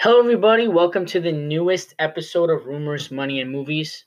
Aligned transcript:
Hello, 0.00 0.20
everybody. 0.20 0.68
Welcome 0.68 1.06
to 1.06 1.18
the 1.18 1.32
newest 1.32 1.92
episode 1.98 2.50
of 2.50 2.66
Rumors, 2.66 3.10
Money, 3.10 3.40
and 3.40 3.50
Movies. 3.50 4.04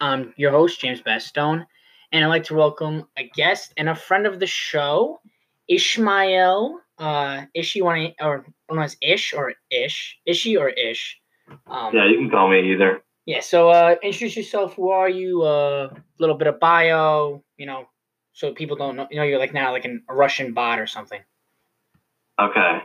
I'm 0.00 0.32
your 0.38 0.50
host, 0.50 0.80
James 0.80 1.02
Bastone, 1.02 1.66
and 2.12 2.24
I'd 2.24 2.28
like 2.28 2.44
to 2.44 2.54
welcome 2.54 3.06
a 3.18 3.28
guest 3.28 3.74
and 3.76 3.90
a 3.90 3.94
friend 3.94 4.26
of 4.26 4.40
the 4.40 4.46
show, 4.46 5.20
Ishmael. 5.68 6.80
Uh, 6.96 7.42
Ishi, 7.52 7.82
want 7.82 8.16
to, 8.16 8.24
or 8.24 8.46
known 8.70 8.84
as 8.84 8.96
Ish 9.02 9.34
or 9.34 9.52
Ish, 9.70 10.16
Ishi 10.24 10.56
or 10.56 10.70
Ish. 10.70 11.20
Um, 11.66 11.94
yeah, 11.94 12.08
you 12.08 12.16
can 12.16 12.30
call 12.30 12.48
me 12.48 12.72
either. 12.72 13.02
Yeah. 13.26 13.40
So, 13.40 13.68
uh, 13.68 13.96
introduce 14.02 14.38
yourself. 14.38 14.72
Who 14.76 14.88
are 14.92 15.10
you? 15.10 15.42
A 15.42 15.88
uh, 15.88 15.94
little 16.18 16.38
bit 16.38 16.48
of 16.48 16.58
bio. 16.58 17.44
You 17.58 17.66
know, 17.66 17.84
so 18.32 18.54
people 18.54 18.76
don't 18.76 18.96
know. 18.96 19.08
You 19.10 19.18
know, 19.18 19.24
you're 19.24 19.38
like 19.38 19.52
now 19.52 19.72
like 19.72 19.84
an, 19.84 20.04
a 20.08 20.14
Russian 20.14 20.54
bot 20.54 20.80
or 20.80 20.86
something. 20.86 21.20
Okay. 22.40 22.78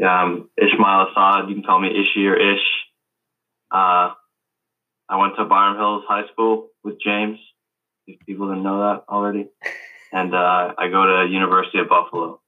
Yeah, 0.00 0.34
Ishmael 0.56 1.08
Assad. 1.08 1.50
You 1.50 1.56
can 1.56 1.62
call 1.62 1.78
me 1.78 1.88
Ishi 1.90 2.26
or 2.26 2.34
Ish. 2.34 2.66
Uh, 3.70 4.14
I 5.10 5.16
went 5.18 5.36
to 5.36 5.44
Byram 5.44 5.76
Hills 5.76 6.04
High 6.08 6.26
School 6.32 6.68
with 6.82 6.98
James. 7.04 7.38
If 8.06 8.18
people 8.24 8.48
didn't 8.48 8.62
know 8.62 8.78
that 8.78 9.04
already, 9.10 9.50
and 10.12 10.34
uh, 10.34 10.72
I 10.78 10.88
go 10.88 11.04
to 11.04 11.30
University 11.30 11.80
of 11.80 11.90
Buffalo. 11.90 12.40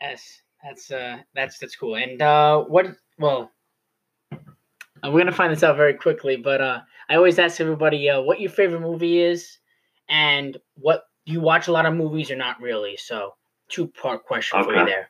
Yes, 0.00 0.42
that's 0.64 0.90
uh, 0.90 1.18
that's 1.32 1.60
that's 1.60 1.76
cool. 1.76 1.94
And 1.94 2.20
uh, 2.20 2.64
what? 2.64 2.86
Well, 3.20 3.52
we're 5.04 5.18
gonna 5.18 5.30
find 5.30 5.52
this 5.52 5.62
out 5.62 5.76
very 5.76 5.94
quickly. 5.94 6.34
But 6.34 6.60
uh, 6.60 6.80
I 7.08 7.14
always 7.14 7.38
ask 7.38 7.60
everybody 7.60 8.10
uh, 8.10 8.20
what 8.20 8.40
your 8.40 8.50
favorite 8.50 8.80
movie 8.80 9.20
is, 9.20 9.58
and 10.08 10.56
what 10.74 11.04
you 11.24 11.40
watch 11.40 11.68
a 11.68 11.72
lot 11.72 11.86
of 11.86 11.94
movies 11.94 12.32
or 12.32 12.36
not 12.36 12.60
really. 12.60 12.96
So 12.96 13.34
two 13.68 13.86
part 13.86 14.24
question 14.24 14.58
okay. 14.58 14.66
for 14.66 14.76
you 14.76 14.86
there. 14.86 15.08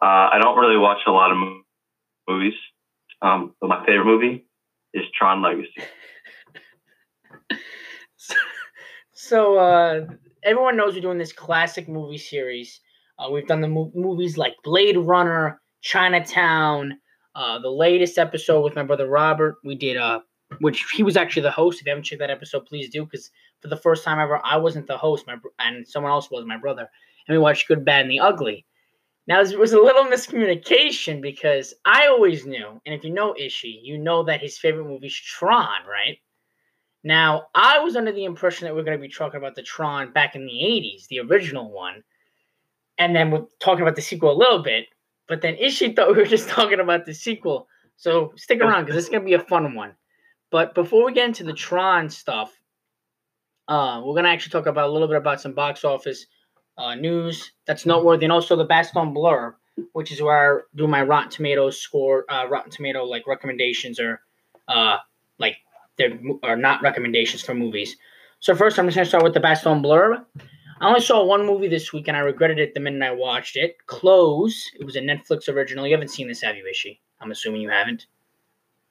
Uh, 0.00 0.28
I 0.32 0.38
don't 0.40 0.58
really 0.58 0.78
watch 0.78 0.98
a 1.06 1.10
lot 1.10 1.30
of 1.30 1.38
movies, 2.28 2.54
um, 3.22 3.54
but 3.60 3.68
my 3.68 3.84
favorite 3.86 4.04
movie 4.04 4.46
is 4.92 5.04
Tron 5.16 5.42
Legacy. 5.42 5.82
so 9.12 9.58
uh, 9.58 10.06
everyone 10.42 10.76
knows 10.76 10.94
we're 10.94 11.00
doing 11.00 11.18
this 11.18 11.32
classic 11.32 11.88
movie 11.88 12.18
series. 12.18 12.80
Uh, 13.18 13.30
we've 13.30 13.46
done 13.46 13.62
the 13.62 13.68
mo- 13.68 13.92
movies 13.94 14.36
like 14.36 14.54
Blade 14.64 14.98
Runner, 14.98 15.60
Chinatown. 15.80 16.98
Uh, 17.34 17.58
the 17.58 17.70
latest 17.70 18.18
episode 18.18 18.62
with 18.62 18.74
my 18.74 18.82
brother 18.82 19.06
Robert, 19.06 19.56
we 19.64 19.74
did 19.74 19.96
uh, 19.96 20.20
which 20.60 20.84
he 20.94 21.02
was 21.02 21.16
actually 21.16 21.42
the 21.42 21.50
host. 21.50 21.80
If 21.80 21.86
you 21.86 21.90
haven't 21.90 22.04
checked 22.04 22.20
that 22.20 22.30
episode, 22.30 22.66
please 22.66 22.88
do, 22.88 23.04
because 23.04 23.30
for 23.60 23.68
the 23.68 23.76
first 23.76 24.04
time 24.04 24.18
ever, 24.18 24.40
I 24.44 24.56
wasn't 24.56 24.86
the 24.86 24.96
host, 24.96 25.26
my 25.26 25.36
and 25.58 25.86
someone 25.86 26.12
else 26.12 26.30
was 26.30 26.44
my 26.46 26.56
brother, 26.56 26.88
and 27.28 27.34
we 27.34 27.38
watched 27.38 27.68
Good, 27.68 27.84
Bad, 27.84 28.02
and 28.02 28.10
the 28.10 28.20
Ugly. 28.20 28.64
Now, 29.28 29.40
it 29.40 29.58
was 29.58 29.72
a 29.72 29.80
little 29.80 30.04
miscommunication 30.04 31.20
because 31.20 31.74
I 31.84 32.06
always 32.06 32.46
knew, 32.46 32.80
and 32.86 32.94
if 32.94 33.02
you 33.02 33.12
know 33.12 33.34
Ishi, 33.36 33.80
you 33.82 33.98
know 33.98 34.22
that 34.24 34.40
his 34.40 34.56
favorite 34.56 34.86
movie 34.86 35.08
is 35.08 35.14
Tron, 35.14 35.84
right? 35.88 36.18
Now, 37.02 37.46
I 37.54 37.80
was 37.80 37.96
under 37.96 38.12
the 38.12 38.24
impression 38.24 38.66
that 38.66 38.74
we 38.74 38.80
are 38.80 38.84
going 38.84 38.98
to 38.98 39.02
be 39.02 39.12
talking 39.12 39.38
about 39.38 39.56
the 39.56 39.62
Tron 39.62 40.12
back 40.12 40.36
in 40.36 40.46
the 40.46 40.52
80s, 40.52 41.08
the 41.08 41.20
original 41.20 41.72
one, 41.72 42.04
and 42.98 43.14
then 43.14 43.30
we're 43.30 43.46
talking 43.60 43.82
about 43.82 43.96
the 43.96 44.02
sequel 44.02 44.32
a 44.32 44.38
little 44.38 44.62
bit, 44.62 44.86
but 45.28 45.42
then 45.42 45.56
Ishi 45.56 45.92
thought 45.92 46.08
we 46.14 46.22
were 46.22 46.24
just 46.24 46.48
talking 46.48 46.80
about 46.80 47.04
the 47.04 47.14
sequel. 47.14 47.68
So 47.96 48.32
stick 48.36 48.60
around 48.60 48.84
because 48.84 49.04
is 49.04 49.08
going 49.08 49.22
to 49.22 49.26
be 49.26 49.34
a 49.34 49.40
fun 49.40 49.74
one. 49.74 49.94
But 50.50 50.74
before 50.74 51.04
we 51.04 51.12
get 51.12 51.26
into 51.26 51.44
the 51.44 51.52
Tron 51.52 52.08
stuff, 52.08 52.52
uh, 53.68 54.00
we're 54.04 54.14
going 54.14 54.24
to 54.24 54.30
actually 54.30 54.52
talk 54.52 54.66
about 54.66 54.88
a 54.88 54.92
little 54.92 55.08
bit 55.08 55.16
about 55.16 55.40
some 55.40 55.52
box 55.52 55.84
office 55.84 56.26
uh, 56.78 56.94
news 56.94 57.52
that's 57.66 57.86
noteworthy, 57.86 58.24
and 58.24 58.32
also 58.32 58.56
the 58.56 58.66
Bastone 58.66 59.14
Blurb, 59.14 59.54
which 59.92 60.12
is 60.12 60.20
where 60.22 60.58
I 60.58 60.60
do 60.76 60.86
my 60.86 61.02
Rotten 61.02 61.30
Tomatoes 61.30 61.80
score, 61.80 62.24
uh, 62.28 62.46
Rotten 62.48 62.70
Tomato 62.70 63.04
like 63.04 63.26
recommendations 63.26 63.98
or 64.00 64.20
uh, 64.68 64.98
like 65.38 65.56
they're 65.98 66.18
are 66.42 66.56
not 66.56 66.82
recommendations 66.82 67.42
for 67.42 67.54
movies. 67.54 67.96
So 68.40 68.54
first, 68.54 68.78
I'm 68.78 68.86
just 68.86 68.96
gonna 68.96 69.06
start 69.06 69.24
with 69.24 69.34
the 69.34 69.40
Bastone 69.40 69.82
Blurb. 69.82 70.24
I 70.80 70.88
only 70.88 71.00
saw 71.00 71.24
one 71.24 71.46
movie 71.46 71.68
this 71.68 71.92
week, 71.92 72.08
and 72.08 72.16
I 72.16 72.20
regretted 72.20 72.58
it 72.58 72.74
the 72.74 72.80
minute 72.80 73.02
I 73.02 73.12
watched 73.12 73.56
it. 73.56 73.76
Close. 73.86 74.70
It 74.78 74.84
was 74.84 74.96
a 74.96 75.00
Netflix 75.00 75.48
original. 75.48 75.86
You 75.86 75.94
haven't 75.94 76.08
seen 76.08 76.28
this, 76.28 76.42
have 76.42 76.56
you, 76.56 76.66
Ishi? 76.66 77.00
I'm 77.20 77.30
assuming 77.30 77.62
you 77.62 77.70
haven't. 77.70 78.06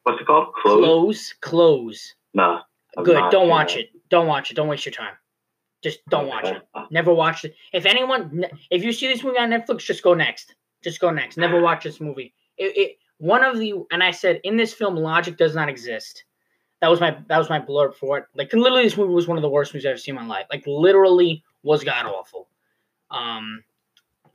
What's 0.02 0.20
it 0.20 0.26
called? 0.26 0.54
Close. 0.56 0.84
Close. 0.84 1.34
Close. 1.42 2.16
Nah. 2.34 2.62
Good. 3.04 3.32
Don't 3.32 3.50
watch 3.50 3.76
it. 3.76 3.90
Don't 4.10 4.28
watch 4.28 4.50
it. 4.50 4.56
Don't 4.56 4.68
waste 4.68 4.86
your 4.86 4.94
time. 4.94 5.14
Just 5.86 6.04
don't 6.10 6.26
watch 6.26 6.46
it. 6.46 6.64
Never 6.90 7.14
watch 7.14 7.46
it. 7.46 7.54
If 7.72 7.86
anyone, 7.86 8.44
if 8.72 8.84
you 8.84 8.92
see 8.92 9.08
this 9.08 9.24
movie 9.24 9.38
on 9.38 9.52
Netflix, 9.52 9.82
just 9.86 10.02
go 10.02 10.16
next. 10.16 10.56
Just 10.84 11.00
go 11.00 11.12
next. 11.12 11.38
Never 11.38 11.62
watch 11.62 11.84
this 11.84 12.02
movie. 12.02 12.34
It, 12.58 12.76
it 12.76 12.98
one 13.20 13.44
of 13.44 13.60
the 13.60 13.76
and 13.92 14.02
I 14.02 14.10
said 14.10 14.42
in 14.44 14.58
this 14.58 14.74
film, 14.74 14.96
logic 14.96 15.38
does 15.38 15.54
not 15.54 15.70
exist. 15.70 16.24
That 16.82 16.88
was 16.90 17.00
my 17.00 17.16
that 17.28 17.38
was 17.38 17.52
my 17.52 17.60
blurb 17.60 17.94
for 17.94 18.18
it. 18.18 18.26
Like 18.34 18.52
literally, 18.52 18.82
this 18.82 18.98
movie 18.98 19.14
was 19.14 19.28
one 19.28 19.38
of 19.38 19.44
the 19.44 19.50
worst 19.50 19.76
movies 19.76 19.86
I've 19.86 19.92
ever 19.92 20.00
seen 20.00 20.18
in 20.18 20.22
my 20.24 20.28
life. 20.28 20.48
Like 20.52 20.64
literally 20.66 21.44
was 21.62 21.84
god 21.84 22.08
awful. 22.08 22.48
Um, 23.12 23.64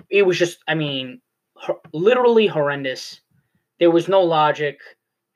it 0.09 0.23
was 0.23 0.39
just 0.39 0.59
I 0.69 0.77
mean, 0.77 1.21
ho- 1.55 1.81
literally 1.93 2.47
horrendous. 2.47 3.23
There 3.81 3.91
was 3.91 4.07
no 4.07 4.21
logic. 4.23 4.79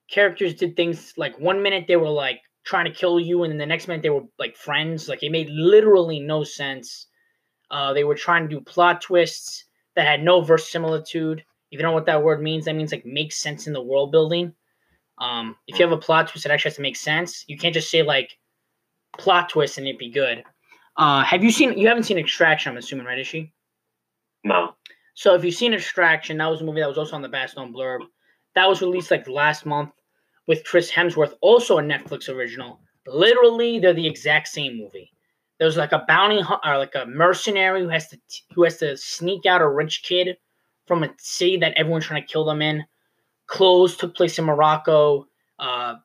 Characters 0.08 0.54
did 0.54 0.76
things 0.76 1.12
like 1.16 1.36
one 1.40 1.60
minute 1.60 1.86
they 1.88 1.96
were 1.96 2.08
like 2.08 2.40
trying 2.64 2.86
to 2.86 2.98
kill 2.98 3.20
you, 3.20 3.42
and 3.42 3.50
then 3.50 3.58
the 3.58 3.66
next 3.66 3.88
minute 3.88 4.02
they 4.02 4.10
were 4.10 4.24
like 4.38 4.56
friends. 4.56 5.08
Like 5.08 5.22
it 5.22 5.30
made 5.30 5.48
literally 5.50 6.20
no 6.20 6.44
sense. 6.44 7.06
Uh, 7.70 7.92
they 7.92 8.04
were 8.04 8.14
trying 8.14 8.48
to 8.48 8.54
do 8.54 8.60
plot 8.60 9.00
twists 9.00 9.64
that 9.96 10.06
had 10.06 10.22
no 10.22 10.40
verisimilitude. 10.40 11.40
If 11.40 11.78
you 11.78 11.78
don't 11.78 11.90
know 11.90 11.94
what 11.94 12.06
that 12.06 12.22
word 12.22 12.42
means, 12.42 12.64
that 12.64 12.76
means 12.76 12.92
like 12.92 13.06
makes 13.06 13.36
sense 13.36 13.66
in 13.66 13.72
the 13.72 13.82
world 13.82 14.12
building. 14.12 14.52
Um, 15.18 15.56
if 15.66 15.78
you 15.78 15.84
have 15.84 15.96
a 15.96 16.00
plot 16.00 16.28
twist 16.28 16.44
that 16.44 16.52
actually 16.52 16.70
has 16.70 16.76
to 16.76 16.82
make 16.82 16.96
sense, 16.96 17.44
you 17.46 17.56
can't 17.56 17.74
just 17.74 17.90
say 17.90 18.02
like 18.02 18.36
plot 19.16 19.48
twist 19.48 19.78
and 19.78 19.86
it 19.86 19.98
be 19.98 20.10
good. 20.10 20.42
Uh, 20.96 21.22
have 21.24 21.42
you 21.42 21.50
seen? 21.50 21.76
You 21.78 21.88
haven't 21.88 22.04
seen 22.04 22.18
Extraction, 22.18 22.72
I'm 22.72 22.78
assuming, 22.78 23.06
right? 23.06 23.18
Ishi? 23.18 23.52
No. 24.44 24.74
So 25.14 25.34
if 25.34 25.44
you've 25.44 25.54
seen 25.54 25.74
Extraction, 25.74 26.38
that 26.38 26.50
was 26.50 26.60
a 26.60 26.64
movie 26.64 26.80
that 26.80 26.88
was 26.88 26.98
also 26.98 27.16
on 27.16 27.22
the 27.22 27.28
Bastone 27.28 27.72
Blurb. 27.72 28.00
That 28.54 28.68
was 28.68 28.80
released 28.80 29.10
like 29.10 29.28
last 29.28 29.66
month 29.66 29.90
with 30.46 30.64
Chris 30.64 30.90
Hemsworth, 30.90 31.34
also 31.40 31.78
a 31.78 31.82
Netflix 31.82 32.28
original. 32.28 32.80
Literally, 33.06 33.78
they're 33.78 33.92
the 33.92 34.06
exact 34.06 34.48
same 34.48 34.78
movie. 34.78 35.10
There's 35.58 35.76
like 35.76 35.92
a 35.92 36.04
bounty 36.08 36.42
or 36.64 36.78
like 36.78 36.94
a 36.94 37.06
mercenary 37.06 37.82
who 37.82 37.88
has 37.88 38.08
to 38.08 38.18
who 38.54 38.64
has 38.64 38.78
to 38.78 38.96
sneak 38.96 39.46
out 39.46 39.62
a 39.62 39.68
rich 39.68 40.02
kid 40.02 40.36
from 40.86 41.02
a 41.02 41.10
city 41.18 41.56
that 41.58 41.74
everyone's 41.76 42.06
trying 42.06 42.22
to 42.22 42.28
kill 42.28 42.44
them 42.44 42.60
in. 42.60 42.84
Close 43.46 43.96
took 43.96 44.14
place 44.16 44.38
in 44.38 44.44
Morocco. 44.44 45.26
Uh, 45.58 45.96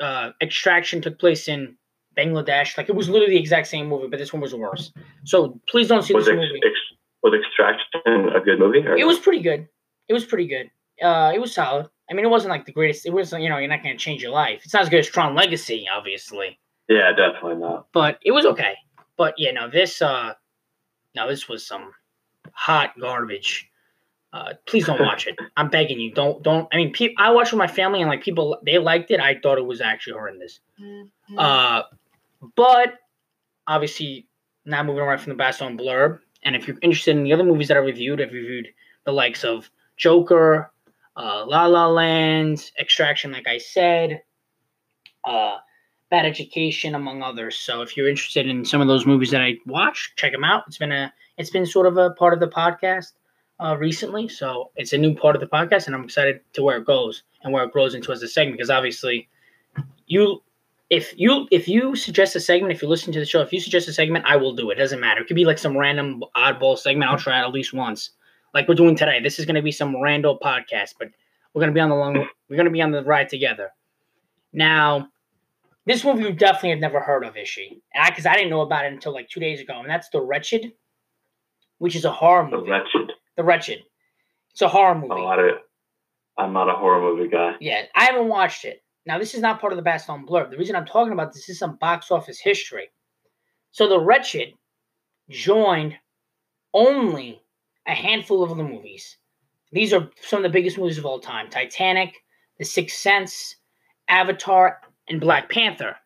uh, 0.00 0.30
Extraction 0.40 1.00
took 1.00 1.18
place 1.18 1.48
in 1.48 1.76
Bangladesh. 2.16 2.76
Like 2.76 2.88
it 2.88 2.94
was 2.94 3.08
literally 3.08 3.34
the 3.34 3.40
exact 3.40 3.66
same 3.66 3.88
movie, 3.88 4.08
but 4.08 4.18
this 4.18 4.32
one 4.32 4.42
was 4.42 4.54
worse. 4.54 4.92
So 5.24 5.60
please 5.68 5.88
don't 5.88 6.02
see 6.02 6.14
was 6.14 6.26
this 6.26 6.32
ex- 6.32 6.40
movie. 6.40 6.60
Ex- 6.64 6.98
was 7.22 7.34
Extraction 7.34 8.28
a 8.34 8.40
good 8.40 8.58
movie? 8.58 8.84
It 8.98 9.06
was 9.06 9.18
pretty 9.18 9.42
good. 9.42 9.66
It 10.08 10.12
was 10.12 10.24
pretty 10.24 10.46
good. 10.46 10.70
Uh, 11.02 11.32
it 11.34 11.40
was 11.40 11.54
solid. 11.54 11.88
I 12.10 12.14
mean, 12.14 12.24
it 12.24 12.28
wasn't 12.28 12.50
like 12.50 12.66
the 12.66 12.72
greatest. 12.72 13.06
It 13.06 13.12
wasn't, 13.12 13.42
you 13.42 13.48
know, 13.48 13.58
you're 13.58 13.68
not 13.68 13.82
going 13.82 13.96
to 13.96 14.02
change 14.02 14.22
your 14.22 14.32
life. 14.32 14.60
It's 14.64 14.74
not 14.74 14.82
as 14.82 14.88
good 14.88 15.00
as 15.00 15.08
Tron 15.08 15.34
Legacy, 15.34 15.86
obviously. 15.92 16.58
Yeah, 16.88 17.12
definitely 17.12 17.56
not. 17.56 17.86
But 17.92 18.18
it 18.22 18.32
was 18.32 18.44
okay. 18.44 18.74
But 19.16 19.34
yeah, 19.38 19.52
no, 19.52 19.70
this, 19.70 20.02
uh, 20.02 20.34
no, 21.14 21.28
this 21.28 21.48
was 21.48 21.66
some 21.66 21.92
hot 22.52 22.92
garbage. 23.00 23.70
Uh, 24.32 24.54
please 24.66 24.84
don't 24.84 25.00
watch 25.00 25.26
it. 25.26 25.38
I'm 25.56 25.70
begging 25.70 26.00
you. 26.00 26.12
Don't, 26.12 26.42
don't. 26.42 26.68
I 26.72 26.76
mean, 26.76 26.92
pe- 26.92 27.14
I 27.16 27.30
watched 27.30 27.52
with 27.52 27.58
my 27.58 27.68
family 27.68 28.00
and 28.00 28.10
like 28.10 28.22
people, 28.22 28.58
they 28.66 28.78
liked 28.78 29.10
it. 29.10 29.20
I 29.20 29.38
thought 29.40 29.58
it 29.58 29.64
was 29.64 29.80
actually 29.80 30.14
horrendous. 30.14 30.60
Mm-hmm. 30.82 31.38
Uh, 31.38 31.82
but 32.56 32.94
obviously, 33.66 34.26
now 34.66 34.82
moving 34.82 35.02
away 35.02 35.16
from 35.16 35.36
the 35.36 35.42
Bastone 35.42 35.80
blurb. 35.80 36.18
And 36.42 36.54
if 36.54 36.66
you're 36.66 36.76
interested 36.82 37.16
in 37.16 37.24
the 37.24 37.32
other 37.32 37.44
movies 37.44 37.68
that 37.68 37.76
I 37.76 37.80
reviewed, 37.80 38.20
I've 38.20 38.32
reviewed 38.32 38.68
the 39.04 39.12
likes 39.12 39.44
of 39.44 39.70
Joker, 39.96 40.72
uh, 41.16 41.44
La 41.46 41.66
La 41.66 41.86
Land, 41.86 42.70
Extraction, 42.78 43.32
like 43.32 43.46
I 43.46 43.58
said, 43.58 44.22
uh, 45.24 45.58
Bad 46.10 46.26
Education, 46.26 46.94
among 46.94 47.22
others. 47.22 47.56
So 47.56 47.82
if 47.82 47.96
you're 47.96 48.08
interested 48.08 48.48
in 48.48 48.64
some 48.64 48.80
of 48.80 48.88
those 48.88 49.06
movies 49.06 49.30
that 49.30 49.40
I 49.40 49.56
watch, 49.66 50.12
check 50.16 50.32
them 50.32 50.44
out. 50.44 50.64
It's 50.66 50.78
been 50.78 50.92
a 50.92 51.12
it's 51.36 51.50
been 51.50 51.66
sort 51.66 51.86
of 51.86 51.96
a 51.96 52.10
part 52.10 52.32
of 52.34 52.40
the 52.40 52.48
podcast 52.48 53.12
uh, 53.60 53.76
recently, 53.78 54.28
so 54.28 54.70
it's 54.76 54.92
a 54.92 54.98
new 54.98 55.14
part 55.14 55.34
of 55.34 55.40
the 55.40 55.46
podcast, 55.48 55.86
and 55.86 55.94
I'm 55.94 56.04
excited 56.04 56.40
to 56.54 56.62
where 56.62 56.76
it 56.78 56.84
goes 56.84 57.22
and 57.42 57.52
where 57.52 57.64
it 57.64 57.72
grows 57.72 57.94
into 57.94 58.12
as 58.12 58.22
a 58.22 58.28
segment. 58.28 58.58
Because 58.58 58.70
obviously, 58.70 59.28
you 60.06 60.42
if 60.90 61.14
you 61.16 61.48
if 61.50 61.68
you 61.68 61.96
suggest 61.96 62.36
a 62.36 62.40
segment, 62.40 62.72
if 62.72 62.82
you 62.82 62.88
listen 62.88 63.12
to 63.12 63.20
the 63.20 63.26
show, 63.26 63.40
if 63.40 63.52
you 63.52 63.60
suggest 63.60 63.88
a 63.88 63.92
segment, 63.92 64.24
I 64.26 64.36
will 64.36 64.54
do 64.54 64.70
it. 64.70 64.78
it 64.78 64.80
doesn't 64.80 65.00
matter. 65.00 65.22
It 65.22 65.26
could 65.28 65.36
be 65.36 65.44
like 65.44 65.58
some 65.58 65.76
random 65.76 66.22
oddball 66.36 66.76
segment. 66.76 67.10
I'll 67.10 67.18
try 67.18 67.40
it 67.40 67.44
at 67.44 67.52
least 67.52 67.72
once 67.72 68.10
like 68.54 68.68
we're 68.68 68.74
doing 68.74 68.94
today. 68.94 69.20
This 69.20 69.38
is 69.38 69.44
going 69.44 69.56
to 69.56 69.62
be 69.62 69.72
some 69.72 70.00
random 70.00 70.38
podcast, 70.42 70.94
but 70.98 71.08
we're 71.52 71.60
going 71.60 71.72
to 71.72 71.74
be 71.74 71.80
on 71.80 71.90
the 71.90 71.96
long. 71.96 72.26
We're 72.48 72.56
going 72.56 72.66
to 72.66 72.70
be 72.70 72.82
on 72.82 72.92
the 72.92 73.02
ride 73.02 73.28
together. 73.28 73.70
Now, 74.52 75.08
this 75.86 76.04
movie 76.04 76.22
you 76.22 76.32
definitely 76.32 76.70
have 76.70 76.78
never 76.78 77.00
heard 77.00 77.24
of, 77.24 77.36
Ishi, 77.36 77.82
because 78.08 78.24
I, 78.24 78.32
I, 78.32 78.36
didn't 78.36 78.50
know 78.50 78.62
about 78.62 78.86
it 78.86 78.92
until 78.92 79.12
like 79.12 79.28
two 79.28 79.40
days 79.40 79.60
ago, 79.60 79.80
and 79.80 79.90
that's 79.90 80.08
The 80.08 80.20
Wretched, 80.20 80.72
which 81.78 81.96
is 81.96 82.04
a 82.04 82.12
horror 82.12 82.48
movie. 82.48 82.66
The 82.66 82.70
Wretched. 82.70 83.12
The 83.36 83.44
Wretched. 83.44 83.82
It's 84.52 84.62
a 84.62 84.68
horror 84.68 84.94
movie. 84.94 85.08
Oh, 85.10 85.26
I 85.26 85.36
don't, 85.36 85.60
I'm 86.38 86.52
not 86.52 86.70
a 86.70 86.74
horror 86.74 87.00
movie 87.00 87.28
guy. 87.28 87.54
Yeah, 87.60 87.82
I 87.94 88.04
haven't 88.04 88.28
watched 88.28 88.64
it. 88.64 88.82
Now, 89.04 89.18
this 89.18 89.34
is 89.34 89.40
not 89.40 89.60
part 89.60 89.72
of 89.72 89.76
the 89.76 89.88
Bastone 89.88 90.24
Blurb. 90.24 90.50
The 90.50 90.56
reason 90.56 90.76
I'm 90.76 90.86
talking 90.86 91.12
about 91.12 91.34
this 91.34 91.48
is 91.48 91.58
some 91.58 91.76
box 91.76 92.10
office 92.10 92.40
history. 92.40 92.90
So, 93.72 93.88
The 93.88 94.00
Wretched 94.00 94.54
joined 95.28 95.96
only 96.72 97.43
a 97.86 97.94
handful 97.94 98.42
of 98.42 98.56
the 98.56 98.62
movies. 98.62 99.16
These 99.72 99.92
are 99.92 100.10
some 100.22 100.38
of 100.38 100.42
the 100.44 100.56
biggest 100.56 100.78
movies 100.78 100.98
of 100.98 101.06
all 101.06 101.18
time 101.18 101.50
Titanic, 101.50 102.14
The 102.58 102.64
Sixth 102.64 102.96
Sense, 102.96 103.56
Avatar, 104.08 104.80
and 105.08 105.20
Black 105.20 105.50
Panther. 105.50 105.96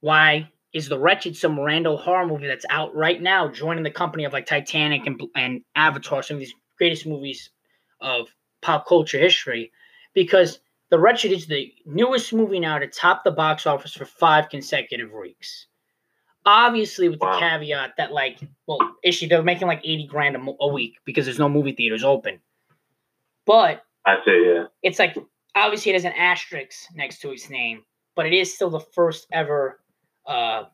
Why 0.00 0.50
is 0.74 0.88
The 0.88 0.98
Wretched 0.98 1.36
some 1.36 1.58
random 1.58 1.96
horror 1.96 2.26
movie 2.26 2.46
that's 2.46 2.66
out 2.68 2.94
right 2.94 3.20
now, 3.20 3.48
joining 3.48 3.84
the 3.84 3.90
company 3.90 4.24
of 4.24 4.32
like 4.32 4.46
Titanic 4.46 5.06
and, 5.06 5.20
and 5.34 5.62
Avatar, 5.74 6.22
some 6.22 6.36
of 6.36 6.40
these 6.40 6.54
greatest 6.76 7.06
movies 7.06 7.50
of 8.00 8.28
pop 8.60 8.86
culture 8.86 9.18
history? 9.18 9.72
Because 10.14 10.60
The 10.90 10.98
Wretched 10.98 11.32
is 11.32 11.46
the 11.46 11.72
newest 11.86 12.34
movie 12.34 12.60
now 12.60 12.78
to 12.78 12.86
top 12.86 13.24
the 13.24 13.30
box 13.30 13.66
office 13.66 13.94
for 13.94 14.04
five 14.04 14.50
consecutive 14.50 15.10
weeks. 15.10 15.67
Obviously, 16.48 17.10
with 17.10 17.20
the 17.20 17.36
caveat 17.38 17.92
that, 17.98 18.10
like, 18.10 18.38
well, 18.66 18.78
Ishi 19.04 19.26
they're 19.26 19.42
making 19.42 19.68
like 19.68 19.82
80 19.84 20.06
grand 20.06 20.34
a, 20.34 20.38
mo- 20.38 20.56
a 20.60 20.68
week 20.68 20.94
because 21.04 21.26
there's 21.26 21.38
no 21.38 21.46
movie 21.48 21.72
theaters 21.72 22.02
open. 22.02 22.40
But 23.44 23.82
I 24.06 24.16
say 24.24 24.44
yeah. 24.46 24.64
it's 24.82 24.98
like 24.98 25.14
obviously 25.54 25.90
it 25.90 25.94
has 25.94 26.04
an 26.06 26.12
asterisk 26.12 26.74
next 26.94 27.20
to 27.20 27.30
its 27.32 27.50
name, 27.50 27.82
but 28.16 28.24
it 28.24 28.32
is 28.32 28.54
still 28.54 28.70
the 28.70 28.80
first 28.80 29.26
ever 29.30 29.80
uh 30.26 30.64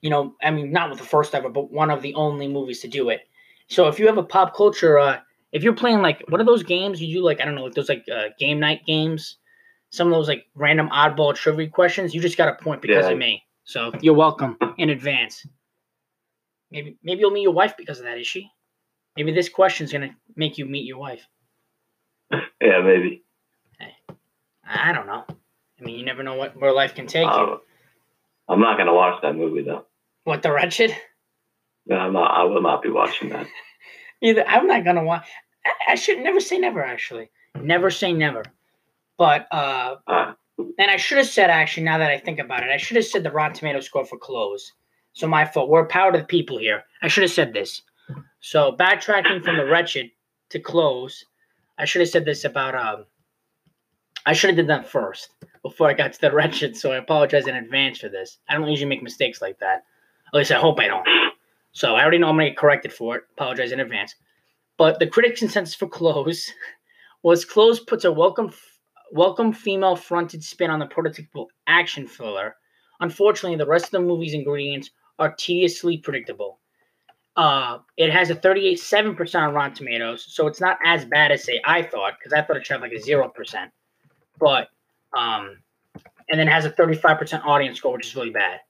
you 0.00 0.08
know, 0.08 0.34
I 0.42 0.50
mean 0.50 0.72
not 0.72 0.88
with 0.88 0.98
the 0.98 1.04
first 1.04 1.34
ever, 1.34 1.50
but 1.50 1.70
one 1.70 1.90
of 1.90 2.00
the 2.00 2.14
only 2.14 2.48
movies 2.48 2.80
to 2.80 2.88
do 2.88 3.10
it. 3.10 3.20
So 3.68 3.88
if 3.88 3.98
you 3.98 4.06
have 4.06 4.18
a 4.18 4.22
pop 4.22 4.54
culture 4.56 4.98
uh 4.98 5.18
if 5.52 5.62
you're 5.62 5.74
playing 5.74 6.00
like 6.00 6.22
what 6.28 6.40
are 6.40 6.44
those 6.44 6.62
games 6.62 7.02
you 7.02 7.14
do 7.14 7.22
like 7.22 7.40
I 7.42 7.44
don't 7.44 7.54
know, 7.56 7.64
like 7.64 7.74
those 7.74 7.90
like 7.90 8.04
uh, 8.10 8.28
game 8.38 8.58
night 8.60 8.86
games, 8.86 9.36
some 9.90 10.06
of 10.06 10.14
those 10.14 10.28
like 10.28 10.46
random 10.54 10.88
oddball 10.88 11.34
trivia 11.34 11.68
questions, 11.68 12.14
you 12.14 12.20
just 12.22 12.38
got 12.38 12.48
a 12.48 12.62
point 12.62 12.80
because 12.80 13.04
Yeah. 13.06 13.12
of 13.12 13.18
me. 13.18 13.42
So 13.70 13.92
you're 14.00 14.14
welcome 14.14 14.56
in 14.78 14.90
advance. 14.90 15.46
Maybe 16.72 16.98
maybe 17.04 17.20
you'll 17.20 17.30
meet 17.30 17.42
your 17.42 17.52
wife 17.52 17.76
because 17.76 18.00
of 18.00 18.04
that, 18.04 18.18
Ishi? 18.18 18.50
Maybe 19.16 19.30
this 19.30 19.48
question's 19.48 19.92
gonna 19.92 20.10
make 20.34 20.58
you 20.58 20.66
meet 20.66 20.86
your 20.86 20.98
wife. 20.98 21.24
Yeah, 22.60 22.82
maybe. 22.82 23.24
Hey, 23.78 23.94
I 24.64 24.92
don't 24.92 25.06
know. 25.06 25.24
I 25.28 25.82
mean, 25.84 25.98
you 25.98 26.04
never 26.04 26.22
know 26.24 26.34
what 26.34 26.60
where 26.60 26.72
life 26.74 26.94
can 26.96 27.06
take 27.06 27.24
you. 27.26 27.30
Uh, 27.30 27.58
I'm 28.48 28.60
not 28.60 28.76
gonna 28.76 28.92
watch 28.92 29.22
that 29.22 29.36
movie 29.36 29.62
though. 29.62 29.86
What 30.24 30.42
the 30.42 30.52
wretched? 30.52 30.94
No, 31.86 31.96
I'm 31.96 32.12
not. 32.12 32.30
I 32.38 32.42
will 32.44 32.62
not 32.62 32.82
be 32.82 32.90
watching 32.90 33.28
that. 33.30 33.46
Either 34.22 34.44
I'm 34.46 34.66
not 34.66 34.84
gonna 34.84 35.04
watch. 35.04 35.26
I, 35.64 35.92
I 35.92 35.94
should 35.94 36.18
never 36.18 36.40
say 36.40 36.58
never. 36.58 36.84
Actually, 36.84 37.30
never 37.54 37.88
say 37.90 38.12
never. 38.12 38.42
But 39.16 39.46
uh, 39.52 39.96
Uh, 40.08 40.32
and 40.78 40.90
I 40.90 40.96
should 40.96 41.18
have 41.18 41.26
said 41.26 41.50
actually. 41.50 41.84
Now 41.84 41.98
that 41.98 42.10
I 42.10 42.18
think 42.18 42.38
about 42.38 42.62
it, 42.62 42.70
I 42.70 42.76
should 42.76 42.96
have 42.96 43.06
said 43.06 43.22
the 43.22 43.30
Rotten 43.30 43.54
Tomato 43.56 43.80
score 43.80 44.04
for 44.04 44.18
Close. 44.18 44.72
So 45.12 45.26
my 45.26 45.44
fault. 45.44 45.68
We're 45.68 45.86
power 45.86 46.12
to 46.12 46.18
the 46.18 46.24
people 46.24 46.58
here. 46.58 46.84
I 47.02 47.08
should 47.08 47.22
have 47.22 47.32
said 47.32 47.52
this. 47.52 47.82
So 48.40 48.72
backtracking 48.72 49.44
from 49.44 49.56
the 49.56 49.66
wretched 49.66 50.10
to 50.50 50.60
Close, 50.60 51.24
I 51.78 51.84
should 51.84 52.00
have 52.00 52.10
said 52.10 52.24
this 52.24 52.44
about 52.44 52.74
um. 52.74 53.06
I 54.26 54.34
should 54.34 54.50
have 54.50 54.56
did 54.56 54.68
that 54.68 54.88
first 54.88 55.30
before 55.62 55.88
I 55.88 55.94
got 55.94 56.12
to 56.12 56.20
the 56.20 56.32
wretched. 56.32 56.76
So 56.76 56.92
I 56.92 56.96
apologize 56.96 57.46
in 57.46 57.56
advance 57.56 57.98
for 57.98 58.08
this. 58.08 58.38
I 58.48 58.54
don't 58.54 58.68
usually 58.68 58.88
make 58.88 59.02
mistakes 59.02 59.40
like 59.40 59.58
that. 59.60 59.84
At 60.28 60.36
least 60.36 60.52
I 60.52 60.58
hope 60.58 60.78
I 60.78 60.88
don't. 60.88 61.06
So 61.72 61.94
I 61.94 62.02
already 62.02 62.18
know 62.18 62.28
I'm 62.28 62.36
gonna 62.36 62.50
get 62.50 62.58
corrected 62.58 62.92
for 62.92 63.16
it. 63.16 63.24
Apologize 63.32 63.72
in 63.72 63.80
advance. 63.80 64.14
But 64.76 64.98
the 64.98 65.06
critics' 65.06 65.40
consensus 65.40 65.74
for 65.74 65.88
Close 65.88 66.50
was 67.22 67.44
Close 67.44 67.80
puts 67.80 68.04
a 68.04 68.12
welcome 68.12 68.50
welcome 69.10 69.52
female 69.52 69.96
fronted 69.96 70.42
spin 70.42 70.70
on 70.70 70.78
the 70.78 70.86
prototypical 70.86 71.46
action 71.66 72.06
thriller. 72.06 72.56
Unfortunately, 73.00 73.56
the 73.56 73.66
rest 73.66 73.86
of 73.86 73.90
the 73.92 74.00
movie's 74.00 74.34
ingredients 74.34 74.90
are 75.18 75.34
tediously 75.34 75.98
predictable. 75.98 76.60
Uh, 77.36 77.78
it 77.96 78.10
has 78.10 78.30
a 78.30 78.34
38.7% 78.34 79.34
on 79.40 79.54
Rotten 79.54 79.74
Tomatoes, 79.74 80.26
so 80.28 80.46
it's 80.46 80.60
not 80.60 80.78
as 80.84 81.04
bad 81.04 81.32
as 81.32 81.44
say 81.44 81.60
I 81.64 81.82
thought, 81.82 82.14
because 82.18 82.32
I 82.32 82.42
thought 82.42 82.56
it 82.56 82.66
should 82.66 82.74
have 82.74 82.82
like 82.82 82.92
a 82.92 83.00
zero 83.00 83.28
percent. 83.28 83.70
But 84.38 84.68
um, 85.16 85.56
and 86.28 86.38
then 86.38 86.48
it 86.48 86.52
has 86.52 86.64
a 86.64 86.70
35% 86.70 87.44
audience 87.44 87.78
score, 87.78 87.94
which 87.94 88.06
is 88.06 88.16
really 88.16 88.30
bad. 88.30 88.60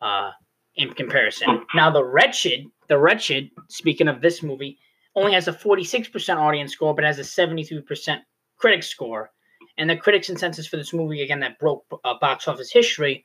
Uh, 0.00 0.30
in 0.76 0.92
comparison. 0.94 1.62
Now 1.74 1.90
the 1.90 2.04
wretched, 2.04 2.66
the 2.88 2.98
wretched, 2.98 3.50
speaking 3.68 4.08
of 4.08 4.20
this 4.20 4.42
movie, 4.42 4.78
only 5.14 5.32
has 5.32 5.48
a 5.48 5.52
46% 5.52 6.36
audience 6.36 6.72
score, 6.72 6.94
but 6.94 7.04
has 7.04 7.18
a 7.18 7.22
73% 7.22 8.18
critic 8.56 8.82
score. 8.82 9.30
And 9.78 9.88
the 9.88 9.96
critics' 9.96 10.26
consensus 10.26 10.66
for 10.66 10.76
this 10.76 10.92
movie, 10.92 11.22
again, 11.22 11.40
that 11.40 11.58
broke 11.58 11.84
uh, 12.04 12.14
box 12.20 12.48
office 12.48 12.72
history, 12.72 13.24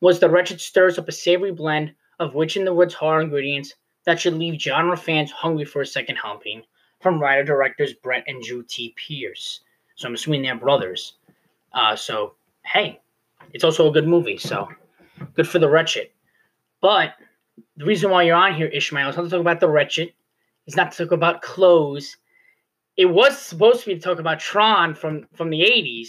was 0.00 0.18
the 0.18 0.30
wretched 0.30 0.60
stirs 0.60 0.98
up 0.98 1.08
a 1.08 1.12
savory 1.12 1.52
blend 1.52 1.94
of 2.18 2.34
witch 2.34 2.56
in 2.56 2.64
the 2.64 2.74
woods 2.74 2.94
horror 2.94 3.20
ingredients 3.20 3.74
that 4.04 4.20
should 4.20 4.34
leave 4.34 4.60
genre 4.60 4.96
fans 4.96 5.30
hungry 5.30 5.64
for 5.64 5.82
a 5.82 5.86
second 5.86 6.16
helping 6.16 6.62
from 7.00 7.20
writer 7.20 7.44
directors 7.44 7.92
Brett 7.92 8.24
and 8.26 8.42
Drew 8.42 8.62
T. 8.62 8.94
Pierce. 8.96 9.60
So 9.96 10.08
I'm 10.08 10.14
assuming 10.14 10.42
they're 10.42 10.56
brothers. 10.56 11.14
Uh, 11.72 11.96
so 11.96 12.34
hey, 12.64 13.00
it's 13.52 13.64
also 13.64 13.88
a 13.88 13.92
good 13.92 14.06
movie. 14.06 14.38
So 14.38 14.68
good 15.34 15.48
for 15.48 15.58
the 15.58 15.68
wretched. 15.68 16.10
But 16.80 17.14
the 17.76 17.84
reason 17.84 18.10
why 18.10 18.22
you're 18.22 18.36
on 18.36 18.54
here, 18.54 18.66
Ishmael, 18.66 19.10
is 19.10 19.16
not 19.16 19.24
to 19.24 19.30
talk 19.30 19.40
about 19.40 19.60
the 19.60 19.68
wretched. 19.68 20.12
It's 20.66 20.76
not 20.76 20.92
to 20.92 21.04
talk 21.04 21.12
about 21.12 21.42
Close. 21.42 22.16
It 22.96 23.06
was 23.06 23.38
supposed 23.38 23.80
to 23.80 23.86
be 23.86 23.94
to 23.94 24.00
talk 24.00 24.18
about 24.18 24.40
Tron 24.40 24.94
from 24.94 25.26
from 25.34 25.50
the 25.50 25.60
'80s, 25.60 26.08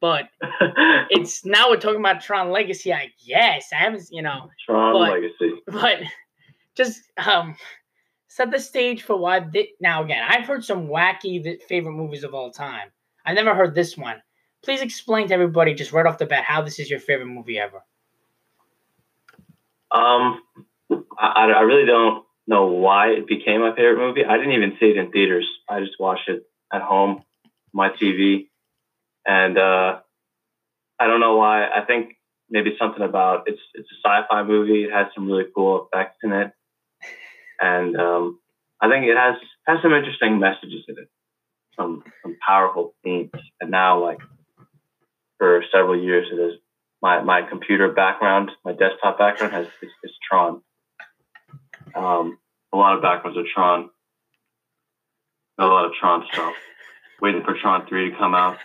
but 0.00 0.28
it's 1.10 1.44
now 1.44 1.68
we're 1.70 1.76
talking 1.76 2.00
about 2.00 2.20
Tron 2.20 2.50
Legacy. 2.50 2.92
I 2.92 3.08
guess 3.26 3.68
I 3.72 3.76
haven't, 3.76 4.06
you 4.10 4.22
know, 4.22 4.48
Tron 4.64 4.92
But- 4.92 5.10
Legacy. 5.12 5.62
but 5.66 5.98
just 6.76 7.02
um 7.26 7.56
set 8.28 8.50
the 8.50 8.60
stage 8.60 9.02
for 9.02 9.16
why. 9.16 9.40
Thi- 9.40 9.74
now 9.80 10.04
again, 10.04 10.22
I've 10.28 10.46
heard 10.46 10.64
some 10.64 10.86
wacky 10.86 11.60
favorite 11.62 11.92
movies 11.92 12.22
of 12.24 12.32
all 12.34 12.50
time. 12.52 12.90
I've 13.26 13.34
never 13.34 13.54
heard 13.54 13.74
this 13.74 13.96
one. 13.98 14.22
Please 14.62 14.82
explain 14.82 15.26
to 15.28 15.34
everybody 15.34 15.74
just 15.74 15.92
right 15.92 16.06
off 16.06 16.18
the 16.18 16.26
bat 16.26 16.44
how 16.44 16.62
this 16.62 16.78
is 16.78 16.88
your 16.90 17.00
favorite 17.00 17.26
movie 17.26 17.58
ever. 17.58 17.82
Um, 19.90 20.42
I, 21.18 21.50
I 21.56 21.60
really 21.62 21.86
don't 21.86 22.24
know 22.50 22.66
why 22.66 23.10
it 23.10 23.26
became 23.26 23.60
my 23.60 23.74
favorite 23.74 23.96
movie. 23.96 24.24
I 24.24 24.36
didn't 24.36 24.52
even 24.52 24.76
see 24.78 24.86
it 24.86 24.96
in 24.96 25.12
theaters. 25.12 25.48
I 25.68 25.80
just 25.80 25.98
watched 26.00 26.28
it 26.28 26.42
at 26.72 26.82
home, 26.82 27.22
my 27.72 27.90
TV, 27.90 28.48
and 29.24 29.56
uh, 29.56 30.00
I 30.98 31.06
don't 31.06 31.20
know 31.20 31.36
why. 31.36 31.66
I 31.68 31.84
think 31.86 32.16
maybe 32.50 32.76
something 32.78 33.02
about 33.02 33.44
it's 33.46 33.60
it's 33.74 33.88
a 33.92 33.98
sci-fi 34.06 34.42
movie. 34.42 34.84
It 34.84 34.92
has 34.92 35.06
some 35.14 35.28
really 35.28 35.46
cool 35.54 35.88
effects 35.92 36.18
in 36.24 36.32
it, 36.32 36.52
and 37.60 37.96
um, 37.96 38.40
I 38.80 38.90
think 38.90 39.06
it 39.06 39.16
has 39.16 39.36
has 39.66 39.78
some 39.82 39.94
interesting 39.94 40.40
messages 40.40 40.84
in 40.88 40.96
it, 40.98 41.08
some 41.78 42.02
some 42.22 42.36
powerful 42.46 42.94
themes. 43.04 43.30
And 43.60 43.70
now, 43.70 44.02
like 44.02 44.18
for 45.38 45.62
several 45.72 46.02
years, 46.02 46.26
it 46.32 46.36
is 46.36 46.54
my 47.00 47.22
my 47.22 47.42
computer 47.42 47.92
background, 47.92 48.50
my 48.64 48.72
desktop 48.72 49.18
background 49.18 49.52
has 49.52 49.66
is, 49.82 49.90
is 50.02 50.12
Tron. 50.28 50.62
Um, 51.94 52.38
a 52.72 52.76
lot 52.76 52.96
of 52.96 53.02
backgrounds 53.02 53.38
of 53.38 53.46
Tron. 53.52 53.90
A 55.58 55.66
lot 55.66 55.86
of 55.86 55.92
Tron 55.98 56.24
stuff. 56.32 56.54
Waiting 57.20 57.42
for 57.44 57.54
Tron 57.60 57.86
three 57.86 58.10
to 58.10 58.16
come 58.16 58.34
out. 58.34 58.58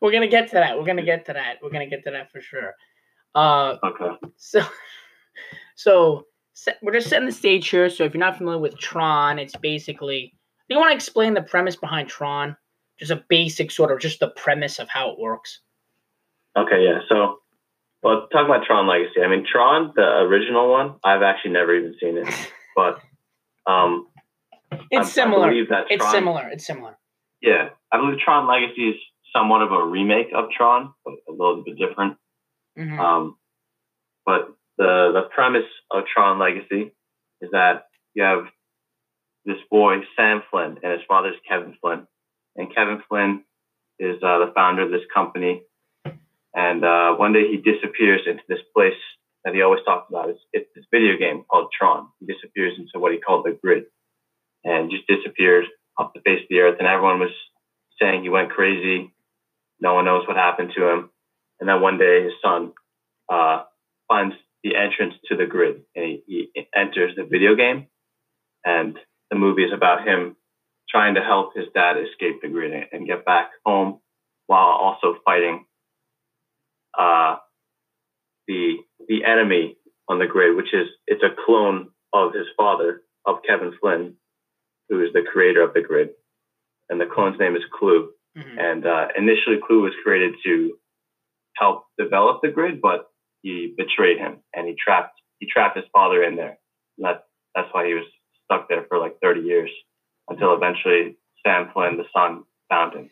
We're 0.00 0.12
gonna 0.12 0.28
get 0.28 0.48
to 0.48 0.54
that. 0.54 0.78
We're 0.78 0.84
gonna 0.84 1.02
get 1.04 1.26
to 1.26 1.32
that. 1.32 1.56
We're 1.62 1.70
gonna 1.70 1.88
get 1.88 2.04
to 2.04 2.10
that 2.12 2.30
for 2.30 2.40
sure. 2.40 2.74
Uh, 3.34 3.76
Okay. 3.82 4.28
so, 4.36 4.60
so 5.74 6.26
we're 6.82 6.92
just 6.92 7.08
setting 7.08 7.26
the 7.26 7.32
stage 7.32 7.68
here. 7.68 7.88
So 7.88 8.04
if 8.04 8.12
you're 8.14 8.20
not 8.20 8.36
familiar 8.36 8.58
with 8.60 8.78
Tron, 8.78 9.38
it's 9.38 9.56
basically. 9.56 10.34
Do 10.68 10.74
you 10.74 10.80
want 10.80 10.90
to 10.92 10.94
explain 10.94 11.34
the 11.34 11.42
premise 11.42 11.76
behind 11.76 12.08
Tron? 12.08 12.56
Just 12.98 13.10
a 13.10 13.24
basic 13.28 13.70
sort 13.70 13.90
of 13.90 13.98
just 13.98 14.20
the 14.20 14.28
premise 14.28 14.78
of 14.78 14.88
how 14.88 15.10
it 15.10 15.18
works. 15.18 15.60
Okay. 16.56 16.84
Yeah. 16.84 17.00
So, 17.08 17.38
well, 18.02 18.28
talk 18.32 18.44
about 18.44 18.64
Tron 18.64 18.86
Legacy. 18.86 19.22
I 19.24 19.28
mean, 19.28 19.44
Tron, 19.50 19.92
the 19.96 20.18
original 20.20 20.70
one, 20.70 20.96
I've 21.02 21.22
actually 21.22 21.52
never 21.52 21.74
even 21.74 21.94
seen 22.00 22.16
it, 22.18 22.28
but 22.76 23.00
um, 23.66 24.08
It's 24.90 25.08
I, 25.08 25.10
similar. 25.10 25.50
I 25.50 25.64
that 25.70 25.84
it's 25.90 26.10
similar. 26.10 26.48
It's 26.48 26.66
similar. 26.66 26.96
Yeah, 27.40 27.70
I 27.90 27.98
believe 27.98 28.18
Tron 28.18 28.46
Legacy 28.46 28.90
is 28.90 28.96
somewhat 29.34 29.62
of 29.62 29.72
a 29.72 29.84
remake 29.84 30.28
of 30.34 30.50
Tron, 30.50 30.92
but 31.04 31.14
a 31.28 31.32
little 31.32 31.62
bit 31.64 31.76
different. 31.76 32.16
Mhm. 32.78 32.98
Um, 32.98 33.36
but 34.24 34.54
the 34.78 35.12
the 35.12 35.28
premise 35.34 35.68
of 35.90 36.04
Tron 36.06 36.38
Legacy 36.38 36.92
is 37.40 37.50
that 37.50 37.86
you 38.14 38.22
have 38.22 38.46
this 39.44 39.58
boy 39.70 39.96
Sam 40.16 40.42
Flynn 40.50 40.78
and 40.82 40.92
his 40.92 41.02
father's 41.08 41.36
Kevin 41.48 41.76
Flynn, 41.80 42.06
and 42.56 42.74
Kevin 42.74 43.02
Flynn 43.08 43.44
is 43.98 44.16
uh, 44.22 44.38
the 44.44 44.52
founder 44.54 44.82
of 44.82 44.90
this 44.90 45.06
company. 45.12 45.62
And 46.54 46.84
uh, 46.84 47.14
one 47.14 47.32
day 47.32 47.48
he 47.48 47.56
disappears 47.56 48.20
into 48.26 48.42
this 48.46 48.58
place 48.74 48.98
that 49.44 49.54
he 49.54 49.62
always 49.62 49.82
talks 49.84 50.10
about. 50.10 50.28
It's, 50.28 50.40
it's 50.52 50.68
this 50.74 50.84
video 50.90 51.16
game 51.16 51.44
called 51.50 51.72
Tron. 51.76 52.08
Disappears 52.26 52.74
into 52.78 52.98
what 52.98 53.12
he 53.12 53.18
called 53.18 53.44
the 53.44 53.58
grid, 53.62 53.84
and 54.64 54.90
just 54.90 55.06
disappears 55.06 55.66
off 55.98 56.12
the 56.14 56.20
face 56.20 56.42
of 56.42 56.48
the 56.48 56.60
earth. 56.60 56.76
And 56.78 56.88
everyone 56.88 57.20
was 57.20 57.30
saying 58.00 58.22
he 58.22 58.28
went 58.28 58.50
crazy. 58.50 59.12
No 59.80 59.94
one 59.94 60.04
knows 60.04 60.26
what 60.26 60.36
happened 60.36 60.72
to 60.76 60.88
him. 60.88 61.10
And 61.60 61.68
then 61.68 61.80
one 61.80 61.98
day 61.98 62.24
his 62.24 62.32
son 62.42 62.72
uh, 63.30 63.62
finds 64.08 64.34
the 64.62 64.76
entrance 64.76 65.14
to 65.28 65.36
the 65.36 65.46
grid 65.46 65.82
and 65.94 66.20
he, 66.26 66.48
he 66.54 66.66
enters 66.74 67.14
the 67.16 67.24
video 67.24 67.54
game. 67.54 67.86
And 68.64 68.96
the 69.30 69.36
movie 69.36 69.64
is 69.64 69.72
about 69.72 70.06
him 70.06 70.36
trying 70.88 71.14
to 71.14 71.22
help 71.22 71.54
his 71.56 71.66
dad 71.74 71.96
escape 71.96 72.42
the 72.42 72.48
grid 72.48 72.88
and 72.92 73.06
get 73.06 73.24
back 73.24 73.50
home 73.64 74.00
while 74.46 74.66
also 74.66 75.16
fighting 75.24 75.64
uh, 76.98 77.36
the 78.46 78.76
the 79.08 79.24
enemy 79.24 79.76
on 80.08 80.18
the 80.18 80.26
grid, 80.26 80.56
which 80.56 80.74
is 80.74 80.88
it's 81.06 81.22
a 81.22 81.34
clone 81.46 81.88
of 82.12 82.34
his 82.34 82.46
father, 82.56 83.02
of 83.26 83.36
Kevin 83.46 83.72
Flynn, 83.80 84.14
who 84.88 85.02
is 85.02 85.12
the 85.12 85.22
creator 85.22 85.62
of 85.62 85.74
the 85.74 85.80
grid, 85.80 86.10
and 86.88 87.00
the 87.00 87.06
clone's 87.06 87.38
name 87.38 87.56
is 87.56 87.62
Clu. 87.78 88.10
Mm-hmm. 88.36 88.58
And 88.58 88.86
uh, 88.86 89.08
initially, 89.16 89.58
Clu 89.66 89.82
was 89.82 89.92
created 90.02 90.34
to 90.44 90.74
help 91.56 91.84
develop 91.98 92.40
the 92.42 92.48
grid, 92.48 92.80
but 92.80 93.10
he 93.42 93.74
betrayed 93.76 94.18
him 94.18 94.38
and 94.54 94.68
he 94.68 94.74
trapped 94.74 95.20
he 95.38 95.46
trapped 95.52 95.76
his 95.76 95.86
father 95.92 96.22
in 96.22 96.36
there. 96.36 96.58
And 96.96 97.04
that 97.04 97.24
that's 97.54 97.68
why 97.72 97.86
he 97.86 97.94
was 97.94 98.04
stuck 98.44 98.68
there 98.68 98.84
for 98.88 98.98
like 98.98 99.16
30 99.20 99.40
years 99.40 99.70
until 100.28 100.54
eventually 100.54 101.16
Sam 101.44 101.70
Flynn, 101.72 101.96
the 101.96 102.04
son, 102.14 102.44
found 102.70 102.94
him. 102.94 103.10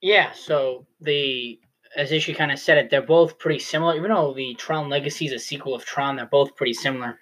Yeah, 0.00 0.32
so 0.32 0.86
the 1.00 1.58
as 1.96 2.12
Ishi 2.12 2.34
kind 2.34 2.52
of 2.52 2.58
said 2.58 2.78
it, 2.78 2.90
they're 2.90 3.02
both 3.02 3.38
pretty 3.38 3.58
similar. 3.58 3.96
Even 3.96 4.10
though 4.10 4.34
the 4.34 4.54
Tron 4.54 4.88
Legacy 4.88 5.26
is 5.26 5.32
a 5.32 5.38
sequel 5.38 5.74
of 5.74 5.84
Tron, 5.84 6.16
they're 6.16 6.26
both 6.26 6.56
pretty 6.56 6.74
similar. 6.74 7.18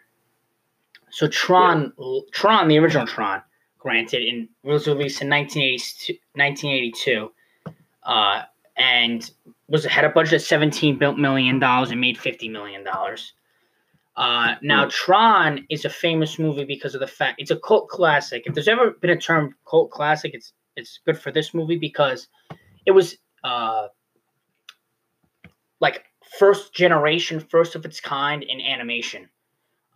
So 1.12 1.28
Tron, 1.28 1.92
yeah. 1.98 2.20
Tron, 2.32 2.68
the 2.68 2.78
original 2.78 3.06
Tron, 3.06 3.42
granted, 3.78 4.22
in 4.22 4.48
was 4.64 4.88
released 4.88 5.20
in 5.20 5.28
1982, 5.28 6.14
1982 6.34 7.32
uh, 8.04 8.42
and 8.76 9.30
was 9.68 9.84
had 9.84 10.04
a 10.04 10.08
budget 10.08 10.34
of 10.34 10.42
17 10.42 10.98
million 11.18 11.58
dollars 11.58 11.90
and 11.90 12.00
made 12.00 12.18
50 12.18 12.48
million 12.48 12.82
dollars. 12.82 13.34
Uh, 14.16 14.54
now, 14.62 14.84
hmm. 14.84 14.90
Tron 14.90 15.66
is 15.70 15.84
a 15.84 15.90
famous 15.90 16.38
movie 16.38 16.64
because 16.64 16.94
of 16.94 17.00
the 17.00 17.06
fact 17.06 17.40
it's 17.40 17.50
a 17.50 17.56
cult 17.56 17.88
classic. 17.88 18.44
If 18.46 18.54
there's 18.54 18.68
ever 18.68 18.92
been 18.92 19.10
a 19.10 19.16
term 19.16 19.54
cult 19.68 19.90
classic, 19.90 20.32
it's 20.34 20.54
it's 20.76 21.00
good 21.04 21.18
for 21.18 21.30
this 21.30 21.52
movie 21.52 21.78
because 21.78 22.28
it 22.86 22.92
was 22.92 23.18
uh, 23.44 23.88
like 25.80 26.04
first 26.38 26.74
generation, 26.74 27.40
first 27.40 27.74
of 27.74 27.84
its 27.84 28.00
kind 28.00 28.42
in 28.42 28.62
animation. 28.62 29.28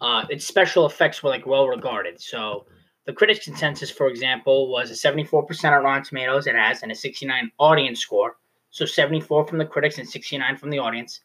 Uh, 0.00 0.26
its 0.28 0.46
special 0.46 0.86
effects 0.86 1.22
were 1.22 1.30
like 1.30 1.46
well 1.46 1.68
regarded. 1.68 2.20
So 2.20 2.66
the 3.06 3.12
critics' 3.12 3.44
consensus, 3.44 3.90
for 3.90 4.08
example, 4.08 4.70
was 4.70 4.90
a 4.90 4.94
74% 4.94 5.72
on 5.72 5.84
Rotten 5.84 6.04
Tomatoes. 6.04 6.46
It 6.46 6.54
has 6.54 6.82
and 6.82 6.92
a 6.92 6.94
69 6.94 7.50
audience 7.58 8.00
score. 8.00 8.36
So 8.70 8.84
74 8.84 9.46
from 9.46 9.58
the 9.58 9.64
critics 9.64 9.98
and 9.98 10.08
69 10.08 10.56
from 10.56 10.70
the 10.70 10.78
audience. 10.78 11.20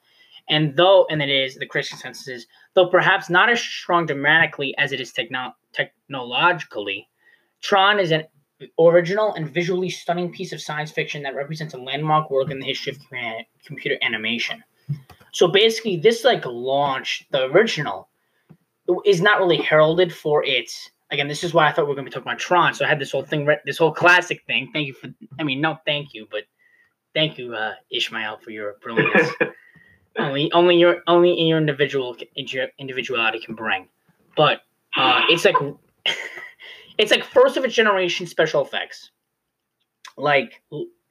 And 0.50 0.76
though, 0.76 1.06
and 1.10 1.22
it 1.22 1.30
is 1.30 1.56
the 1.56 1.66
critics' 1.66 1.92
consensus 1.92 2.28
is, 2.28 2.48
though 2.74 2.88
perhaps 2.88 3.30
not 3.30 3.50
as 3.50 3.60
strong 3.60 4.06
dramatically 4.06 4.76
as 4.78 4.92
it 4.92 5.02
is 5.02 5.12
techno- 5.12 5.56
technologically, 5.74 7.10
Tron 7.62 8.00
is 8.00 8.12
an 8.12 8.24
original 8.80 9.34
and 9.34 9.50
visually 9.50 9.90
stunning 9.90 10.32
piece 10.32 10.52
of 10.52 10.62
science 10.62 10.92
fiction 10.92 11.24
that 11.24 11.36
represents 11.36 11.74
a 11.74 11.78
landmark 11.78 12.30
work 12.30 12.52
in 12.52 12.60
the 12.60 12.66
history 12.66 12.94
of 12.94 13.46
computer 13.66 13.98
animation. 14.02 14.64
So 15.32 15.48
basically, 15.48 15.98
this 15.98 16.24
like 16.24 16.46
launched 16.46 17.32
the 17.32 17.46
original, 17.46 18.10
is 19.06 19.22
not 19.22 19.40
really 19.40 19.58
heralded 19.58 20.14
for 20.14 20.44
its. 20.44 20.92
Again, 21.12 21.28
this 21.28 21.44
is 21.44 21.54
why 21.54 21.68
I 21.68 21.74
thought 21.74 21.88
we 21.88 21.92
are 21.92 21.96
going 21.96 22.06
to 22.06 22.10
be 22.10 22.14
talking 22.14 22.30
about 22.30 22.40
Tron. 22.40 22.74
So 22.74 22.86
I 22.86 22.88
had 22.88 23.00
this 23.00 23.12
whole 23.12 23.24
thing, 23.24 23.50
this 23.66 23.78
whole 23.78 23.92
classic 23.92 24.44
thing. 24.48 24.70
Thank 24.72 24.88
you 24.88 24.94
for. 24.94 25.10
I 25.40 25.44
mean, 25.44 25.60
no, 25.60 25.78
thank 25.86 26.14
you, 26.14 26.28
but 26.32 26.44
thank 27.14 27.38
you, 27.38 27.54
uh, 27.54 27.74
Ishmael, 27.92 28.38
for 28.38 28.52
your 28.52 28.76
brilliance. 28.82 29.30
only, 30.18 30.52
only 30.54 30.78
your, 30.78 31.02
only 31.08 31.34
your 31.42 31.58
individual 31.58 32.16
individuality 32.78 33.40
can 33.40 33.56
bring. 33.56 33.90
But 34.38 34.62
uh, 34.96 35.24
it's 35.28 35.44
like, 35.44 35.56
it's 36.98 37.12
like 37.12 37.26
first 37.26 37.58
of 37.58 37.66
its 37.66 37.76
generation 37.76 38.26
special 38.26 38.62
effects. 38.62 39.12
Like, 40.18 40.62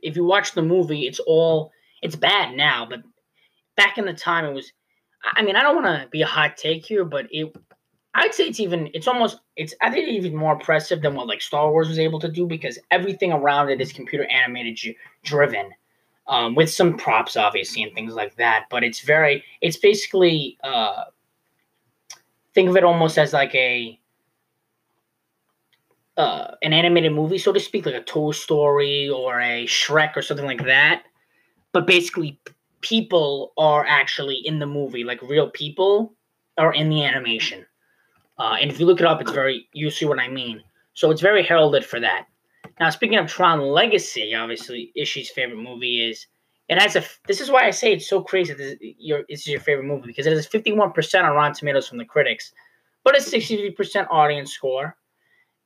if 0.02 0.16
you 0.16 0.24
watch 0.24 0.52
the 0.52 0.62
movie, 0.62 1.06
it's 1.06 1.20
all 1.20 1.72
it's 2.02 2.16
bad 2.16 2.56
now, 2.56 2.86
but 2.88 3.02
back 3.76 3.98
in 3.98 4.06
the 4.06 4.14
time 4.14 4.44
it 4.44 4.52
was. 4.52 4.72
I 5.24 5.42
mean, 5.42 5.56
I 5.56 5.62
don't 5.62 5.82
want 5.82 6.02
to 6.02 6.08
be 6.08 6.22
a 6.22 6.26
hot 6.26 6.56
take 6.56 6.84
here, 6.84 7.04
but 7.04 7.26
it 7.30 7.54
I'd 8.14 8.34
say 8.34 8.48
it's 8.48 8.60
even 8.60 8.90
it's 8.94 9.06
almost 9.06 9.40
it's 9.56 9.74
I 9.80 9.90
think 9.90 10.08
even 10.08 10.34
more 10.34 10.54
impressive 10.54 11.02
than 11.02 11.14
what 11.14 11.26
like 11.26 11.42
Star 11.42 11.70
Wars 11.70 11.88
was 11.88 11.98
able 11.98 12.20
to 12.20 12.28
do 12.28 12.46
because 12.46 12.78
everything 12.90 13.32
around 13.32 13.70
it 13.70 13.80
is 13.80 13.92
computer 13.92 14.24
animated 14.26 14.96
driven 15.22 15.72
um, 16.30 16.54
with 16.54 16.70
some 16.70 16.96
props, 16.96 17.36
obviously, 17.36 17.82
and 17.82 17.92
things 17.92 18.14
like 18.14 18.36
that. 18.36 18.66
But 18.70 18.84
it's 18.84 19.00
very, 19.00 19.44
it's 19.60 19.76
basically, 19.76 20.56
uh, 20.62 21.04
think 22.54 22.70
of 22.70 22.76
it 22.76 22.84
almost 22.84 23.18
as 23.18 23.32
like 23.32 23.54
a, 23.54 23.98
uh, 26.16 26.52
an 26.62 26.72
animated 26.72 27.12
movie, 27.12 27.38
so 27.38 27.52
to 27.52 27.58
speak, 27.58 27.84
like 27.84 27.96
a 27.96 28.02
Toy 28.02 28.30
Story 28.30 29.08
or 29.08 29.40
a 29.40 29.66
Shrek 29.66 30.16
or 30.16 30.22
something 30.22 30.46
like 30.46 30.64
that. 30.66 31.02
But 31.72 31.86
basically, 31.86 32.38
people 32.80 33.52
are 33.56 33.84
actually 33.86 34.36
in 34.44 34.58
the 34.58 34.66
movie, 34.66 35.04
like 35.04 35.20
real 35.22 35.50
people 35.50 36.14
are 36.58 36.72
in 36.72 36.88
the 36.88 37.04
animation. 37.04 37.64
Uh, 38.38 38.56
and 38.60 38.70
if 38.70 38.80
you 38.80 38.86
look 38.86 39.00
it 39.00 39.06
up, 39.06 39.20
it's 39.20 39.32
very, 39.32 39.68
you 39.72 39.90
see 39.90 40.06
what 40.06 40.18
I 40.18 40.28
mean. 40.28 40.62
So 40.94 41.10
it's 41.10 41.20
very 41.20 41.42
heralded 41.42 41.84
for 41.84 42.00
that. 42.00 42.26
Now, 42.78 42.90
speaking 42.90 43.18
of 43.18 43.26
Tron 43.26 43.60
Legacy, 43.60 44.34
obviously, 44.34 44.92
Ishi's 44.96 45.30
favorite 45.30 45.58
movie 45.58 46.08
is. 46.10 46.26
It 46.68 46.80
has 46.80 46.94
a. 46.94 47.02
This 47.26 47.40
is 47.40 47.50
why 47.50 47.66
I 47.66 47.70
say 47.70 47.92
it's 47.92 48.08
so 48.08 48.22
crazy. 48.22 48.54
This 48.54 48.76
is 48.80 48.94
your, 48.96 49.24
this 49.28 49.40
is 49.40 49.48
your 49.48 49.60
favorite 49.60 49.86
movie 49.86 50.06
because 50.06 50.26
it 50.26 50.32
has 50.32 50.46
51% 50.46 51.24
on 51.24 51.34
Rotten 51.34 51.52
Tomatoes 51.52 51.88
from 51.88 51.98
the 51.98 52.04
critics, 52.04 52.52
but 53.02 53.16
a 53.16 53.20
63% 53.20 54.06
audience 54.08 54.52
score. 54.52 54.96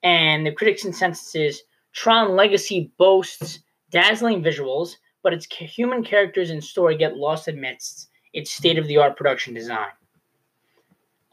And 0.03 0.47
the 0.47 0.53
critics' 0.53 0.83
consensus 0.83 1.35
is 1.35 1.63
Tron 1.93 2.37
Legacy 2.37 2.91
boasts 2.99 3.61
dazzling 3.91 4.43
visuals, 4.43 4.97
but 5.25 5.33
its 5.33 5.47
human 5.47 6.05
characters 6.05 6.51
and 6.51 6.63
story 6.63 6.97
get 6.97 7.17
lost 7.17 7.49
amidst 7.49 8.11
its 8.33 8.53
state 8.53 8.79
of 8.79 8.87
the 8.87 8.99
art 8.99 9.17
production 9.17 9.55
design. 9.55 9.89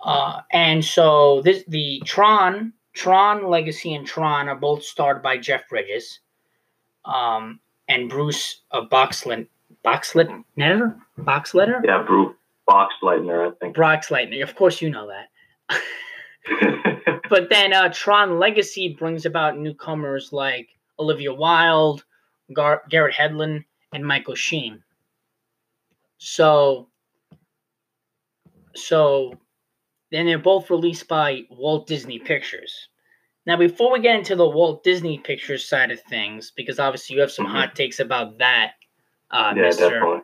Uh, 0.03 0.41
and 0.51 0.83
so 0.83 1.41
this 1.43 1.63
the 1.67 2.01
Tron 2.05 2.73
Tron 2.93 3.47
Legacy 3.47 3.93
and 3.93 4.07
Tron 4.07 4.49
are 4.49 4.55
both 4.55 4.83
starred 4.83 5.21
by 5.21 5.37
Jeff 5.37 5.69
Bridges 5.69 6.19
um, 7.05 7.59
and 7.87 8.09
Bruce 8.09 8.61
uh, 8.71 8.81
Boxlet, 8.91 9.47
Boxleitner? 9.85 10.95
Boxletter? 11.19 11.81
Yeah, 11.85 12.03
Bruce 12.05 12.35
Boxleitner, 12.69 13.51
I 13.51 13.55
think. 13.59 13.75
Boxleitner. 13.75 14.41
Of 14.41 14.55
course, 14.55 14.81
you 14.81 14.89
know 14.89 15.07
that. 15.07 15.81
but 17.29 17.49
then 17.49 17.73
uh, 17.73 17.89
Tron 17.93 18.39
Legacy 18.39 18.95
brings 18.97 19.25
about 19.25 19.57
newcomers 19.57 20.33
like 20.33 20.69
Olivia 20.99 21.33
Wilde, 21.33 22.03
Gar- 22.53 22.83
Garrett 22.89 23.15
Hedlund, 23.15 23.63
and 23.93 24.05
Michael 24.05 24.35
Sheen. 24.35 24.83
So, 26.17 26.87
so 28.75 29.33
and 30.11 30.27
they're 30.27 30.39
both 30.39 30.69
released 30.69 31.07
by 31.07 31.43
Walt 31.49 31.87
Disney 31.87 32.19
Pictures. 32.19 32.89
Now, 33.45 33.57
before 33.57 33.91
we 33.91 34.01
get 34.01 34.17
into 34.17 34.35
the 34.35 34.47
Walt 34.47 34.83
Disney 34.83 35.17
Pictures 35.17 35.67
side 35.67 35.89
of 35.91 35.99
things, 36.01 36.51
because 36.55 36.79
obviously 36.79 37.15
you 37.15 37.21
have 37.21 37.31
some 37.31 37.45
mm-hmm. 37.45 37.55
hot 37.55 37.75
takes 37.75 37.99
about 37.99 38.37
that, 38.37 38.73
uh, 39.31 39.53
yeah, 39.55 39.63
Mr. 39.63 40.21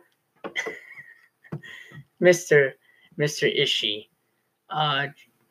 Mr. 2.22 2.72
Mr. 3.18 3.62
Ishi. 3.62 4.10
Uh, 4.70 5.08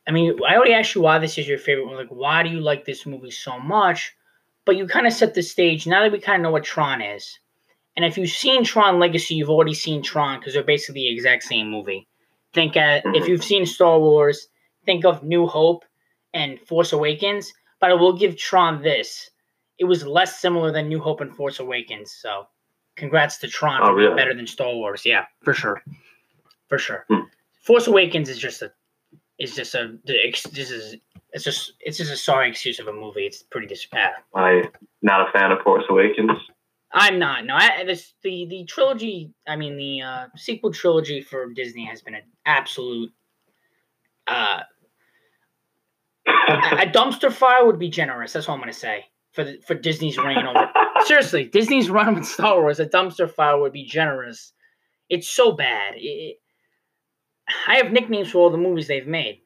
I 0.07 0.11
mean, 0.11 0.37
I 0.47 0.55
already 0.55 0.73
asked 0.73 0.95
you 0.95 1.01
why 1.01 1.19
this 1.19 1.37
is 1.37 1.47
your 1.47 1.57
favorite 1.57 1.87
one. 1.87 1.95
Like, 1.95 2.09
why 2.09 2.43
do 2.43 2.49
you 2.49 2.61
like 2.61 2.85
this 2.85 3.05
movie 3.05 3.31
so 3.31 3.59
much? 3.59 4.15
But 4.63 4.77
you 4.77 4.87
kind 4.87 5.07
of 5.07 5.13
set 5.13 5.33
the 5.33 5.41
stage. 5.41 5.87
Now 5.87 6.03
that 6.03 6.11
we 6.11 6.19
kind 6.19 6.41
of 6.41 6.43
know 6.43 6.51
what 6.51 6.63
Tron 6.63 7.01
is, 7.01 7.39
and 7.97 8.05
if 8.05 8.15
you've 8.15 8.29
seen 8.29 8.63
Tron 8.63 8.99
Legacy, 8.99 9.33
you've 9.33 9.49
already 9.49 9.73
seen 9.73 10.03
Tron 10.03 10.39
because 10.39 10.53
they're 10.53 10.63
basically 10.63 11.01
the 11.01 11.13
exact 11.13 11.43
same 11.43 11.69
movie. 11.69 12.07
Think 12.53 12.77
at, 12.77 13.01
if 13.07 13.27
you've 13.27 13.43
seen 13.43 13.65
Star 13.65 13.99
Wars, 13.99 14.47
think 14.85 15.03
of 15.03 15.23
New 15.23 15.47
Hope 15.47 15.83
and 16.31 16.61
Force 16.61 16.93
Awakens. 16.93 17.51
But 17.81 17.89
I 17.89 17.95
will 17.95 18.13
give 18.13 18.37
Tron 18.37 18.83
this: 18.83 19.31
it 19.79 19.85
was 19.85 20.05
less 20.05 20.39
similar 20.39 20.71
than 20.71 20.87
New 20.87 20.99
Hope 20.99 21.21
and 21.21 21.35
Force 21.35 21.59
Awakens. 21.59 22.11
So, 22.11 22.47
congrats 22.95 23.37
to 23.39 23.47
Tron 23.47 23.81
oh, 23.81 23.87
for 23.87 23.97
being 23.97 24.15
better 24.15 24.33
than 24.33 24.45
Star 24.45 24.73
Wars. 24.73 25.01
Yeah, 25.03 25.25
for 25.43 25.55
sure, 25.55 25.81
for 26.69 26.77
sure. 26.77 27.03
Hmm. 27.09 27.21
Force 27.63 27.87
Awakens 27.87 28.29
is 28.29 28.37
just 28.37 28.61
a 28.61 28.71
is 29.39 29.55
just 29.55 29.73
a 29.73 29.97
this 30.05 30.71
is 30.71 30.95
it's 31.33 31.43
just 31.43 31.73
it's 31.79 31.97
just 31.97 32.11
a 32.11 32.17
sorry 32.17 32.49
excuse 32.49 32.79
of 32.79 32.87
a 32.87 32.93
movie. 32.93 33.25
It's 33.25 33.41
pretty 33.41 33.67
dis. 33.67 33.87
I'm 34.35 34.63
not 35.01 35.27
a 35.27 35.31
fan 35.31 35.51
of 35.51 35.61
Force 35.61 35.83
Awakens. 35.89 36.37
I'm 36.91 37.19
not. 37.19 37.45
No, 37.45 37.55
I, 37.55 37.83
this 37.85 38.13
the 38.23 38.47
the 38.49 38.65
trilogy. 38.65 39.33
I 39.47 39.55
mean, 39.55 39.77
the 39.77 40.01
uh, 40.01 40.25
sequel 40.35 40.71
trilogy 40.71 41.21
for 41.21 41.51
Disney 41.53 41.85
has 41.85 42.01
been 42.01 42.15
an 42.15 42.23
absolute. 42.45 43.11
Uh, 44.25 44.61
a, 46.27 46.31
a 46.53 46.85
dumpster 46.91 47.31
fire 47.31 47.65
would 47.65 47.79
be 47.79 47.89
generous. 47.89 48.33
That's 48.33 48.47
all 48.47 48.55
I'm 48.55 48.63
to 48.63 48.73
say 48.73 49.05
for 49.33 49.43
the, 49.43 49.59
for 49.65 49.75
Disney's 49.75 50.17
reign 50.17 50.45
over. 50.45 50.69
Seriously, 51.05 51.45
Disney's 51.45 51.89
run 51.89 52.15
with 52.15 52.25
Star 52.25 52.59
Wars, 52.59 52.79
a 52.79 52.85
dumpster 52.85 53.29
fire 53.29 53.59
would 53.59 53.73
be 53.73 53.85
generous. 53.85 54.53
It's 55.09 55.29
so 55.29 55.51
bad. 55.51 55.93
It, 55.97 56.37
I 57.67 57.77
have 57.77 57.91
nicknames 57.91 58.31
for 58.31 58.39
all 58.39 58.49
the 58.49 58.57
movies 58.57 58.87
they've 58.87 59.07
made. 59.07 59.41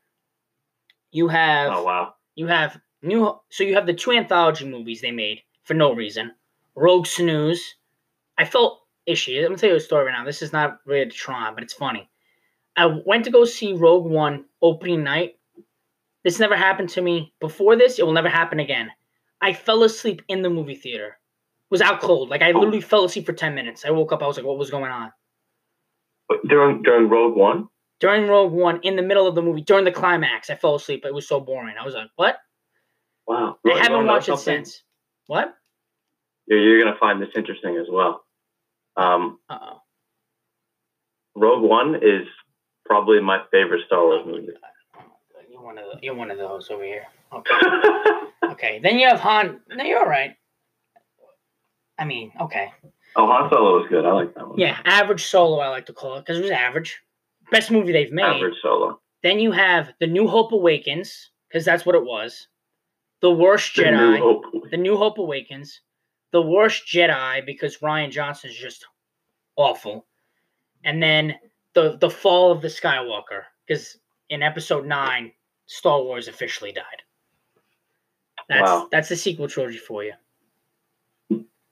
You 1.11 1.27
have 1.27 1.71
Oh 1.73 1.83
wow. 1.83 2.13
you 2.35 2.47
have 2.47 2.79
new 3.01 3.37
so 3.49 3.63
you 3.63 3.75
have 3.75 3.85
the 3.85 3.93
two 3.93 4.11
anthology 4.11 4.65
movies 4.65 5.01
they 5.01 5.11
made 5.11 5.41
for 5.63 5.73
no 5.73 5.93
reason. 5.93 6.31
Rogue 6.75 7.05
Snooze. 7.05 7.75
I 8.37 8.45
felt 8.45 8.81
ishy. 9.07 9.37
I'm 9.39 9.45
gonna 9.45 9.57
tell 9.57 9.69
you 9.69 9.75
a 9.75 9.79
story 9.79 10.05
right 10.05 10.17
now. 10.17 10.25
This 10.25 10.41
is 10.41 10.53
not 10.53 10.79
related 10.85 11.11
to 11.11 11.17
Tron, 11.17 11.53
but 11.53 11.63
it's 11.63 11.73
funny. 11.73 12.09
I 12.75 12.85
went 13.05 13.25
to 13.25 13.31
go 13.31 13.45
see 13.45 13.73
Rogue 13.73 14.05
One 14.05 14.45
opening 14.61 15.03
night. 15.03 15.37
This 16.23 16.39
never 16.39 16.55
happened 16.55 16.89
to 16.89 17.01
me 17.01 17.33
before 17.39 17.75
this. 17.75 17.99
It 17.99 18.05
will 18.05 18.13
never 18.13 18.29
happen 18.29 18.59
again. 18.59 18.91
I 19.41 19.53
fell 19.53 19.83
asleep 19.83 20.21
in 20.27 20.41
the 20.41 20.49
movie 20.49 20.75
theater. 20.75 21.07
It 21.07 21.71
was 21.71 21.81
out 21.81 22.01
cold. 22.01 22.29
Like 22.29 22.41
I 22.41 22.51
oh. 22.51 22.59
literally 22.59 22.81
fell 22.81 23.05
asleep 23.05 23.25
for 23.25 23.33
10 23.33 23.55
minutes. 23.55 23.83
I 23.85 23.91
woke 23.91 24.11
up, 24.11 24.21
I 24.21 24.27
was 24.27 24.37
like, 24.37 24.45
what 24.45 24.57
was 24.57 24.69
going 24.69 24.91
on? 24.91 25.11
During 26.47 26.81
during 26.83 27.09
Rogue 27.09 27.35
One. 27.35 27.67
During 27.99 28.27
Rogue 28.27 28.53
One, 28.53 28.79
in 28.83 28.95
the 28.95 29.01
middle 29.01 29.27
of 29.27 29.35
the 29.35 29.41
movie, 29.41 29.61
during 29.61 29.85
the 29.85 29.91
climax, 29.91 30.49
I 30.49 30.55
fell 30.55 30.75
asleep. 30.75 31.05
It 31.05 31.13
was 31.13 31.27
so 31.27 31.39
boring. 31.39 31.75
I 31.79 31.85
was 31.85 31.93
like, 31.93 32.07
what? 32.15 32.37
Wow. 33.27 33.57
I 33.65 33.77
haven't 33.77 34.07
watched 34.07 34.29
it 34.29 34.39
since. 34.39 34.83
What? 35.27 35.53
You're, 36.51 36.59
you're 36.59 36.83
gonna 36.83 36.97
find 36.99 37.21
this 37.21 37.29
interesting 37.35 37.77
as 37.77 37.87
well. 37.89 38.23
Um, 38.97 39.39
Uh 39.49 39.57
oh. 39.61 39.77
Rogue 41.35 41.63
One 41.63 41.95
is 41.95 42.27
probably 42.85 43.21
my 43.21 43.39
favorite 43.51 43.81
Star 43.87 44.03
Wars 44.05 44.21
Oh 44.25 44.29
movie. 44.29 44.47
God. 44.47 45.03
You're 45.49 45.61
one 45.63 45.77
of 45.77 45.85
the, 45.93 45.99
you're 46.05 46.13
one 46.15 46.29
of 46.29 46.37
those 46.37 46.69
over 46.69 46.83
here. 46.83 47.05
Okay. 47.33 47.53
Okay. 48.51 48.79
Then 48.83 48.99
you 48.99 49.07
have 49.07 49.21
Han. 49.21 49.61
No, 49.69 49.85
you're 49.85 49.99
all 49.99 50.05
right. 50.09 50.35
I 51.97 52.03
mean, 52.03 52.33
okay. 52.41 52.73
oh, 53.15 53.25
Han 53.27 53.49
Solo 53.49 53.79
was 53.79 53.87
good. 53.89 54.05
I 54.05 54.11
like 54.11 54.35
that 54.35 54.49
one. 54.49 54.59
Yeah, 54.59 54.77
average 54.83 55.23
solo, 55.23 55.59
I 55.59 55.69
like 55.69 55.85
to 55.85 55.93
call 55.93 56.17
it, 56.17 56.21
because 56.25 56.39
it 56.39 56.41
was 56.41 56.51
average. 56.51 56.99
Best 57.49 57.71
movie 57.71 57.93
they've 57.93 58.11
made. 58.11 58.25
Average 58.25 58.55
Solo. 58.61 58.99
Then 59.23 59.39
you 59.39 59.51
have 59.53 59.93
The 60.01 60.07
New 60.07 60.27
Hope 60.27 60.51
Awakens, 60.51 61.29
because 61.47 61.63
that's 61.63 61.85
what 61.85 61.95
it 61.95 62.03
was. 62.03 62.47
The 63.21 63.31
Worst 63.31 63.75
The 63.77 63.83
Jedi. 63.83 64.19
New. 64.19 64.63
The 64.71 64.77
New 64.77 64.97
Hope 64.97 65.17
Awakens. 65.19 65.79
The 66.31 66.41
Worst 66.41 66.83
Jedi, 66.87 67.45
because 67.45 67.77
Rian 67.79 68.09
Johnson 68.11 68.49
is 68.49 68.55
just 68.57 68.85
awful. 69.55 70.05
And 70.83 71.01
then 71.01 71.35
the 71.73 71.97
the 71.99 72.09
Fall 72.09 72.51
of 72.51 72.61
the 72.61 72.67
Skywalker, 72.67 73.43
because 73.67 73.97
in 74.29 74.41
Episode 74.41 74.85
Nine, 74.85 75.31
Star 75.65 76.01
Wars 76.01 76.27
officially 76.27 76.71
died. 76.71 76.83
That's 78.49 78.61
Wow. 78.69 78.87
that's 78.91 79.09
the 79.09 79.15
sequel 79.15 79.47
trilogy 79.47 79.77
for 79.77 80.03
you. 80.03 80.13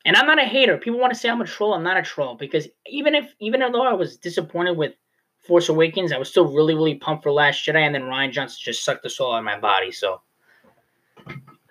And 0.05 0.15
I'm 0.15 0.25
not 0.27 0.39
a 0.39 0.45
hater. 0.45 0.77
People 0.77 0.99
want 0.99 1.13
to 1.13 1.19
say 1.19 1.29
I'm 1.29 1.41
a 1.41 1.45
troll. 1.45 1.73
I'm 1.73 1.83
not 1.83 1.97
a 1.97 2.01
troll 2.01 2.35
because 2.35 2.67
even 2.87 3.15
if 3.15 3.33
even 3.39 3.59
though 3.59 3.83
I 3.83 3.93
was 3.93 4.17
disappointed 4.17 4.77
with 4.77 4.93
Force 5.39 5.67
Awakens, 5.69 6.11
I 6.13 6.17
was 6.17 6.29
still 6.29 6.47
really 6.53 6.73
really 6.73 6.95
pumped 6.95 7.23
for 7.23 7.31
Last 7.31 7.65
Jedi, 7.65 7.75
and 7.81 7.93
then 7.93 8.03
Rian 8.03 8.31
Johnson 8.31 8.59
just 8.61 8.83
sucked 8.83 9.03
the 9.03 9.09
soul 9.09 9.33
out 9.33 9.39
of 9.39 9.43
my 9.45 9.59
body. 9.59 9.91
So, 9.91 10.21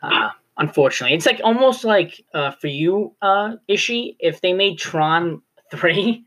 uh, 0.03 0.31
unfortunately, 0.59 1.17
it's 1.17 1.27
like 1.27 1.41
almost 1.43 1.85
like 1.85 2.25
uh, 2.35 2.51
for 2.51 2.67
you, 2.67 3.15
uh, 3.23 3.53
Ishi, 3.69 4.17
if 4.19 4.41
they 4.41 4.53
made 4.53 4.79
Tron 4.79 5.43
three, 5.71 6.25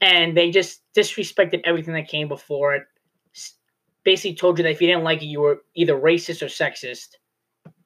and 0.00 0.36
they 0.36 0.50
just 0.50 0.82
disrespected 0.96 1.60
everything 1.64 1.94
that 1.94 2.08
came 2.08 2.28
before 2.28 2.74
it, 2.74 2.82
basically 4.04 4.34
told 4.34 4.58
you 4.58 4.64
that 4.64 4.70
if 4.70 4.80
you 4.80 4.88
didn't 4.88 5.04
like 5.04 5.22
it, 5.22 5.26
you 5.26 5.40
were 5.40 5.62
either 5.74 5.94
racist 5.94 6.42
or 6.42 6.46
sexist. 6.46 7.08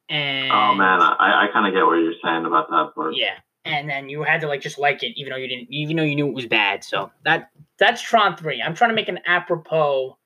And 0.09 0.51
Oh 0.53 0.75
man, 0.75 1.01
I, 1.03 1.45
I 1.45 1.49
kind 1.53 1.67
of 1.67 1.75
get 1.75 1.85
what 1.85 1.95
you're 1.95 2.15
saying 2.25 2.45
about 2.47 2.71
that 2.71 2.95
part. 2.95 3.15
yeah, 3.17 3.35
and 3.65 3.89
then 3.89 4.09
you 4.09 4.23
had 4.23 4.41
to 4.43 4.47
like 4.47 4.61
just 4.61 4.79
like 4.79 5.03
it, 5.03 5.13
even 5.17 5.31
though 5.31 5.37
you 5.37 5.49
didn't, 5.49 5.69
even 5.71 5.97
though 5.97 6.05
you 6.05 6.15
knew 6.15 6.29
it 6.29 6.35
was 6.35 6.47
bad. 6.47 6.85
So 6.85 7.11
that 7.25 7.51
that's 7.79 8.01
Tron 8.01 8.37
three. 8.37 8.63
I'm 8.63 8.75
trying 8.75 8.91
to 8.91 8.95
make 8.95 9.09
an 9.09 9.19
apropos, 9.27 10.17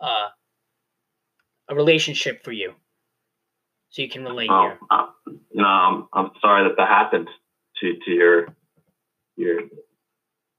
uh, 0.00 0.28
a 1.68 1.74
relationship 1.74 2.42
for 2.42 2.50
you, 2.50 2.74
so 3.90 4.02
you 4.02 4.08
can 4.08 4.24
relate 4.24 4.50
Oh, 4.50 4.62
here. 4.62 4.78
uh, 4.90 5.06
know, 5.54 5.64
I'm 5.64 6.08
I'm 6.12 6.30
sorry 6.40 6.68
that 6.68 6.76
that 6.76 6.88
happened 6.88 7.28
to 7.80 7.94
to 8.04 8.10
your 8.10 8.48
your 9.36 9.60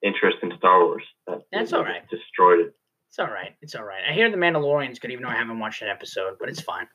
interest 0.01 0.37
in 0.41 0.51
Star 0.57 0.83
Wars. 0.85 1.03
That 1.27 1.41
That's 1.51 1.73
all 1.73 1.83
right. 1.83 2.07
Destroyed 2.09 2.59
it. 2.61 2.75
It's 3.09 3.19
all 3.19 3.27
right. 3.27 3.55
It's 3.61 3.75
all 3.75 3.83
right. 3.83 4.01
I 4.09 4.13
hear 4.13 4.29
the 4.29 4.37
Mandalorian's 4.37 4.99
good, 4.99 5.11
even 5.11 5.23
though 5.23 5.29
I 5.29 5.35
haven't 5.35 5.59
watched 5.59 5.79
that 5.81 5.89
episode, 5.89 6.37
but 6.39 6.47
it's 6.49 6.61
fine. 6.61 6.87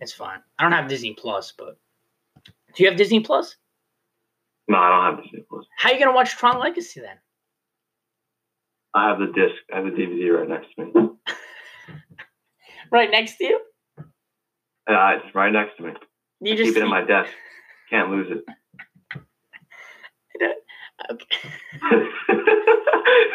It's 0.00 0.12
fine. 0.12 0.38
I 0.58 0.62
don't 0.62 0.72
have 0.72 0.88
Disney 0.88 1.14
Plus, 1.14 1.52
but 1.56 1.76
do 2.74 2.82
you 2.82 2.88
have 2.88 2.96
Disney 2.98 3.20
Plus? 3.20 3.56
No, 4.66 4.78
I 4.78 4.88
don't 4.88 5.14
have 5.16 5.24
Disney 5.24 5.44
Plus. 5.48 5.66
How 5.78 5.90
are 5.90 5.92
you 5.94 5.98
gonna 6.04 6.14
watch 6.16 6.36
Tron 6.36 6.58
Legacy 6.58 7.00
then? 7.00 7.16
I 8.94 9.08
have 9.08 9.18
the 9.18 9.26
disc. 9.26 9.54
I 9.72 9.76
have 9.76 9.84
the 9.84 9.90
DVD 9.90 10.38
right 10.38 10.48
next 10.48 10.68
to 10.76 10.84
me. 10.84 10.92
Right 12.90 13.10
next 13.10 13.38
to 13.38 13.44
you? 13.44 13.60
Uh, 14.88 15.16
it's 15.16 15.34
right 15.34 15.52
next 15.52 15.76
to 15.78 15.84
me. 15.84 15.92
You 16.40 16.52
I 16.52 16.56
just 16.56 16.68
keep 16.68 16.76
it 16.76 16.82
in 16.82 16.90
my 16.90 17.04
desk. 17.06 17.30
Can't 17.90 18.10
lose 18.10 18.30
it. 18.30 18.44
okay. 21.10 21.38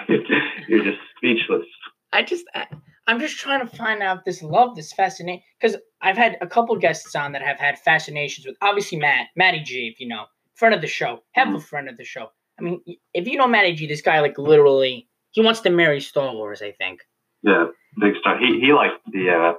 You're 0.68 0.84
just 0.84 1.00
speechless. 1.18 1.66
I 2.12 2.24
just, 2.24 2.46
I, 2.56 2.66
I'm 3.08 3.20
just 3.20 3.38
trying 3.38 3.68
to 3.68 3.76
find 3.76 4.02
out 4.02 4.26
this 4.26 4.42
love, 4.42 4.76
this 4.76 4.94
fascination, 4.94 5.44
because 5.60 5.78
I've 6.02 6.18
had 6.18 6.38
a 6.42 6.48
couple 6.48 6.76
guests 6.78 7.16
on 7.16 7.32
that 7.34 7.42
have 7.42 7.60
had 7.60 7.78
fascinations 7.80 8.46
with, 8.46 8.56
obviously 8.62 8.98
Matt, 8.98 9.28
Matty 9.36 9.62
G, 9.62 9.90
if 9.94 10.00
you 10.00 10.08
know, 10.08 10.26
friend 10.56 10.76
of 10.76 10.82
the 10.82 10.88
show, 10.88 11.24
have 11.32 11.54
a 11.54 11.60
friend 11.60 11.90
of 11.90 11.98
the 11.98 12.04
show. 12.04 12.28
I 12.60 12.62
mean, 12.62 12.82
if 13.14 13.28
you 13.28 13.38
know 13.38 13.48
Matty 13.48 13.74
G, 13.74 13.88
this 13.88 14.02
guy 14.02 14.20
like 14.20 14.38
literally, 14.38 15.08
he 15.32 15.42
wants 15.42 15.62
to 15.62 15.70
marry 15.70 16.02
Star 16.02 16.34
Wars, 16.34 16.62
I 16.62 16.72
think. 16.74 17.02
Yeah, 17.42 17.68
big 18.00 18.16
star. 18.20 18.38
He 18.38 18.60
he 18.60 18.74
likes 18.74 18.96
the 19.12 19.30
uh 19.30 19.54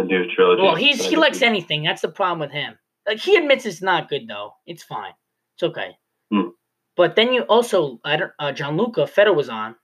the 0.00 0.06
new 0.06 0.30
trilogy. 0.34 0.62
Well, 0.62 0.74
he's 0.76 1.04
he 1.04 1.16
likes 1.16 1.42
anything. 1.42 1.82
That's 1.82 2.02
the 2.02 2.08
problem 2.08 2.40
with 2.40 2.50
him. 2.52 2.78
Like 3.06 3.18
he 3.18 3.36
admits 3.36 3.66
it's 3.66 3.82
not 3.82 4.08
good 4.08 4.26
though. 4.28 4.54
It's 4.66 4.82
fine. 4.82 5.12
It's 5.56 5.62
okay. 5.62 5.96
Hmm. 6.32 6.48
But 6.96 7.16
then 7.16 7.32
you 7.32 7.42
also, 7.42 7.98
I 8.04 8.16
don't, 8.16 8.32
uh, 8.38 8.52
Gianluca 8.52 9.06
Feta 9.06 9.32
was 9.32 9.48
on. 9.48 9.74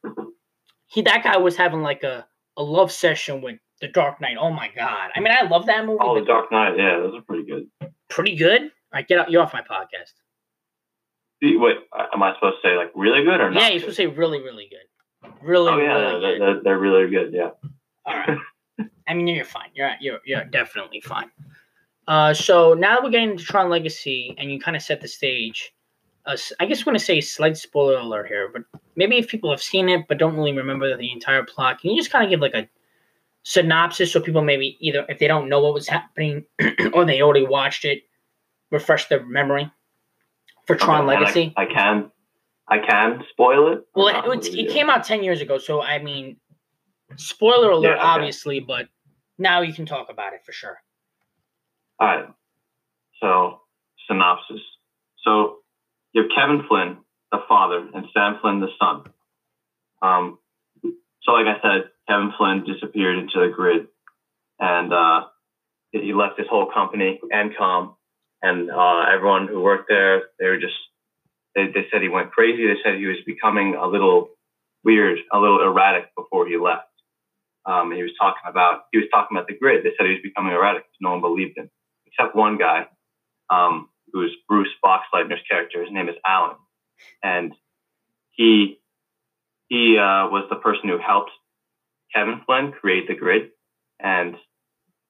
He 0.86 1.02
that 1.02 1.24
guy 1.24 1.36
was 1.38 1.56
having 1.56 1.82
like 1.82 2.02
a 2.02 2.26
a 2.56 2.62
love 2.62 2.90
session 2.92 3.42
with 3.42 3.56
The 3.80 3.88
Dark 3.88 4.20
Knight. 4.20 4.36
Oh 4.38 4.50
my 4.50 4.70
god! 4.74 5.10
I 5.14 5.20
mean, 5.20 5.32
I 5.36 5.46
love 5.46 5.66
that 5.66 5.84
movie. 5.84 5.98
Oh, 6.00 6.18
the 6.18 6.24
Dark 6.26 6.50
Knight. 6.52 6.74
Yeah, 6.76 6.98
those 7.00 7.14
are 7.14 7.22
pretty 7.22 7.44
good. 7.44 7.90
pretty 8.08 8.36
good. 8.36 8.62
All 8.62 8.68
right, 8.94 9.06
get 9.08 9.18
out. 9.18 9.30
You're 9.30 9.42
off 9.42 9.52
my 9.52 9.62
podcast. 9.62 10.12
Wait, 11.42 11.76
am 12.14 12.22
I 12.22 12.34
supposed 12.34 12.56
to 12.62 12.68
say 12.68 12.76
like 12.76 12.90
really 12.94 13.24
good 13.24 13.40
or 13.40 13.50
not? 13.50 13.60
Yeah, 13.60 13.68
you're 13.68 13.80
supposed 13.80 13.96
to 13.98 14.02
say 14.02 14.06
really, 14.06 14.40
really 14.40 14.68
good. 14.70 15.30
Really, 15.42 15.70
Oh 15.72 15.78
yeah, 15.78 15.92
really 15.94 16.20
they're, 16.20 16.38
good. 16.38 16.40
they're, 16.40 16.62
they're 16.62 16.78
really 16.78 17.10
good. 17.10 17.32
Yeah. 17.32 17.50
All 18.06 18.14
right. 18.14 18.38
I 19.08 19.14
mean, 19.14 19.26
you're 19.28 19.44
fine. 19.44 19.70
You're 19.74 19.92
you're 20.00 20.20
you're 20.24 20.44
definitely 20.44 21.00
fine. 21.00 21.30
Uh, 22.08 22.32
so 22.34 22.74
now 22.74 22.94
that 22.94 23.02
we're 23.04 23.10
getting 23.10 23.30
into 23.32 23.44
Tron 23.44 23.68
Legacy, 23.68 24.34
and 24.38 24.50
you 24.50 24.60
kind 24.60 24.76
of 24.76 24.82
set 24.82 25.00
the 25.00 25.08
stage. 25.08 25.72
Uh, 26.26 26.32
s- 26.32 26.52
I 26.60 26.66
guess 26.66 26.80
we're 26.84 26.90
gonna 26.90 26.98
say 27.00 27.20
slight 27.20 27.56
spoiler 27.56 27.98
alert 27.98 28.26
here, 28.28 28.50
but 28.52 28.62
maybe 28.96 29.16
if 29.18 29.28
people 29.28 29.50
have 29.50 29.62
seen 29.62 29.88
it 29.88 30.06
but 30.08 30.18
don't 30.18 30.36
really 30.36 30.52
remember 30.56 30.96
the 30.96 31.12
entire 31.12 31.44
plot, 31.44 31.80
can 31.80 31.90
you 31.90 31.96
just 31.96 32.10
kind 32.10 32.24
of 32.24 32.30
give 32.30 32.40
like 32.40 32.54
a 32.54 32.68
synopsis 33.44 34.12
so 34.12 34.20
people 34.20 34.42
maybe 34.42 34.76
either 34.80 35.06
if 35.08 35.20
they 35.20 35.28
don't 35.28 35.48
know 35.48 35.60
what 35.62 35.72
was 35.72 35.86
happening 35.86 36.44
or 36.92 37.04
they 37.04 37.22
already 37.22 37.46
watched 37.46 37.84
it, 37.84 38.02
refresh 38.72 39.06
their 39.06 39.24
memory 39.24 39.70
for 40.66 40.74
Tron 40.74 41.08
Okay, 41.08 41.16
Legacy. 41.20 41.54
I, 41.56 41.62
I 41.62 41.66
can, 41.66 42.10
I 42.66 42.78
can 42.80 43.24
spoil 43.30 43.72
it. 43.72 43.84
Well, 43.94 44.08
it, 44.32 44.46
it, 44.48 44.54
it 44.66 44.72
came 44.72 44.90
out 44.90 45.04
10 45.04 45.22
years 45.22 45.40
ago, 45.40 45.58
so 45.58 45.80
I 45.80 46.00
mean, 46.02 46.38
spoiler 47.14 47.70
alert, 47.70 47.90
Yeah, 47.90 47.94
okay. 47.94 48.02
obviously, 48.02 48.58
but 48.58 48.88
now 49.38 49.60
you 49.62 49.72
can 49.72 49.86
talk 49.86 50.08
about 50.10 50.32
it 50.32 50.40
for 50.44 50.52
sure. 50.52 50.78
All 51.98 52.06
right. 52.06 52.28
So, 53.20 53.60
synopsis. 54.08 54.60
So, 55.24 55.58
you 56.12 56.22
have 56.22 56.30
Kevin 56.34 56.66
Flynn, 56.68 56.98
the 57.32 57.38
father, 57.48 57.88
and 57.94 58.06
Sam 58.14 58.38
Flynn, 58.40 58.60
the 58.60 58.68
son. 58.80 59.04
Um, 60.02 60.38
so, 61.22 61.32
like 61.32 61.46
I 61.46 61.60
said, 61.62 61.90
Kevin 62.08 62.32
Flynn 62.38 62.64
disappeared 62.64 63.18
into 63.18 63.40
the 63.40 63.52
grid, 63.54 63.88
and 64.60 64.92
uh, 64.92 65.24
he 65.90 66.12
left 66.12 66.38
his 66.38 66.48
whole 66.48 66.70
company, 66.72 67.20
Encom, 67.32 67.94
and 68.42 68.70
uh, 68.70 69.04
everyone 69.12 69.48
who 69.48 69.60
worked 69.60 69.88
there. 69.88 70.24
They 70.38 70.46
were 70.46 70.58
just 70.58 70.74
they, 71.54 71.66
they 71.66 71.86
said 71.90 72.02
he 72.02 72.08
went 72.08 72.32
crazy. 72.32 72.66
They 72.66 72.78
said 72.84 72.98
he 72.98 73.06
was 73.06 73.16
becoming 73.26 73.74
a 73.74 73.86
little 73.86 74.30
weird, 74.84 75.18
a 75.32 75.38
little 75.38 75.62
erratic 75.62 76.14
before 76.16 76.46
he 76.46 76.56
left. 76.56 76.88
Um, 77.66 77.90
he 77.92 78.02
was 78.02 78.12
talking 78.20 78.42
about 78.48 78.82
he 78.92 78.98
was 78.98 79.08
talking 79.12 79.36
about 79.36 79.48
the 79.48 79.58
grid. 79.58 79.84
They 79.84 79.90
said 79.96 80.06
he 80.06 80.12
was 80.12 80.22
becoming 80.22 80.52
erratic. 80.52 80.84
No 81.00 81.10
one 81.12 81.20
believed 81.20 81.58
him 81.58 81.70
except 82.06 82.34
one 82.36 82.56
guy, 82.58 82.86
um, 83.50 83.88
who's 84.12 84.34
Bruce 84.48 84.68
Boxleitner's 84.84 85.42
character. 85.50 85.82
His 85.82 85.92
name 85.92 86.08
is 86.08 86.14
Alan, 86.26 86.56
and 87.22 87.52
he 88.30 88.78
he 89.68 89.98
uh, 89.98 90.28
was 90.28 90.46
the 90.48 90.56
person 90.56 90.88
who 90.88 90.98
helped 90.98 91.32
Kevin 92.14 92.40
Flynn 92.46 92.72
create 92.72 93.08
the 93.08 93.14
grid, 93.14 93.50
and 94.00 94.36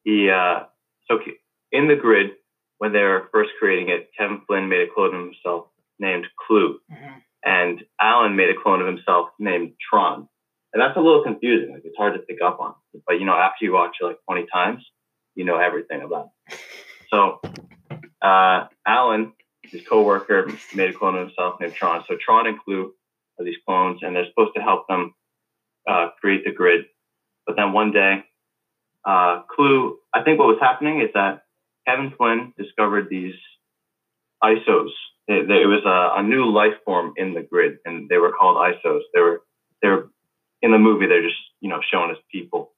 he 0.05 0.31
uh, 0.31 0.65
so 1.09 1.21
in 1.73 1.89
the 1.89 1.97
grid 1.97 2.31
when 2.79 2.93
they 2.93 3.03
were 3.03 3.29
first 3.33 3.51
creating 3.59 3.89
it, 3.91 4.11
Kevin 4.19 4.41
Flynn 4.47 4.69
made 4.69 4.89
a 4.89 4.93
clone 4.95 5.15
of 5.15 5.21
himself 5.25 5.67
named 5.99 6.27
Clu, 6.47 6.79
Mhm. 6.91 7.23
and 7.45 7.85
Alan 8.01 8.37
made 8.37 8.51
a 8.51 8.61
clone 8.61 8.81
of 8.81 8.87
himself 8.87 9.31
named 9.39 9.73
Tron. 9.91 10.29
And 10.77 10.83
that's 10.83 10.99
a 10.99 11.01
little 11.01 11.23
confusing. 11.23 11.73
Like 11.73 11.87
it's 11.87 11.97
hard 11.97 12.13
to 12.13 12.19
pick 12.19 12.43
up 12.45 12.61
on. 12.61 12.75
But 13.07 13.15
you 13.15 13.25
know, 13.25 13.33
after 13.33 13.65
you 13.65 13.73
watch 13.73 13.97
it 13.99 14.05
like 14.05 14.19
20 14.29 14.47
times, 14.53 14.85
you 15.35 15.43
know 15.43 15.57
everything 15.57 16.03
about 16.03 16.29
it. 16.51 16.59
So 17.11 17.41
uh, 18.21 18.67
Alan, 18.87 19.33
his 19.63 19.81
coworker, 19.89 20.53
made 20.75 20.91
a 20.91 20.93
clone 20.93 21.17
of 21.17 21.29
himself 21.29 21.59
named 21.63 21.73
Tron. 21.73 22.05
So 22.07 22.19
Tron 22.21 22.47
and 22.47 22.61
Clu 22.63 22.93
are 23.39 23.45
these 23.47 23.57
clones, 23.67 24.01
and 24.03 24.15
they're 24.15 24.27
supposed 24.27 24.55
to 24.57 24.61
help 24.61 24.87
them 24.87 25.15
uh, 25.89 26.11
create 26.21 26.45
the 26.45 26.53
grid. 26.53 26.85
But 27.47 27.57
then 27.57 27.73
one 27.73 27.93
day, 27.93 28.25
uh, 29.07 29.45
Clu, 29.49 29.97
I 30.13 30.25
think 30.25 30.39
what 30.39 30.49
was 30.49 30.59
happening 30.61 31.01
is 31.01 31.09
that 31.15 31.45
Kevin 31.89 32.13
Flynn 32.19 32.53
discovered 32.59 33.09
these 33.09 33.37
ISOs. 34.45 34.91
It, 35.27 35.51
it 35.51 35.67
was 35.67 35.85
a, 35.87 36.21
a 36.21 36.23
new 36.23 36.45
life 36.53 36.75
form 36.85 37.15
in 37.17 37.33
the 37.33 37.41
grid, 37.41 37.79
and 37.87 38.11
they 38.11 38.19
were 38.19 38.33
called 38.33 38.59
ISOs. 38.59 39.01
They 39.15 39.23
were 39.23 39.41
they 39.83 39.89
were 39.89 40.11
in 40.67 40.73
the 40.73 40.79
movie. 40.79 41.07
They're 41.07 41.23
just 41.23 41.41
you 41.61 41.71
know 41.71 41.81
shown 41.91 42.11
as 42.11 42.19
people, 42.31 42.73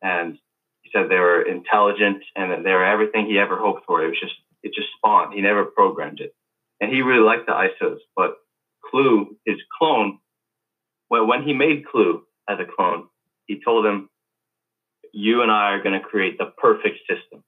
and 0.00 0.38
he 0.82 0.90
said 0.92 1.10
they 1.10 1.18
were 1.18 1.42
intelligent 1.42 2.22
and 2.34 2.50
that 2.52 2.62
they 2.64 2.70
were 2.70 2.84
everything 2.84 3.26
he 3.26 3.38
ever 3.38 3.58
hoped 3.58 3.84
for. 3.86 4.02
It 4.02 4.08
was 4.08 4.20
just 4.20 4.34
it 4.62 4.72
just 4.74 4.88
spawned. 4.96 5.34
He 5.34 5.40
never 5.42 5.64
programmed 5.64 6.20
it, 6.20 6.34
and 6.80 6.90
he 6.90 7.02
really 7.02 7.24
liked 7.24 7.46
the 7.46 7.52
ISOs. 7.52 7.98
But 8.14 8.36
Clu, 8.90 9.36
his 9.44 9.58
clone, 9.78 10.18
when 11.08 11.26
when 11.26 11.42
he 11.42 11.52
made 11.52 11.86
Clu 11.86 12.22
as 12.48 12.58
a 12.60 12.64
clone, 12.64 13.08
he 13.46 13.60
told 13.62 13.84
him, 13.84 14.08
"You 15.12 15.42
and 15.42 15.50
I 15.50 15.72
are 15.72 15.82
going 15.82 16.00
to 16.00 16.06
create 16.06 16.38
the 16.38 16.52
perfect 16.56 17.00
system." 17.00 17.42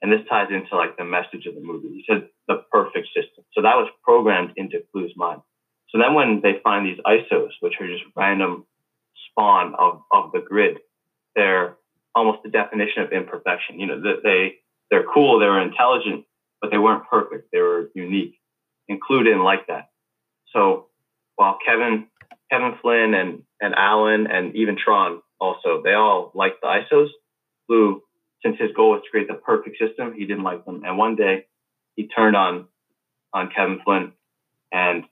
And 0.00 0.12
this 0.12 0.20
ties 0.28 0.48
into 0.50 0.76
like 0.76 0.96
the 0.96 1.04
message 1.04 1.46
of 1.46 1.54
the 1.56 1.60
movie. 1.60 1.88
He 1.88 2.04
said 2.08 2.28
the 2.46 2.62
perfect 2.70 3.08
system. 3.08 3.44
So 3.52 3.62
that 3.62 3.74
was 3.74 3.90
programmed 4.04 4.52
into 4.56 4.84
Clu's 4.92 5.12
mind. 5.16 5.40
So 5.90 5.98
then 5.98 6.14
when 6.14 6.40
they 6.42 6.60
find 6.62 6.86
these 6.86 7.00
ISOs, 7.04 7.50
which 7.60 7.74
are 7.80 7.86
just 7.88 8.04
random 8.14 8.64
spawn 9.38 9.74
of, 9.78 10.02
of 10.12 10.32
the 10.32 10.40
grid, 10.40 10.78
they're 11.34 11.76
almost 12.14 12.38
the 12.42 12.50
definition 12.50 13.02
of 13.02 13.12
imperfection. 13.12 13.78
You 13.78 13.86
know, 13.86 14.02
they 14.22 14.56
they're 14.90 15.04
cool, 15.04 15.38
they 15.38 15.46
were 15.46 15.60
intelligent, 15.60 16.24
but 16.60 16.70
they 16.70 16.78
weren't 16.78 17.04
perfect. 17.08 17.48
They 17.52 17.60
were 17.60 17.90
unique. 17.94 18.34
And 18.88 19.00
Clu 19.00 19.22
didn't 19.22 19.44
like 19.44 19.66
that. 19.68 19.90
So 20.54 20.86
while 21.36 21.58
Kevin 21.64 22.06
Kevin 22.50 22.74
Flynn 22.80 23.14
and, 23.14 23.42
and 23.60 23.74
Alan 23.74 24.26
and 24.26 24.56
even 24.56 24.76
Tron 24.82 25.20
also, 25.40 25.82
they 25.82 25.92
all 25.92 26.32
liked 26.34 26.62
the 26.62 26.68
ISOs, 26.68 27.08
Clu 27.66 28.02
since 28.44 28.56
his 28.58 28.70
goal 28.74 28.92
was 28.92 29.02
to 29.02 29.10
create 29.10 29.28
the 29.28 29.34
perfect 29.34 29.76
system, 29.78 30.14
he 30.14 30.24
didn't 30.24 30.44
like 30.44 30.64
them. 30.64 30.82
And 30.86 30.96
one 30.96 31.16
day 31.16 31.46
he 31.96 32.06
turned 32.08 32.36
on 32.36 32.66
on 33.34 33.50
Kevin 33.54 33.80
Flynn 33.84 34.12
and 34.72 35.04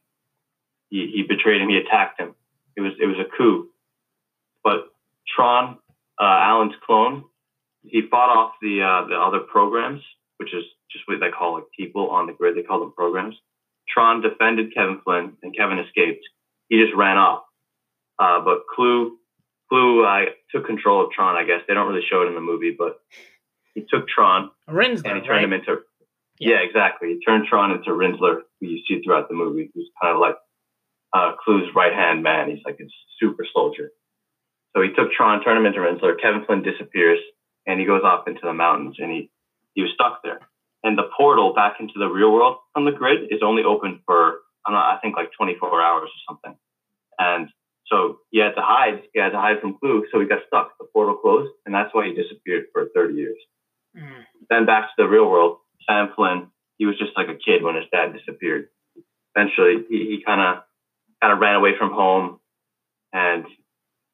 he, 0.89 1.13
he 1.15 1.25
betrayed 1.29 1.61
him, 1.61 1.69
he 1.69 1.77
attacked 1.77 2.19
him. 2.19 2.35
It 2.77 2.81
was 2.81 2.93
it 3.01 3.07
was 3.07 3.19
a 3.19 3.37
coup. 3.37 3.69
But 4.67 4.91
Tron, 5.33 5.79
uh, 6.21 6.25
Alan's 6.25 6.75
clone, 6.85 7.23
he 7.85 8.03
fought 8.11 8.37
off 8.37 8.55
the 8.61 8.83
uh, 8.83 9.07
the 9.07 9.15
other 9.15 9.39
programs, 9.39 10.03
which 10.39 10.53
is 10.53 10.65
just 10.91 11.07
what 11.07 11.21
they 11.21 11.31
call 11.31 11.55
like 11.55 11.71
people 11.79 12.11
on 12.11 12.27
the 12.27 12.33
grid. 12.33 12.57
They 12.57 12.65
call 12.65 12.81
them 12.81 12.93
programs. 12.97 13.37
Tron 13.89 14.23
defended 14.23 14.75
Kevin 14.75 15.01
Flynn, 15.05 15.35
and 15.45 15.57
Kevin 15.57 15.79
escaped. 15.79 16.25
He 16.69 16.83
just 16.83 16.97
ran 16.97 17.17
off. 17.17 17.45
Uh, 18.19 18.41
but 18.41 18.63
Clu 18.75 19.19
Clu 19.69 20.05
uh, 20.05 20.25
took 20.51 20.67
control 20.67 21.05
of 21.05 21.13
Tron. 21.13 21.37
I 21.37 21.47
guess 21.47 21.61
they 21.69 21.75
don't 21.75 21.87
really 21.87 22.05
show 22.11 22.23
it 22.23 22.27
in 22.27 22.35
the 22.35 22.41
movie, 22.41 22.75
but 22.77 22.99
he 23.77 23.87
took 23.89 24.09
Tron 24.09 24.51
Rinzler, 24.69 25.07
and 25.07 25.23
he 25.23 25.29
turned 25.29 25.29
right? 25.29 25.45
him 25.45 25.53
into 25.53 25.79
Yeah. 26.41 26.55
yeah. 26.55 26.61
exactly. 26.67 27.15
He 27.15 27.21
turned 27.21 27.47
Tron 27.47 27.71
into 27.71 27.91
Rinzler, 27.91 28.41
who 28.61 28.67
you 28.67 28.83
see 28.89 29.01
throughout 29.01 29.29
the 29.29 29.37
movie, 29.37 29.71
who's 29.73 29.91
kind 30.03 30.13
of 30.13 30.21
like 30.21 30.35
uh, 31.13 31.37
Clu's 31.45 31.73
right 31.73 31.93
hand 31.93 32.25
man. 32.25 32.51
He's 32.51 32.65
like 32.65 32.81
a 32.81 32.89
super 33.21 33.47
soldier. 33.55 33.93
So 34.77 34.83
he 34.83 34.91
took 34.91 35.11
Tron, 35.11 35.43
turned 35.43 35.59
him 35.59 35.65
into 35.67 35.81
Rinzler. 35.81 36.21
Kevin 36.21 36.45
Flynn 36.45 36.63
disappears, 36.63 37.19
and 37.67 37.81
he 37.81 37.87
goes 37.87 38.03
off 38.05 38.29
into 38.29 38.43
the 38.45 38.53
mountains, 38.53 38.97
and 38.99 39.11
he 39.11 39.31
he 39.73 39.81
was 39.81 39.91
stuck 39.95 40.23
there. 40.23 40.41
And 40.85 40.99
the 40.99 41.09
portal 41.17 41.55
back 41.55 41.77
into 41.81 41.95
the 41.99 42.09
real 42.09 42.33
world 42.33 42.59
from 42.75 42.85
the 42.85 42.93
grid 42.93 43.33
is 43.33 43.41
only 43.43 43.65
open 43.65 44.01
for 44.05 44.41
I 44.67 44.71
don't 44.71 44.79
know, 44.79 44.85
I 44.85 44.99
think 45.01 45.17
like 45.17 45.31
24 45.39 45.81
hours 45.81 46.11
or 46.11 46.21
something. 46.29 46.59
And 47.19 47.49
so 47.87 48.19
he 48.31 48.41
had 48.41 48.55
to 48.57 48.63
hide. 48.63 49.03
He 49.15 49.21
had 49.21 49.31
to 49.31 49.39
hide 49.39 49.61
from 49.61 49.79
Clu, 49.79 50.05
so 50.13 50.21
he 50.21 50.27
got 50.27 50.41
stuck. 50.47 50.77
The 50.79 50.87
portal 50.93 51.17
closed, 51.17 51.53
and 51.65 51.75
that's 51.75 51.95
why 51.95 52.09
he 52.09 52.15
disappeared 52.15 52.67
for 52.73 52.89
30 52.95 53.15
years 53.15 53.39
Mm. 53.97 54.27
then 54.51 54.67
back 54.67 54.89
to 54.89 54.95
the 54.99 55.09
real 55.09 55.31
world, 55.31 55.57
Sam 55.89 56.13
Flynn, 56.15 56.49
he 56.77 56.85
was 56.85 56.99
just 56.99 57.13
like 57.17 57.29
a 57.29 57.35
kid 57.35 57.63
when 57.63 57.77
his 57.77 57.87
dad 57.91 58.13
disappeared. 58.13 58.69
Eventually, 59.35 59.87
he, 59.89 60.05
he 60.05 60.23
kind 60.23 60.41
of 60.43 60.65
kind 61.23 61.33
of 61.33 61.39
ran 61.39 61.55
away 61.55 61.79
from 61.79 61.93
home 61.93 62.39
and 63.15 63.47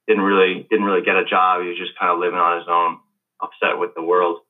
didn't 0.06 0.22
really 0.22 0.66
didn't 0.70 0.84
really 0.84 1.04
get 1.04 1.16
a 1.16 1.24
job. 1.24 1.62
He 1.62 1.68
was 1.68 1.78
just 1.78 1.98
kind 1.98 2.12
of 2.12 2.18
living 2.18 2.38
on 2.38 2.58
his 2.58 2.68
own, 2.68 2.98
upset 3.42 3.78
with 3.78 3.90
the 3.94 4.02
world. 4.02 4.40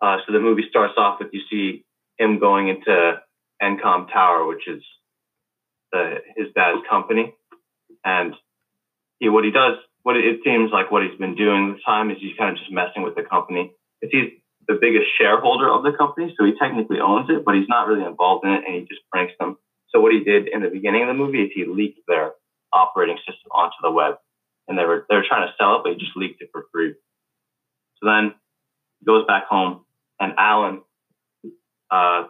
Uh, 0.00 0.18
so 0.26 0.32
the 0.32 0.40
movie 0.40 0.64
starts 0.68 0.94
off 0.96 1.20
with 1.20 1.32
you 1.32 1.40
see 1.50 1.84
him 2.18 2.38
going 2.38 2.68
into 2.68 3.20
Encom 3.62 4.12
Tower, 4.12 4.46
which 4.46 4.66
is 4.66 4.82
the, 5.92 6.18
his 6.36 6.48
dad's 6.54 6.82
company, 6.88 7.34
and 8.04 8.34
he 9.20 9.28
what 9.28 9.44
he 9.44 9.50
does, 9.50 9.76
what 10.02 10.16
it, 10.16 10.40
seems 10.44 10.72
like 10.72 10.90
what 10.90 11.02
he's 11.02 11.18
been 11.18 11.36
doing 11.36 11.72
this 11.72 11.82
time 11.84 12.10
is 12.10 12.18
he's 12.20 12.36
kind 12.36 12.50
of 12.50 12.58
just 12.58 12.72
messing 12.72 13.02
with 13.02 13.14
the 13.14 13.22
company. 13.22 13.72
If 14.00 14.10
he's 14.10 14.30
the 14.66 14.78
biggest 14.80 15.06
shareholder 15.18 15.70
of 15.70 15.84
the 15.84 15.92
company, 15.92 16.34
so 16.36 16.44
he 16.44 16.54
technically 16.58 16.98
owns 16.98 17.30
it, 17.30 17.44
but 17.44 17.54
he's 17.54 17.68
not 17.68 17.86
really 17.86 18.04
involved 18.04 18.44
in 18.44 18.52
it, 18.52 18.64
and 18.66 18.74
he 18.74 18.80
just 18.82 19.02
pranks 19.10 19.34
them. 19.38 19.56
So 19.90 20.00
what 20.00 20.12
he 20.12 20.24
did 20.24 20.48
in 20.48 20.62
the 20.62 20.68
beginning 20.68 21.02
of 21.02 21.08
the 21.08 21.14
movie 21.14 21.42
is 21.42 21.50
he 21.54 21.64
leaked 21.64 22.00
their 22.08 22.32
operating 22.72 23.18
system 23.18 23.50
onto 23.52 23.76
the 23.82 23.90
web, 23.90 24.16
and 24.68 24.78
they 24.78 24.84
were 24.84 25.06
they 25.08 25.16
were 25.16 25.24
trying 25.28 25.46
to 25.46 25.54
sell 25.58 25.76
it, 25.76 25.82
but 25.84 25.92
he 25.92 25.98
just 25.98 26.16
leaked 26.16 26.42
it 26.42 26.50
for 26.52 26.66
free. 26.72 26.94
So 28.02 28.08
then 28.08 28.34
he 29.00 29.06
goes 29.06 29.24
back 29.26 29.46
home, 29.46 29.84
and 30.20 30.34
Alan, 30.38 30.82
uh, 31.90 32.24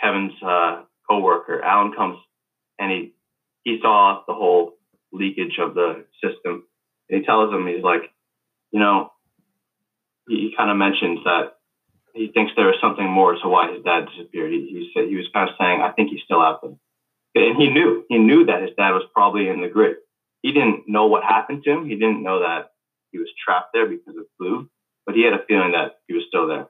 Kevin's 0.00 0.32
uh, 0.42 0.82
coworker, 1.08 1.62
Alan 1.62 1.92
comes 1.92 2.18
and 2.80 2.90
he 2.90 3.12
he 3.64 3.78
saw 3.82 4.22
the 4.26 4.34
whole 4.34 4.72
leakage 5.12 5.58
of 5.60 5.74
the 5.74 6.04
system, 6.22 6.64
and 7.08 7.20
he 7.20 7.26
tells 7.26 7.52
him 7.52 7.66
he's 7.66 7.84
like, 7.84 8.02
you 8.72 8.80
know, 8.80 9.12
he, 10.26 10.36
he 10.36 10.54
kind 10.56 10.70
of 10.70 10.76
mentions 10.76 11.22
that 11.24 11.58
he 12.14 12.28
thinks 12.32 12.52
there 12.56 12.66
was 12.66 12.80
something 12.80 13.08
more 13.08 13.34
to 13.34 13.48
why 13.48 13.72
his 13.72 13.84
dad 13.84 14.06
disappeared. 14.06 14.50
He, 14.50 14.58
he 14.58 14.90
said 14.94 15.08
he 15.08 15.16
was 15.16 15.28
kind 15.32 15.48
of 15.48 15.54
saying, 15.60 15.82
I 15.82 15.92
think 15.92 16.10
he's 16.10 16.22
still 16.24 16.40
out 16.40 16.62
there, 16.62 16.72
and 17.34 17.60
he 17.60 17.68
knew 17.68 18.04
he 18.08 18.18
knew 18.18 18.46
that 18.46 18.62
his 18.62 18.70
dad 18.76 18.90
was 18.90 19.04
probably 19.14 19.48
in 19.48 19.60
the 19.60 19.68
grid. 19.68 19.96
He 20.42 20.52
didn't 20.52 20.84
know 20.86 21.06
what 21.06 21.22
happened 21.22 21.62
to 21.64 21.70
him. 21.70 21.86
He 21.86 21.94
didn't 21.96 22.22
know 22.22 22.40
that 22.40 22.70
he 23.12 23.18
was 23.18 23.28
trapped 23.44 23.70
there 23.74 23.86
because 23.86 24.16
of 24.16 24.24
Clu, 24.38 24.68
but 25.04 25.14
he 25.14 25.22
had 25.22 25.34
a 25.34 25.44
feeling 25.46 25.72
that 25.72 25.96
he 26.06 26.14
was 26.14 26.24
still 26.28 26.46
there. 26.46 26.66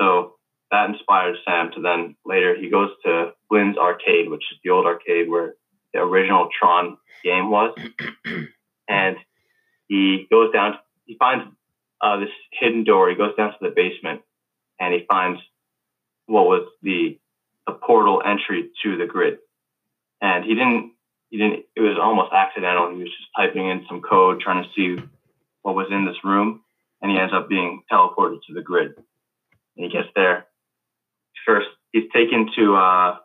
So 0.00 0.34
that 0.70 0.90
inspired 0.90 1.36
Sam 1.44 1.70
to 1.74 1.80
then 1.80 2.16
later 2.24 2.54
he 2.54 2.70
goes 2.70 2.90
to 3.04 3.32
Flynn's 3.48 3.76
arcade, 3.76 4.30
which 4.30 4.44
is 4.52 4.58
the 4.62 4.70
old 4.70 4.86
arcade 4.86 5.28
where 5.28 5.54
the 5.92 6.00
original 6.00 6.48
Tron 6.58 6.98
game 7.24 7.50
was, 7.50 7.76
and 8.88 9.16
he 9.88 10.26
goes 10.30 10.52
down. 10.52 10.74
He 11.06 11.16
finds 11.18 11.44
uh, 12.00 12.20
this 12.20 12.30
hidden 12.52 12.84
door. 12.84 13.08
He 13.08 13.16
goes 13.16 13.34
down 13.36 13.50
to 13.52 13.58
the 13.60 13.72
basement, 13.74 14.20
and 14.78 14.92
he 14.94 15.06
finds 15.08 15.40
what 16.26 16.46
was 16.46 16.68
the 16.82 17.18
the 17.66 17.72
portal 17.72 18.22
entry 18.24 18.70
to 18.82 18.96
the 18.96 19.06
grid. 19.06 19.38
And 20.20 20.44
he 20.44 20.54
didn't. 20.54 20.92
He 21.30 21.38
didn't. 21.38 21.64
It 21.76 21.80
was 21.80 21.98
almost 22.00 22.32
accidental. 22.32 22.90
He 22.90 23.02
was 23.02 23.10
just 23.10 23.28
typing 23.36 23.68
in 23.68 23.84
some 23.88 24.00
code, 24.00 24.40
trying 24.40 24.64
to 24.64 24.70
see 24.74 25.02
what 25.62 25.74
was 25.74 25.88
in 25.90 26.06
this 26.06 26.24
room, 26.24 26.62
and 27.02 27.10
he 27.10 27.18
ends 27.18 27.34
up 27.34 27.48
being 27.48 27.82
teleported 27.92 28.38
to 28.46 28.54
the 28.54 28.62
grid. 28.62 28.94
And 29.76 29.84
he 29.84 29.88
gets 29.88 30.08
there. 30.14 30.46
First, 31.46 31.68
he's 31.92 32.10
taken 32.12 32.50
to. 32.56 32.76
Uh, 32.76 33.16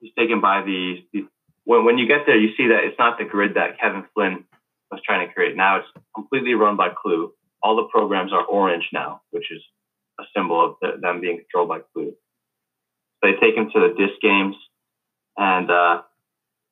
he's 0.00 0.12
taken 0.18 0.40
by 0.40 0.62
the, 0.62 1.04
the 1.12 1.26
when, 1.64 1.84
when 1.84 1.98
you 1.98 2.06
get 2.06 2.26
there, 2.26 2.38
you 2.38 2.50
see 2.56 2.68
that 2.68 2.84
it's 2.84 2.98
not 2.98 3.18
the 3.18 3.24
grid 3.24 3.54
that 3.54 3.78
Kevin 3.80 4.04
Flynn 4.14 4.44
was 4.90 5.00
trying 5.04 5.26
to 5.26 5.32
create. 5.32 5.56
Now 5.56 5.78
it's 5.78 5.88
completely 6.14 6.54
run 6.54 6.76
by 6.76 6.90
Clu. 6.90 7.32
All 7.62 7.76
the 7.76 7.88
programs 7.92 8.32
are 8.32 8.44
orange 8.44 8.88
now, 8.92 9.20
which 9.30 9.50
is 9.50 9.62
a 10.20 10.24
symbol 10.34 10.64
of 10.64 10.76
the, 10.80 11.00
them 11.00 11.20
being 11.20 11.38
controlled 11.38 11.68
by 11.68 11.80
Clu. 11.92 12.14
They 13.22 13.32
take 13.40 13.56
him 13.56 13.70
to 13.74 13.80
the 13.80 13.94
disc 13.98 14.20
games, 14.22 14.54
and 15.36 15.70
uh, 15.70 16.02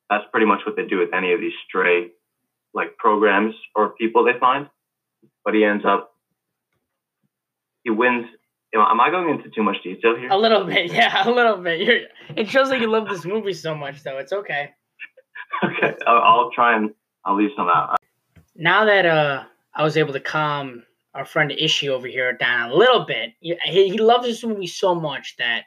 that's 0.09 0.25
pretty 0.31 0.45
much 0.45 0.61
what 0.65 0.75
they 0.75 0.85
do 0.85 0.99
with 0.99 1.13
any 1.13 1.33
of 1.33 1.39
these 1.39 1.53
stray 1.67 2.11
like 2.73 2.97
programs 2.97 3.55
or 3.75 3.89
people 3.89 4.23
they 4.23 4.37
find. 4.39 4.69
But 5.43 5.53
he 5.53 5.63
ends 5.63 5.85
up, 5.85 6.11
he 7.83 7.89
wins. 7.89 8.25
You 8.73 8.79
know, 8.79 8.87
am 8.87 8.99
I 8.99 9.09
going 9.09 9.29
into 9.29 9.49
too 9.49 9.63
much 9.63 9.77
detail 9.83 10.17
here? 10.17 10.29
A 10.29 10.37
little 10.37 10.65
bit, 10.65 10.91
yeah, 10.93 11.27
a 11.27 11.31
little 11.31 11.57
bit. 11.57 11.79
You're, 11.79 12.01
it 12.35 12.49
shows 12.49 12.69
that 12.69 12.81
you 12.81 12.91
love 12.91 13.07
this 13.07 13.23
movie 13.23 13.53
so 13.53 13.73
much, 13.73 14.03
though. 14.03 14.17
It's 14.17 14.33
okay. 14.33 14.71
okay, 15.63 15.95
I'll, 16.05 16.21
I'll 16.21 16.51
try 16.51 16.75
and 16.75 16.91
I'll 17.23 17.37
leave 17.37 17.51
some 17.55 17.67
out. 17.67 17.97
Now 18.55 18.85
that 18.85 19.05
uh, 19.05 19.43
I 19.73 19.83
was 19.83 19.97
able 19.97 20.13
to 20.13 20.19
calm 20.19 20.83
our 21.13 21.25
friend 21.25 21.51
Ishi 21.51 21.89
over 21.89 22.07
here 22.07 22.33
down 22.33 22.71
a 22.71 22.75
little 22.75 23.05
bit. 23.05 23.31
He, 23.39 23.55
he 23.63 23.97
loves 23.97 24.27
this 24.27 24.43
movie 24.43 24.67
so 24.67 24.93
much 24.93 25.35
that 25.37 25.63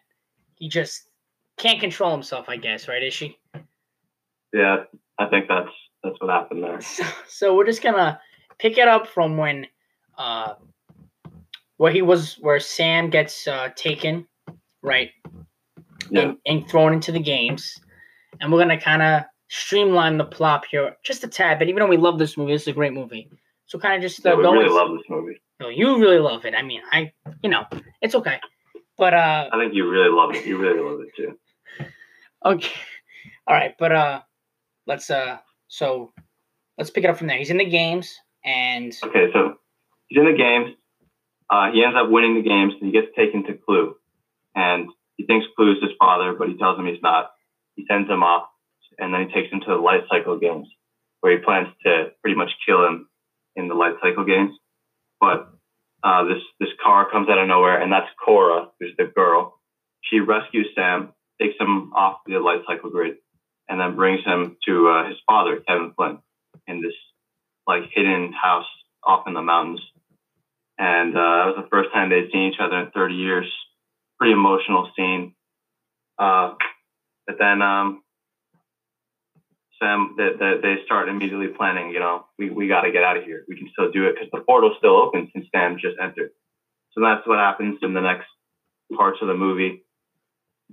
he 0.56 0.68
just 0.68 1.08
can't 1.56 1.80
control 1.80 2.12
himself, 2.12 2.48
I 2.48 2.56
guess, 2.56 2.86
right, 2.86 3.02
Ishi? 3.02 3.38
Yeah, 4.52 4.84
I 5.18 5.26
think 5.26 5.46
that's 5.48 5.70
that's 6.02 6.16
what 6.20 6.30
happened 6.30 6.62
there. 6.62 6.80
So, 6.80 7.04
so 7.28 7.56
we're 7.56 7.66
just 7.66 7.82
gonna 7.82 8.20
pick 8.58 8.78
it 8.78 8.88
up 8.88 9.06
from 9.06 9.36
when 9.36 9.66
uh 10.16 10.54
where 11.76 11.92
he 11.92 12.02
was 12.02 12.34
where 12.40 12.60
Sam 12.60 13.10
gets 13.10 13.46
uh 13.46 13.68
taken, 13.76 14.26
right? 14.82 15.10
Yeah. 16.10 16.22
And, 16.22 16.36
and 16.46 16.68
thrown 16.68 16.92
into 16.92 17.12
the 17.12 17.20
games. 17.20 17.78
And 18.40 18.52
we're 18.52 18.60
gonna 18.60 18.80
kinda 18.80 19.28
streamline 19.48 20.18
the 20.18 20.24
plot 20.24 20.66
here 20.70 20.96
just 21.04 21.24
a 21.24 21.28
tad 21.28 21.58
bit, 21.58 21.68
even 21.68 21.80
though 21.80 21.88
we 21.88 21.96
love 21.96 22.18
this 22.18 22.36
movie, 22.36 22.52
this 22.52 22.62
is 22.62 22.68
a 22.68 22.72
great 22.72 22.92
movie. 22.92 23.30
So 23.66 23.78
kind 23.78 23.94
of 23.96 24.02
just 24.02 24.24
uh, 24.24 24.30
Yeah, 24.30 24.36
we 24.36 24.42
really 24.44 24.68
love 24.68 24.90
this 24.92 25.06
movie. 25.08 25.40
No, 25.60 25.68
you 25.68 25.98
really 26.00 26.18
love 26.18 26.44
it. 26.44 26.54
I 26.54 26.62
mean, 26.62 26.80
I, 26.90 27.12
you 27.42 27.50
know, 27.50 27.64
it's 28.00 28.14
okay. 28.14 28.38
But 28.96 29.14
uh, 29.14 29.48
I 29.52 29.58
think 29.58 29.74
you 29.74 29.88
really 29.88 30.10
love 30.10 30.34
it. 30.34 30.46
You 30.46 30.56
really 30.56 30.80
love 30.80 31.00
it 31.00 31.14
too. 31.16 31.38
okay, 32.44 32.72
all 33.46 33.54
right. 33.54 33.74
But 33.78 33.92
uh, 33.92 34.20
let's 34.88 35.10
uh, 35.10 35.38
so 35.68 36.12
let's 36.76 36.90
pick 36.90 37.04
it 37.04 37.10
up 37.10 37.18
from 37.18 37.28
there. 37.28 37.38
He's 37.38 37.50
in 37.50 37.58
the 37.58 37.64
games, 37.64 38.18
and 38.44 38.96
Okay, 39.04 39.30
so 39.32 39.54
he's 40.08 40.18
in 40.18 40.24
the 40.24 40.36
games. 40.36 40.74
Uh, 41.50 41.70
he 41.70 41.84
ends 41.84 41.96
up 41.96 42.10
winning 42.10 42.34
the 42.34 42.42
games, 42.42 42.74
and 42.80 42.86
he 42.86 42.92
gets 42.92 43.14
taken 43.16 43.44
to 43.44 43.54
Clu, 43.54 43.94
and 44.56 44.88
he 45.16 45.24
thinks 45.24 45.46
Clu 45.54 45.72
is 45.72 45.82
his 45.82 45.92
father, 45.98 46.34
but 46.36 46.48
he 46.48 46.56
tells 46.56 46.78
him 46.78 46.86
he's 46.86 47.02
not. 47.02 47.30
He 47.76 47.84
sends 47.88 48.10
him 48.10 48.22
off, 48.22 48.48
and 48.98 49.14
then 49.14 49.28
he 49.28 49.34
takes 49.34 49.52
him 49.52 49.60
to 49.60 49.66
the 49.68 49.76
light 49.76 50.02
cycle 50.10 50.38
games, 50.38 50.66
where 51.20 51.38
he 51.38 51.44
plans 51.44 51.68
to 51.84 52.08
pretty 52.22 52.36
much 52.36 52.50
kill 52.66 52.84
him 52.84 53.08
in 53.56 53.68
the 53.68 53.74
light 53.74 53.94
cycle 54.02 54.24
games. 54.24 54.56
But 55.20 55.48
uh, 56.02 56.24
this 56.24 56.42
this 56.60 56.70
car 56.82 57.10
comes 57.10 57.28
out 57.28 57.38
of 57.38 57.48
nowhere, 57.48 57.80
and 57.80 57.92
that's 57.92 58.08
Quorra, 58.26 58.68
who's 58.80 58.94
the 58.98 59.04
girl. 59.04 59.58
She 60.02 60.20
rescues 60.20 60.68
Sam, 60.74 61.12
takes 61.40 61.58
him 61.58 61.92
off 61.94 62.18
the 62.26 62.38
light 62.38 62.60
cycle 62.66 62.90
grid, 62.90 63.16
and 63.68 63.80
then 63.80 63.96
brings 63.96 64.24
him 64.24 64.56
to 64.66 64.88
uh, 64.88 65.08
his 65.08 65.16
father, 65.26 65.60
Kevin 65.66 65.92
Flynn, 65.96 66.18
in 66.66 66.80
this 66.82 66.94
like 67.66 67.82
hidden 67.92 68.32
house 68.32 68.66
off 69.04 69.26
in 69.26 69.34
the 69.34 69.42
mountains. 69.42 69.80
And 70.78 71.14
uh, 71.14 71.20
that 71.20 71.46
was 71.46 71.56
the 71.62 71.68
first 71.70 71.92
time 71.92 72.08
they'd 72.08 72.30
seen 72.32 72.52
each 72.52 72.60
other 72.60 72.78
in 72.78 72.90
30 72.92 73.14
years. 73.14 73.46
Pretty 74.18 74.32
emotional 74.32 74.90
scene. 74.96 75.34
Uh, 76.18 76.54
but 77.26 77.36
then 77.38 77.62
um, 77.62 78.02
Sam, 79.80 80.14
they, 80.16 80.30
they, 80.38 80.54
they 80.62 80.74
start 80.84 81.08
immediately 81.08 81.48
planning. 81.48 81.90
You 81.90 82.00
know, 82.00 82.26
we 82.38 82.50
we 82.50 82.68
got 82.68 82.82
to 82.82 82.90
get 82.90 83.04
out 83.04 83.16
of 83.16 83.24
here. 83.24 83.44
We 83.48 83.56
can 83.56 83.68
still 83.72 83.90
do 83.90 84.06
it 84.06 84.14
because 84.14 84.28
the 84.32 84.40
portal's 84.40 84.76
still 84.78 84.96
open 84.96 85.30
since 85.32 85.46
Sam 85.54 85.78
just 85.80 85.96
entered. 86.02 86.30
So 86.92 87.00
that's 87.00 87.26
what 87.26 87.38
happens 87.38 87.78
in 87.82 87.94
the 87.94 88.00
next 88.00 88.26
parts 88.96 89.18
of 89.22 89.28
the 89.28 89.34
movie. 89.34 89.84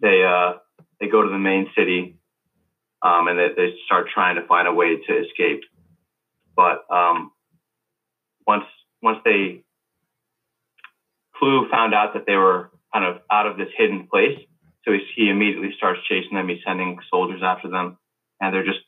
They 0.02 0.24
uh, 0.24 0.54
they 1.00 1.08
go 1.08 1.22
to 1.22 1.30
the 1.30 1.38
main 1.38 1.68
city, 1.78 2.18
um, 3.06 3.30
and 3.30 3.40
they, 3.40 3.50
they 3.56 3.76
start 3.86 4.08
trying 4.14 4.36
to 4.38 4.48
find 4.48 4.68
a 4.68 4.74
way 4.74 4.98
to 4.98 5.20
escape. 5.26 5.62
But 6.58 6.86
um, 6.92 7.32
once 8.48 8.66
once 9.02 9.20
they 9.26 9.64
Clu 11.38 11.68
found 11.70 11.94
out 11.94 12.14
that 12.16 12.26
they 12.28 12.38
were 12.38 12.72
kind 12.94 13.06
of 13.06 13.18
out 13.32 13.48
of 13.48 13.58
this 13.58 13.70
hidden 13.78 14.08
place, 14.12 14.38
so 14.86 14.94
he, 14.94 15.00
he 15.16 15.30
immediately 15.30 15.74
starts 15.78 16.00
chasing 16.10 16.36
them. 16.36 16.50
He's 16.50 16.60
sending 16.66 16.98
soldiers 17.12 17.42
after 17.44 17.70
them, 17.70 17.98
and 18.42 18.54
they're 18.54 18.66
just 18.66 18.80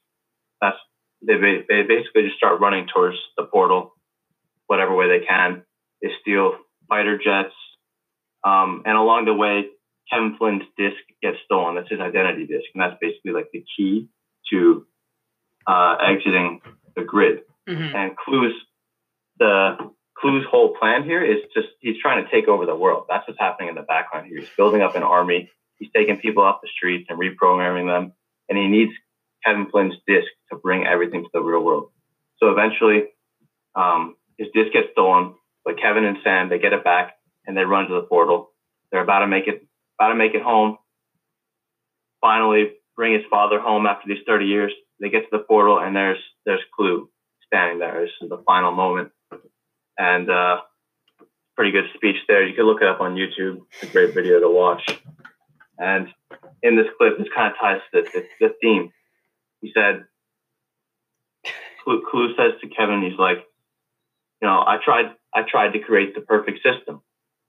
that's 0.61 0.77
they 1.25 1.35
they 1.69 1.83
basically 1.83 2.23
just 2.23 2.37
start 2.37 2.61
running 2.61 2.87
towards 2.93 3.17
the 3.37 3.43
portal, 3.45 3.93
whatever 4.67 4.95
way 4.95 5.07
they 5.09 5.25
can. 5.25 5.63
They 6.01 6.09
steal 6.21 6.55
fighter 6.89 7.17
jets, 7.17 7.53
um, 8.43 8.83
and 8.85 8.97
along 8.97 9.25
the 9.25 9.35
way, 9.35 9.67
Kevin 10.11 10.35
Flynn's 10.37 10.63
disc 10.77 10.97
gets 11.21 11.37
stolen. 11.45 11.75
That's 11.75 11.89
his 11.89 11.99
identity 11.99 12.45
disc, 12.45 12.65
and 12.73 12.81
that's 12.81 12.97
basically 13.01 13.31
like 13.31 13.49
the 13.51 13.63
key 13.75 14.07
to 14.51 14.85
uh, 15.65 15.97
exiting 16.01 16.61
the 16.95 17.03
grid. 17.03 17.41
Mhm. 17.67 17.93
And 17.95 18.17
Clu's 18.17 18.53
the 19.39 19.91
Clu's 20.17 20.45
whole 20.49 20.75
plan 20.75 21.03
here 21.03 21.23
is 21.23 21.43
just 21.53 21.67
he's 21.79 21.99
trying 22.01 22.23
to 22.23 22.31
take 22.31 22.47
over 22.47 22.65
the 22.65 22.75
world. 22.75 23.05
That's 23.09 23.27
what's 23.27 23.39
happening 23.39 23.69
in 23.69 23.75
the 23.75 23.81
background 23.83 24.27
here. 24.27 24.39
He's 24.39 24.49
building 24.57 24.81
up 24.81 24.95
an 24.95 25.03
army. 25.03 25.51
He's 25.77 25.89
taking 25.95 26.17
people 26.17 26.41
off 26.43 26.61
the 26.61 26.69
streets 26.75 27.07
and 27.09 27.19
reprogramming 27.19 27.87
them, 27.87 28.13
and 28.49 28.57
he 28.57 28.67
needs 28.67 28.93
Kevin 29.45 29.69
Flynn's 29.69 29.95
disc 30.07 30.27
to 30.51 30.57
bring 30.57 30.87
everything 30.87 31.23
to 31.23 31.29
the 31.33 31.41
real 31.41 31.61
world. 31.63 31.91
So 32.37 32.49
eventually, 32.49 33.05
um, 33.75 34.15
his 34.37 34.47
disc 34.53 34.71
gets 34.73 34.87
stolen, 34.93 35.35
but 35.65 35.79
Kevin 35.79 36.05
and 36.05 36.17
Sam 36.23 36.49
they 36.49 36.57
get 36.59 36.73
it 36.73 36.83
back 36.83 37.17
and 37.45 37.55
they 37.55 37.63
run 37.63 37.87
to 37.87 37.93
the 37.93 38.01
portal. 38.03 38.51
They're 38.91 39.03
about 39.03 39.19
to 39.19 39.27
make 39.27 39.47
it 39.47 39.66
about 39.99 40.09
to 40.09 40.15
make 40.15 40.33
it 40.33 40.41
home. 40.41 40.77
Finally, 42.21 42.71
bring 42.95 43.13
his 43.13 43.23
father 43.29 43.59
home 43.59 43.85
after 43.85 44.07
these 44.07 44.23
30 44.25 44.45
years. 44.45 44.73
They 44.99 45.09
get 45.09 45.21
to 45.21 45.29
the 45.31 45.39
portal 45.39 45.79
and 45.79 45.95
there's 45.95 46.19
there's 46.45 46.61
Clu 46.75 47.09
standing 47.45 47.79
there. 47.79 48.01
This 48.01 48.11
is 48.21 48.29
the 48.29 48.43
final 48.45 48.71
moment, 48.71 49.11
and 49.97 50.29
uh, 50.29 50.61
pretty 51.55 51.71
good 51.71 51.85
speech 51.95 52.17
there. 52.27 52.45
You 52.45 52.55
can 52.55 52.65
look 52.65 52.81
it 52.81 52.87
up 52.87 53.01
on 53.01 53.15
YouTube. 53.15 53.61
It's 53.73 53.89
a 53.89 53.93
great 53.93 54.13
video 54.13 54.39
to 54.39 54.49
watch. 54.49 54.99
And 55.79 56.07
in 56.63 56.75
this 56.75 56.87
clip, 56.97 57.17
this 57.17 57.27
kind 57.35 57.51
of 57.51 57.59
ties 57.59 57.81
to 57.93 58.01
the, 58.01 58.09
the, 58.13 58.47
the 58.47 58.55
theme. 58.61 58.91
He 59.61 59.71
said, 59.73 60.05
Clu, 61.83 62.03
Clu 62.09 62.35
says 62.35 62.53
to 62.61 62.67
Kevin, 62.67 63.01
he's 63.01 63.17
like, 63.17 63.39
you 64.41 64.47
know, 64.47 64.63
I 64.65 64.77
tried, 64.83 65.05
I 65.33 65.43
tried 65.43 65.73
to 65.73 65.79
create 65.79 66.13
the 66.13 66.21
perfect 66.21 66.59
system, 66.63 67.01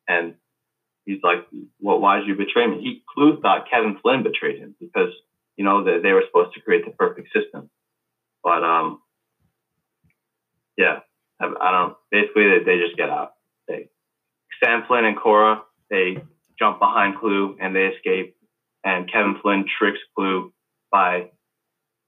and 0.09 0.35
he's 1.09 1.23
like, 1.23 1.47
well, 1.81 1.99
why 1.99 2.19
did 2.19 2.29
you 2.29 2.37
betray 2.37 2.67
me? 2.67 2.81
He 2.81 3.03
Clu 3.13 3.41
thought 3.41 3.71
Kevin 3.71 3.99
Flynn 4.03 4.23
betrayed 4.23 4.59
him 4.59 4.75
because 4.79 5.11
you 5.57 5.65
know 5.65 5.85
that 5.85 6.01
they 6.03 6.13
were 6.13 6.25
supposed 6.27 6.55
to 6.55 6.61
create 6.61 6.85
the 6.85 6.93
perfect 6.93 7.29
system, 7.35 7.71
but 8.45 8.63
um, 8.63 9.01
yeah, 10.77 11.01
I, 11.41 11.47
I 11.61 11.71
don't. 11.73 11.97
Basically, 12.11 12.49
they, 12.49 12.65
they 12.65 12.79
just 12.79 12.97
get 12.97 13.11
out. 13.11 13.33
They 13.67 13.89
Sam 14.63 14.85
Flynn 14.87 15.05
and 15.05 15.17
Quorra 15.17 15.63
they 15.91 16.19
jump 16.59 16.79
behind 16.79 17.19
Clu 17.19 17.57
and 17.61 17.75
they 17.75 17.87
escape, 17.87 18.37
and 18.85 19.11
Kevin 19.11 19.37
Flynn 19.43 19.65
tricks 19.79 20.01
Clu 20.15 20.53
by 20.91 21.31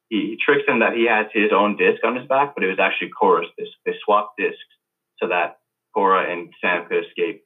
he, 0.08 0.16
he 0.30 0.38
tricks 0.44 0.68
him 0.68 0.80
that 0.80 0.94
he 0.94 1.06
has 1.06 1.26
his 1.32 1.52
own 1.54 1.76
disc 1.76 2.02
on 2.04 2.16
his 2.16 2.26
back, 2.26 2.54
but 2.54 2.64
it 2.64 2.68
was 2.68 2.78
actually 2.80 3.10
Quorra's 3.10 3.48
disc. 3.56 3.70
They 3.86 3.94
swapped 4.04 4.36
discs 4.38 4.58
so 5.18 5.28
that 5.28 5.58
Quorra 5.94 6.30
and 6.30 6.52
Sam 6.60 6.86
could 6.86 7.04
escape, 7.06 7.44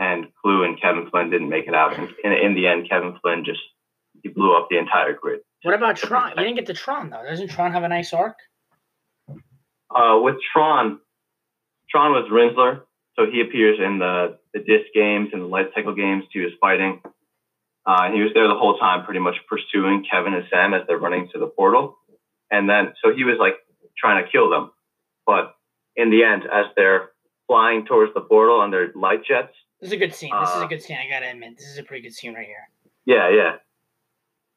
and 0.00 0.26
Clu 0.40 0.64
and 0.64 0.80
Kevin 0.80 1.08
Flynn 1.10 1.30
didn't 1.30 1.50
make 1.50 1.68
it 1.68 1.74
out. 1.74 1.96
And 1.96 2.08
in, 2.24 2.32
in 2.32 2.54
the 2.54 2.66
end, 2.66 2.88
Kevin 2.88 3.16
Flynn 3.22 3.44
just 3.44 3.60
he 4.22 4.28
blew 4.28 4.56
up 4.56 4.68
the 4.70 4.78
entire 4.78 5.12
grid. 5.12 5.40
what 5.62 5.74
about 5.74 5.96
Tron? 5.96 6.30
You 6.30 6.42
didn't 6.42 6.56
get 6.56 6.66
to 6.66 6.74
Tron 6.74 7.10
though. 7.10 7.22
Doesn't 7.22 7.48
Tron 7.48 7.72
have 7.72 7.84
a 7.84 7.88
nice 7.88 8.12
arc? 8.12 8.36
Uh, 9.94 10.18
with 10.22 10.36
Tron, 10.52 11.00
Tron 11.90 12.12
was 12.12 12.30
Rinzler, 12.30 12.82
so 13.16 13.30
he 13.30 13.40
appears 13.40 13.78
in 13.78 13.98
the 13.98 14.38
the 14.54 14.60
disc 14.60 14.86
games 14.94 15.28
and 15.32 15.42
the 15.42 15.46
light 15.46 15.68
cycle 15.74 15.94
games. 15.94 16.24
He 16.32 16.40
was 16.40 16.52
fighting. 16.60 17.00
Uh, 17.86 18.02
and 18.04 18.14
he 18.14 18.20
was 18.20 18.30
there 18.34 18.46
the 18.46 18.54
whole 18.54 18.78
time, 18.78 19.04
pretty 19.04 19.20
much 19.20 19.36
pursuing 19.48 20.04
Kevin 20.10 20.34
and 20.34 20.44
Sam 20.50 20.74
as 20.74 20.82
they're 20.86 20.98
running 20.98 21.28
to 21.32 21.38
the 21.38 21.46
portal. 21.46 21.96
And 22.50 22.68
then, 22.68 22.92
so 23.02 23.12
he 23.14 23.24
was 23.24 23.36
like 23.40 23.54
trying 23.96 24.22
to 24.22 24.30
kill 24.30 24.50
them. 24.50 24.70
But 25.24 25.54
in 25.96 26.10
the 26.10 26.22
end, 26.22 26.42
as 26.44 26.66
they're 26.76 27.10
flying 27.46 27.86
towards 27.86 28.12
the 28.12 28.20
portal 28.20 28.60
on 28.60 28.70
their 28.70 28.92
light 28.94 29.24
jets, 29.26 29.54
This 29.80 29.88
is 29.88 29.92
a 29.92 29.96
good 29.96 30.14
scene. 30.14 30.30
This 30.40 30.50
is 30.50 30.60
a 30.60 30.64
Uh, 30.64 30.68
good 30.68 30.82
scene. 30.82 30.96
I 30.98 31.08
gotta 31.08 31.30
admit, 31.30 31.56
this 31.56 31.66
is 31.66 31.78
a 31.78 31.82
pretty 31.82 32.02
good 32.02 32.14
scene 32.14 32.34
right 32.34 32.46
here. 32.46 32.68
yeah, 33.06 33.28
yeah, 33.30 33.56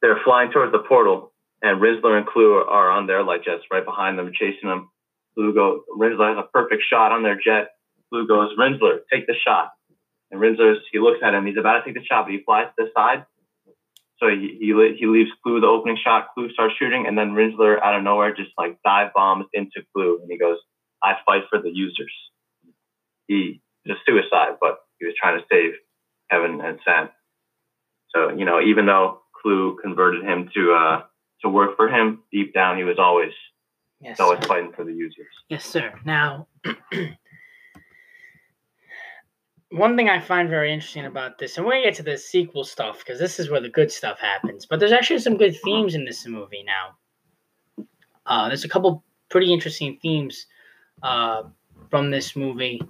they're 0.02 0.20
flying 0.24 0.50
towards 0.52 0.72
the 0.72 0.80
portal, 0.80 1.32
and 1.62 1.80
Rinzler 1.80 2.16
and 2.18 2.26
Clu 2.26 2.54
are 2.54 2.90
on 2.90 3.06
their 3.06 3.22
light 3.22 3.42
jets 3.44 3.64
right 3.70 3.84
behind 3.84 4.18
them, 4.18 4.32
chasing 4.34 4.68
them. 4.68 4.90
Clu 5.34 5.52
goes, 5.54 5.80
Rinzler 5.90 6.34
has 6.36 6.44
a 6.44 6.48
perfect 6.52 6.82
shot 6.88 7.10
on 7.10 7.22
their 7.22 7.36
jet. 7.42 7.70
Clu 8.10 8.26
goes, 8.26 8.54
Rinzler, 8.58 9.00
take 9.12 9.26
the 9.26 9.34
shot. 9.34 9.72
And 10.30 10.40
Rinzler, 10.40 10.76
he 10.92 10.98
looks 10.98 11.20
at 11.22 11.34
him. 11.34 11.46
He's 11.46 11.56
about 11.56 11.78
to 11.80 11.84
take 11.84 11.94
the 11.94 12.04
shot, 12.04 12.24
but 12.26 12.32
he 12.32 12.42
flies 12.44 12.68
to 12.78 12.84
the 12.84 12.90
side. 12.94 13.24
So 14.18 14.28
he, 14.28 14.56
he, 14.60 14.66
he 14.98 15.06
leaves 15.06 15.30
Clu 15.42 15.60
the 15.60 15.66
opening 15.66 15.96
shot. 16.02 16.28
Clu 16.34 16.50
starts 16.52 16.74
shooting, 16.78 17.06
and 17.06 17.16
then 17.18 17.30
Rinzler, 17.32 17.82
out 17.82 17.96
of 17.96 18.02
nowhere, 18.04 18.32
just 18.34 18.50
like 18.58 18.78
dive 18.84 19.12
bombs 19.14 19.46
into 19.52 19.82
Clu. 19.92 20.20
And 20.20 20.30
he 20.30 20.38
goes, 20.38 20.58
I 21.02 21.14
fight 21.26 21.44
for 21.50 21.60
the 21.60 21.70
users. 21.70 22.12
He 23.26 23.60
a 23.86 23.94
suicide, 24.06 24.56
but 24.60 24.78
he 25.04 25.06
was 25.08 25.16
trying 25.20 25.38
to 25.38 25.44
save 25.50 25.72
Kevin 26.30 26.60
and 26.60 26.78
Sam. 26.84 27.08
So, 28.14 28.30
you 28.30 28.44
know, 28.44 28.60
even 28.60 28.86
though 28.86 29.20
Clu 29.40 29.76
converted 29.82 30.24
him 30.24 30.48
to 30.54 30.72
uh, 30.72 31.02
to 31.42 31.48
work 31.48 31.76
for 31.76 31.88
him, 31.88 32.22
deep 32.32 32.54
down 32.54 32.76
he 32.78 32.84
was 32.84 32.98
always 32.98 33.32
Yes, 34.00 34.20
always 34.20 34.40
sir. 34.40 34.48
fighting 34.48 34.72
for 34.72 34.84
the 34.84 34.92
users. 34.92 35.26
Yes, 35.48 35.64
sir. 35.64 35.92
Now, 36.04 36.46
one 39.70 39.96
thing 39.96 40.08
I 40.08 40.20
find 40.20 40.48
very 40.48 40.72
interesting 40.72 41.06
about 41.06 41.38
this, 41.38 41.56
and 41.56 41.66
we're 41.66 41.72
gonna 41.72 41.84
get 41.84 41.94
to 41.96 42.02
the 42.02 42.16
sequel 42.18 42.64
stuff 42.64 42.98
because 42.98 43.18
this 43.18 43.40
is 43.40 43.50
where 43.50 43.60
the 43.60 43.68
good 43.70 43.90
stuff 43.90 44.18
happens. 44.20 44.66
But 44.66 44.78
there's 44.80 44.92
actually 44.92 45.20
some 45.20 45.36
good 45.36 45.56
themes 45.64 45.94
in 45.94 46.04
this 46.04 46.26
movie 46.26 46.64
now. 46.64 47.86
Uh, 48.26 48.48
there's 48.48 48.64
a 48.64 48.68
couple 48.68 49.04
pretty 49.30 49.52
interesting 49.52 49.98
themes 50.00 50.46
uh, 51.02 51.42
from 51.90 52.10
this 52.10 52.36
movie. 52.36 52.80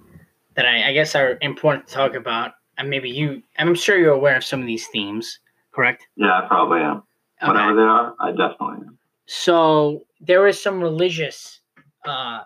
That 0.55 0.65
I, 0.65 0.89
I 0.89 0.93
guess 0.93 1.15
are 1.15 1.37
important 1.41 1.87
to 1.87 1.93
talk 1.93 2.13
about. 2.13 2.53
And 2.77 2.89
maybe 2.89 3.09
you, 3.09 3.41
I'm 3.57 3.75
sure 3.75 3.97
you're 3.97 4.13
aware 4.13 4.35
of 4.35 4.43
some 4.43 4.59
of 4.59 4.67
these 4.67 4.87
themes, 4.87 5.39
correct? 5.71 6.07
Yeah, 6.15 6.41
I 6.41 6.47
probably 6.47 6.81
am. 6.81 7.03
Okay. 7.41 7.47
Whatever 7.47 7.75
they 7.75 7.81
are, 7.81 8.15
I 8.19 8.31
definitely 8.31 8.87
am. 8.87 8.97
So 9.27 10.05
there 10.21 10.47
is 10.47 10.61
some 10.61 10.81
religious 10.81 11.59
uh, 12.05 12.41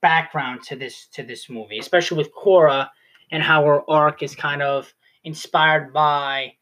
background 0.00 0.62
to 0.64 0.76
this 0.76 1.06
to 1.12 1.22
this 1.22 1.48
movie, 1.50 1.78
especially 1.78 2.18
with 2.18 2.32
Quorra 2.32 2.90
and 3.30 3.42
how 3.42 3.64
her 3.64 3.88
arc 3.90 4.22
is 4.22 4.34
kind 4.34 4.62
of 4.62 4.92
inspired 5.24 5.92
by 5.92 6.54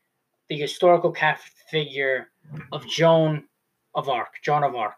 the 0.48 0.58
historical 0.58 1.12
Catholic 1.12 1.52
figure 1.70 2.28
of 2.72 2.86
Joan 2.86 3.44
of 3.94 4.08
Arc, 4.08 4.34
Joan 4.42 4.64
of 4.64 4.74
Arc. 4.74 4.96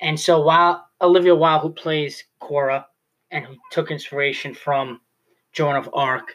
And 0.00 0.18
so 0.18 0.40
while 0.40 0.86
Olivia 1.00 1.34
Wilde, 1.34 1.62
who 1.62 1.70
plays 1.70 2.24
Quorra 2.40 2.86
and 3.30 3.44
who 3.44 3.56
took 3.70 3.90
inspiration 3.90 4.54
from 4.54 5.00
Joan 5.52 5.76
of 5.76 5.88
Arc, 5.92 6.34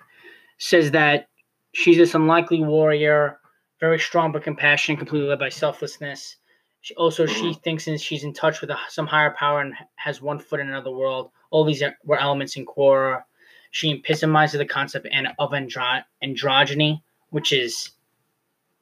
says 0.58 0.92
that 0.92 1.28
she's 1.74 1.98
this 1.98 2.16
unlikely 2.16 2.62
warrior, 2.62 3.40
very 3.80 4.00
strong 4.00 4.32
but 4.32 4.44
compassionate, 4.44 5.00
completely 5.00 5.28
led 5.28 5.40
by 5.40 5.50
selflessness. 5.50 6.38
She 6.82 6.96
also 6.96 7.26
she 7.26 7.54
thinks 7.54 7.88
in, 7.88 7.98
she's 7.98 8.24
in 8.24 8.34
touch 8.34 8.62
with 8.62 8.70
a, 8.70 8.78
some 8.88 9.06
higher 9.08 9.32
power 9.32 9.62
and 9.62 9.74
has 9.96 10.22
one 10.22 10.40
foot 10.40 10.60
in 10.60 10.70
another 10.70 10.92
world. 10.92 11.32
All 11.52 11.66
these 11.66 11.82
are, 11.84 11.96
were 12.06 12.20
elements 12.20 12.56
in 12.56 12.66
Quorra. 12.66 13.24
She 13.72 13.92
epitomizes 13.92 14.58
the 14.58 14.66
concept 14.66 15.08
and 15.12 15.28
of 15.38 15.52
andro- 15.52 16.04
androgyny, 16.24 17.02
which 17.30 17.52
is 17.52 17.92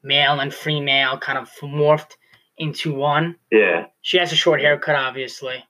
male 0.04 0.40
and 0.40 0.54
female 0.54 1.18
kind 1.18 1.38
of 1.38 1.50
morphed 1.62 2.14
into 2.58 2.94
one. 2.94 3.36
Yeah. 3.52 3.88
She 4.02 4.18
has 4.18 4.32
a 4.32 4.36
short 4.36 4.62
haircut, 4.62 4.96
obviously. 4.96 5.64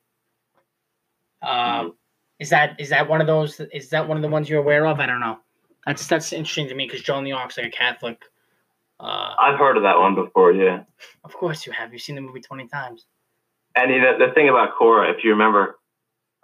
Mhm. 1.86 1.96
Is 2.40 2.50
that 2.50 2.80
is 2.80 2.90
that 2.90 3.08
one 3.10 3.22
of 3.22 3.28
those? 3.28 3.60
Is 3.74 3.90
that 3.90 4.08
one 4.08 4.18
of 4.18 4.22
the 4.24 4.30
ones 4.30 4.50
you're 4.50 4.60
aware 4.60 4.86
of? 4.86 5.00
I 5.00 5.06
don't 5.06 5.20
know. 5.20 5.40
That's 5.86 6.08
that's 6.08 6.34
interesting 6.34 6.68
to 6.70 6.76
me 6.76 6.86
because 6.86 7.02
Joan 7.02 7.24
the 7.24 7.32
Arc's 7.32 7.58
like 7.58 7.68
a 7.68 7.72
Catholic. 7.72 8.22
Uh, 9.00 9.34
I've 9.40 9.60
heard 9.60 9.78
of 9.78 9.84
that 9.84 9.98
one 10.00 10.16
before, 10.16 10.52
yeah. 10.52 10.82
of 11.24 11.32
course 11.34 11.68
you 11.68 11.72
have. 11.72 11.94
You've 11.94 12.02
seen 12.02 12.16
the 12.16 12.22
movie 12.22 12.42
twenty 12.42 12.68
times. 12.68 13.06
And 13.76 13.92
you 13.94 14.02
know, 14.02 14.18
the 14.18 14.34
thing 14.34 14.50
about 14.50 14.70
Quorra, 14.76 15.12
if 15.12 15.24
you 15.24 15.30
remember 15.32 15.78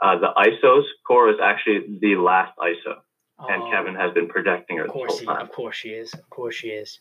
uh, 0.02 0.20
the 0.20 0.28
ISOs, 0.38 0.84
Quorra 1.06 1.34
is 1.34 1.40
actually 1.44 1.98
the 2.00 2.16
last 2.16 2.56
ISO, 2.60 2.98
and 3.40 3.64
Oh, 3.64 3.72
Kevin 3.72 3.96
has 3.96 4.14
been 4.14 4.28
protecting 4.28 4.78
her 4.78 4.86
Of 4.86 4.92
course, 4.92 5.14
whole 5.14 5.20
he, 5.20 5.26
time. 5.26 5.42
of 5.42 5.52
course 5.52 5.76
she 5.76 5.90
is. 5.90 6.14
Of 6.14 6.30
course 6.30 6.54
she 6.56 6.68
is. 6.70 7.00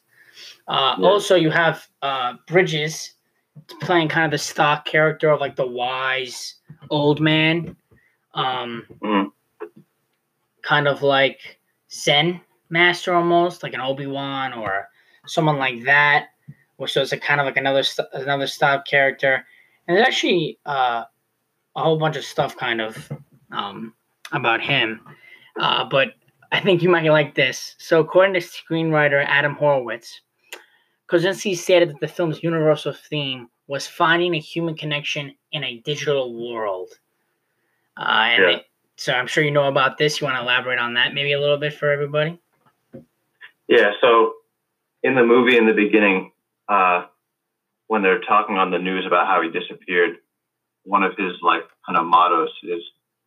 Uh, 0.66 0.96
Yeah. 0.98 1.06
Also, 1.06 1.34
you 1.36 1.50
have 1.50 1.86
uh, 2.00 2.34
Bridges 2.46 3.12
playing 3.82 4.08
kind 4.08 4.24
of 4.24 4.30
the 4.30 4.38
stock 4.38 4.86
character 4.86 5.28
of 5.30 5.40
like 5.40 5.56
the 5.56 5.66
wise 5.66 6.54
old 6.88 7.20
man, 7.20 7.76
um, 8.34 8.86
Mhm. 9.02 9.32
kind 10.62 10.88
of 10.88 11.02
like 11.02 11.58
Zen 11.90 12.40
master 12.70 13.14
almost, 13.14 13.62
like 13.62 13.74
an 13.74 13.80
Obi 13.80 14.06
Wan 14.06 14.52
or 14.52 14.88
someone 15.26 15.58
like 15.58 15.84
that. 15.84 16.28
Which 16.78 16.96
is 16.96 17.12
a 17.12 17.18
kind 17.18 17.40
of 17.40 17.46
like 17.46 17.56
another 17.58 17.82
st- 17.84 18.08
another 18.12 18.46
stock 18.48 18.84
character, 18.86 19.46
and 19.86 19.96
there's 19.96 20.06
actually 20.08 20.58
uh, 20.66 21.04
a 21.76 21.82
whole 21.82 21.96
bunch 21.98 22.16
of 22.16 22.24
stuff 22.24 22.56
kind 22.56 22.80
of 22.80 23.12
um, 23.52 23.94
about 24.32 24.60
him. 24.60 25.00
Uh, 25.60 25.84
but 25.84 26.14
I 26.50 26.60
think 26.60 26.82
you 26.82 26.88
might 26.88 27.04
like 27.04 27.36
this. 27.36 27.76
So, 27.78 28.00
according 28.00 28.34
to 28.34 28.40
screenwriter 28.40 29.24
Adam 29.28 29.54
Horowitz, 29.54 30.22
Kosinski 31.08 31.56
stated 31.56 31.90
that 31.90 32.00
the 32.00 32.08
film's 32.08 32.42
universal 32.42 32.94
theme 32.94 33.48
was 33.68 33.86
finding 33.86 34.34
a 34.34 34.40
human 34.40 34.74
connection 34.74 35.36
in 35.52 35.62
a 35.62 35.78
digital 35.84 36.34
world. 36.34 36.88
Uh, 37.96 38.02
and 38.02 38.42
Yeah. 38.42 38.50
it- 38.58 38.66
so, 38.96 39.12
I'm 39.12 39.26
sure 39.26 39.42
you 39.42 39.50
know 39.50 39.68
about 39.68 39.98
this. 39.98 40.20
You 40.20 40.26
want 40.26 40.36
to 40.36 40.42
elaborate 40.42 40.78
on 40.78 40.94
that 40.94 41.12
maybe 41.14 41.32
a 41.32 41.40
little 41.40 41.56
bit 41.56 41.72
for 41.74 41.90
everybody? 41.90 42.38
Yeah, 43.68 43.92
so 44.00 44.34
in 45.02 45.14
the 45.14 45.24
movie 45.24 45.56
in 45.56 45.66
the 45.66 45.72
beginning, 45.72 46.32
uh, 46.68 47.06
when 47.88 48.02
they're 48.02 48.20
talking 48.20 48.58
on 48.58 48.70
the 48.70 48.78
news 48.78 49.06
about 49.06 49.26
how 49.26 49.40
he 49.42 49.48
disappeared, 49.50 50.18
one 50.84 51.02
of 51.02 51.16
his 51.16 51.40
like 51.42 51.64
kind 51.86 51.96
of 51.98 52.04
mottos 52.06 52.50
is 52.64 52.82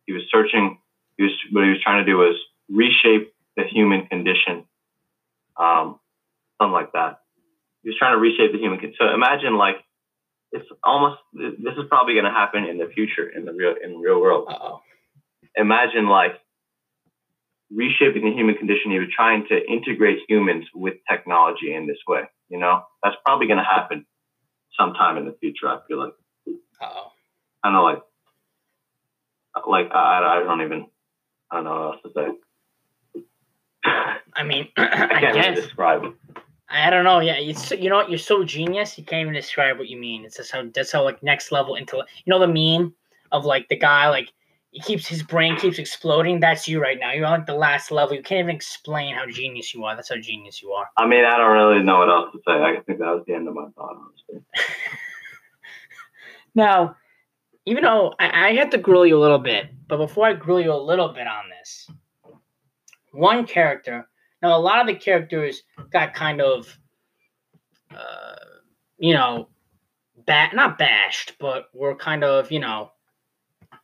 he 0.06 0.12
was 0.12 0.22
searching. 0.30 0.78
He 1.16 1.24
was 1.24 1.32
what 1.50 1.64
he 1.64 1.70
was 1.70 1.80
trying 1.82 2.04
to 2.04 2.10
do 2.10 2.18
was 2.18 2.36
reshape 2.68 3.34
the 3.56 3.64
human 3.64 4.06
condition, 4.06 4.66
um, 5.56 5.98
something 6.60 6.72
like 6.72 6.92
that. 6.92 7.22
He 7.82 7.88
was 7.90 7.98
trying 7.98 8.12
to 8.14 8.18
reshape 8.18 8.52
the 8.52 8.58
human. 8.58 8.78
con- 8.78 8.94
So 8.98 9.12
imagine 9.12 9.56
like 9.56 9.84
it's 10.52 10.66
almost 10.84 11.18
this 11.32 11.74
is 11.76 11.84
probably 11.88 12.14
going 12.14 12.24
to 12.24 12.30
happen 12.30 12.64
in 12.64 12.78
the 12.78 12.86
future 12.94 13.28
in 13.28 13.44
the 13.44 13.52
real 13.52 13.74
in 13.82 13.92
the 13.92 13.98
real 13.98 14.20
world 14.20 14.46
Uh 14.48 14.58
oh. 14.60 14.80
imagine 15.56 16.08
like 16.08 16.40
reshaping 17.70 18.24
the 18.24 18.32
human 18.32 18.54
condition. 18.54 18.90
You're 18.90 19.06
trying 19.14 19.46
to 19.48 19.56
integrate 19.70 20.18
humans 20.28 20.66
with 20.74 20.94
technology 21.10 21.74
in 21.74 21.86
this 21.86 21.98
way. 22.06 22.22
You 22.48 22.58
know, 22.58 22.82
that's 23.02 23.16
probably 23.24 23.46
going 23.48 23.58
to 23.58 23.64
happen 23.64 24.06
sometime 24.78 25.16
in 25.16 25.24
the 25.26 25.36
future. 25.40 25.68
I 25.68 25.78
feel 25.88 25.98
like 25.98 26.12
oh. 26.80 27.12
I 27.62 27.68
don't 27.68 27.74
know, 27.74 27.84
like 27.84 28.02
like 29.66 29.90
I, 29.92 30.40
I 30.40 30.44
don't 30.44 30.62
even 30.62 30.86
I 31.50 31.56
don't 31.56 31.64
know 31.64 31.70
what 31.70 31.94
else 31.94 32.02
to 32.04 32.12
say. 32.14 33.90
I 34.34 34.42
mean, 34.44 34.68
I 34.76 34.82
I 34.86 34.88
can't 35.20 35.36
really 35.36 35.40
guess. 35.40 35.60
describe 35.60 36.04
it. 36.04 36.12
I 36.68 36.90
don't 36.90 37.04
know. 37.04 37.20
Yeah, 37.20 37.34
it's 37.34 37.70
you 37.70 37.88
know 37.88 37.96
what? 37.96 38.10
You're 38.10 38.18
so 38.18 38.44
genius. 38.44 38.98
You 38.98 39.04
can't 39.04 39.22
even 39.22 39.34
describe 39.34 39.78
what 39.78 39.88
you 39.88 39.98
mean. 39.98 40.24
It's 40.24 40.36
just 40.36 40.50
how 40.50 40.64
that's 40.74 40.92
how 40.92 41.04
like 41.04 41.22
next 41.22 41.52
level 41.52 41.76
intellect. 41.76 42.10
You 42.24 42.30
know 42.30 42.40
the 42.40 42.48
meme 42.48 42.94
of 43.32 43.44
like 43.44 43.68
the 43.68 43.76
guy 43.76 44.08
like 44.08 44.32
he 44.70 44.80
keeps 44.80 45.06
his 45.06 45.22
brain 45.22 45.56
keeps 45.56 45.78
exploding. 45.78 46.40
That's 46.40 46.66
you 46.66 46.82
right 46.82 46.98
now. 46.98 47.12
You're 47.12 47.26
on 47.26 47.38
like 47.38 47.46
the 47.46 47.54
last 47.54 47.90
level. 47.90 48.16
You 48.16 48.22
can't 48.22 48.40
even 48.40 48.56
explain 48.56 49.14
how 49.14 49.26
genius 49.26 49.72
you 49.74 49.84
are. 49.84 49.94
That's 49.94 50.08
how 50.08 50.16
genius 50.16 50.60
you 50.60 50.72
are. 50.72 50.88
I 50.96 51.06
mean, 51.06 51.24
I 51.24 51.38
don't 51.38 51.52
really 51.52 51.82
know 51.82 51.98
what 51.98 52.10
else 52.10 52.32
to 52.32 52.38
say. 52.46 52.52
I 52.52 52.80
think 52.84 52.98
that 52.98 53.06
was 53.06 53.24
the 53.26 53.34
end 53.34 53.48
of 53.48 53.54
my 53.54 53.66
thought, 53.76 53.96
honestly. 53.96 54.44
Now, 56.56 56.96
even 57.66 57.84
though 57.84 58.14
I, 58.18 58.48
I 58.48 58.54
had 58.54 58.70
to 58.70 58.78
grill 58.78 59.04
you 59.04 59.18
a 59.18 59.20
little 59.20 59.38
bit, 59.38 59.66
but 59.86 59.98
before 59.98 60.26
I 60.26 60.32
grill 60.32 60.58
you 60.58 60.72
a 60.72 60.74
little 60.74 61.10
bit 61.10 61.26
on 61.26 61.44
this, 61.50 61.90
one 63.12 63.46
character. 63.46 64.08
Now, 64.46 64.56
a 64.56 64.60
lot 64.60 64.80
of 64.80 64.86
the 64.86 64.94
characters 64.94 65.64
got 65.90 66.14
kind 66.14 66.40
of, 66.40 66.78
uh, 67.90 68.36
you 68.96 69.12
know, 69.12 69.48
bat 70.24 70.54
not 70.54 70.78
bashed, 70.78 71.34
but 71.40 71.66
were 71.74 71.96
kind 71.96 72.22
of, 72.22 72.52
you 72.52 72.60
know, 72.60 72.92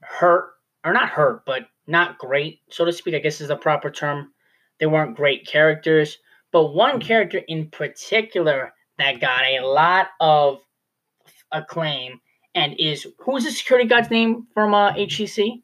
hurt 0.00 0.50
or 0.84 0.92
not 0.92 1.08
hurt, 1.08 1.44
but 1.44 1.62
not 1.88 2.16
great, 2.16 2.60
so 2.70 2.84
to 2.84 2.92
speak. 2.92 3.16
I 3.16 3.18
guess 3.18 3.40
is 3.40 3.48
the 3.48 3.56
proper 3.56 3.90
term. 3.90 4.30
They 4.78 4.86
weren't 4.86 5.16
great 5.16 5.48
characters, 5.48 6.18
but 6.52 6.68
one 6.68 7.00
character 7.00 7.38
in 7.38 7.68
particular 7.68 8.72
that 8.98 9.20
got 9.20 9.42
a 9.42 9.66
lot 9.66 10.10
of 10.20 10.60
acclaim 11.50 12.20
and 12.54 12.76
is 12.78 13.04
who's 13.18 13.42
the 13.42 13.50
security 13.50 13.88
guard's 13.88 14.12
name 14.12 14.46
from 14.54 14.74
uh, 14.74 14.92
HCC? 14.92 15.62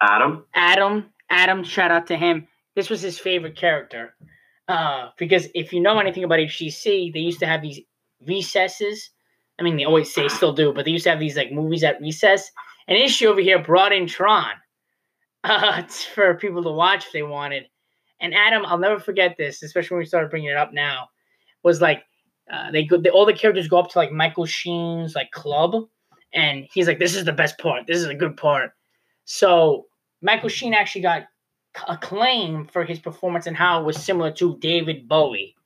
Adam, 0.00 0.46
Adam. 0.54 1.12
Adam. 1.28 1.64
Shout 1.64 1.90
out 1.90 2.06
to 2.06 2.16
him. 2.16 2.48
This 2.80 2.88
was 2.88 3.02
his 3.02 3.18
favorite 3.18 3.58
character 3.58 4.14
uh, 4.66 5.10
because 5.18 5.48
if 5.54 5.70
you 5.70 5.82
know 5.82 5.98
anything 5.98 6.24
about 6.24 6.38
HCC, 6.38 7.12
they 7.12 7.20
used 7.20 7.38
to 7.40 7.46
have 7.46 7.60
these 7.60 7.78
recesses. 8.26 9.10
I 9.58 9.62
mean, 9.62 9.76
they 9.76 9.84
always 9.84 10.14
say 10.14 10.28
still 10.28 10.54
do, 10.54 10.72
but 10.72 10.86
they 10.86 10.90
used 10.90 11.04
to 11.04 11.10
have 11.10 11.18
these 11.20 11.36
like 11.36 11.52
movies 11.52 11.84
at 11.84 12.00
recess. 12.00 12.50
And 12.88 12.96
Ishi 12.96 13.26
over 13.26 13.42
here 13.42 13.62
brought 13.62 13.92
in 13.92 14.06
Tron 14.06 14.52
uh, 15.44 15.82
for 16.14 16.36
people 16.36 16.62
to 16.62 16.70
watch 16.70 17.04
if 17.04 17.12
they 17.12 17.22
wanted. 17.22 17.64
And 18.18 18.32
Adam, 18.32 18.64
I'll 18.64 18.78
never 18.78 18.98
forget 18.98 19.36
this, 19.36 19.62
especially 19.62 19.96
when 19.96 20.04
we 20.04 20.06
started 20.06 20.30
bringing 20.30 20.48
it 20.48 20.56
up 20.56 20.72
now, 20.72 21.10
was 21.62 21.82
like 21.82 22.02
uh, 22.50 22.70
they 22.70 22.86
go, 22.86 22.96
they, 22.96 23.10
all 23.10 23.26
the 23.26 23.34
characters 23.34 23.68
go 23.68 23.78
up 23.78 23.90
to 23.90 23.98
like 23.98 24.10
Michael 24.10 24.46
Sheen's 24.46 25.14
like 25.14 25.30
club, 25.32 25.84
and 26.32 26.66
he's 26.72 26.86
like, 26.86 26.98
"This 26.98 27.14
is 27.14 27.26
the 27.26 27.32
best 27.34 27.58
part. 27.58 27.86
This 27.86 27.98
is 27.98 28.06
a 28.06 28.14
good 28.14 28.38
part." 28.38 28.70
So 29.26 29.84
Michael 30.22 30.48
Sheen 30.48 30.72
actually 30.72 31.02
got 31.02 31.24
acclaim 31.88 32.66
for 32.66 32.84
his 32.84 32.98
performance 32.98 33.46
and 33.46 33.56
how 33.56 33.80
it 33.80 33.84
was 33.84 33.96
similar 34.02 34.30
to 34.32 34.56
David 34.58 35.08
Bowie. 35.08 35.56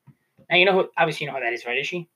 Now 0.50 0.56
you 0.56 0.64
know 0.64 0.72
who, 0.72 0.88
obviously 0.96 1.24
you 1.26 1.32
know 1.32 1.38
who 1.38 1.44
that 1.44 1.52
is, 1.52 1.64
right? 1.66 1.78
Is 1.78 1.86
she? 1.86 2.08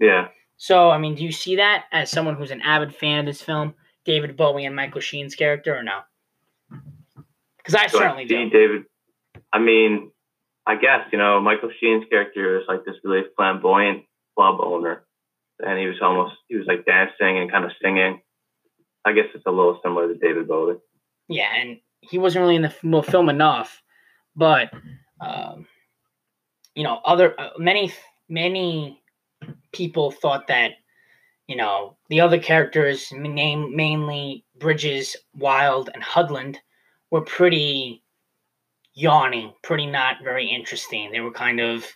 yeah, 0.00 0.28
So 0.56 0.90
I 0.90 0.98
mean, 0.98 1.14
do 1.14 1.22
you 1.24 1.32
see 1.32 1.56
that 1.56 1.84
as 1.92 2.10
someone 2.10 2.34
who's 2.34 2.50
an 2.50 2.60
avid 2.62 2.94
fan 2.94 3.20
of 3.20 3.26
this 3.26 3.40
film, 3.42 3.74
David 4.04 4.36
Bowie 4.36 4.64
and 4.64 4.74
Michael 4.74 5.00
Sheen's 5.00 5.34
character, 5.36 5.76
or 5.76 5.82
no? 5.82 6.00
Because 7.58 7.74
I 7.74 7.84
I 7.84 7.86
certainly 7.86 8.26
see 8.26 8.34
do. 8.34 8.50
David. 8.50 8.82
I 9.52 9.58
mean, 9.60 10.10
I 10.66 10.76
guess 10.76 11.06
you 11.12 11.18
know 11.18 11.40
Michael 11.40 11.70
Sheen's 11.80 12.04
character 12.10 12.58
is 12.58 12.64
like 12.66 12.84
this 12.84 12.96
really 13.04 13.22
flamboyant 13.36 14.04
club 14.36 14.58
owner, 14.60 15.04
and 15.60 15.78
he 15.78 15.86
was 15.86 15.96
almost 16.02 16.34
he 16.48 16.56
was 16.56 16.66
like 16.66 16.84
dancing 16.84 17.38
and 17.38 17.50
kind 17.50 17.64
of 17.64 17.70
singing. 17.80 18.20
I 19.04 19.12
guess 19.12 19.26
it's 19.34 19.46
a 19.46 19.50
little 19.50 19.78
similar 19.84 20.08
to 20.08 20.14
David 20.18 20.48
Bowie. 20.48 20.76
Yeah, 21.28 21.52
and 21.54 21.78
he 22.02 22.18
wasn't 22.18 22.42
really 22.42 22.56
in 22.56 22.62
the 22.62 23.02
film 23.02 23.28
enough, 23.28 23.82
but 24.36 24.70
um, 25.20 25.66
you 26.74 26.84
know, 26.84 27.00
other 27.04 27.38
uh, 27.40 27.50
many 27.58 27.92
many 28.28 29.00
people 29.72 30.10
thought 30.10 30.46
that 30.48 30.72
you 31.46 31.56
know 31.56 31.96
the 32.10 32.20
other 32.20 32.38
characters, 32.38 33.10
name 33.12 33.74
mainly 33.74 34.44
Bridges, 34.58 35.16
Wilde, 35.34 35.90
and 35.94 36.02
Hedlund, 36.02 36.56
were 37.10 37.22
pretty 37.22 38.02
yawning, 38.94 39.52
pretty 39.62 39.86
not 39.86 40.16
very 40.22 40.46
interesting. 40.46 41.10
They 41.10 41.20
were 41.20 41.32
kind 41.32 41.60
of 41.60 41.86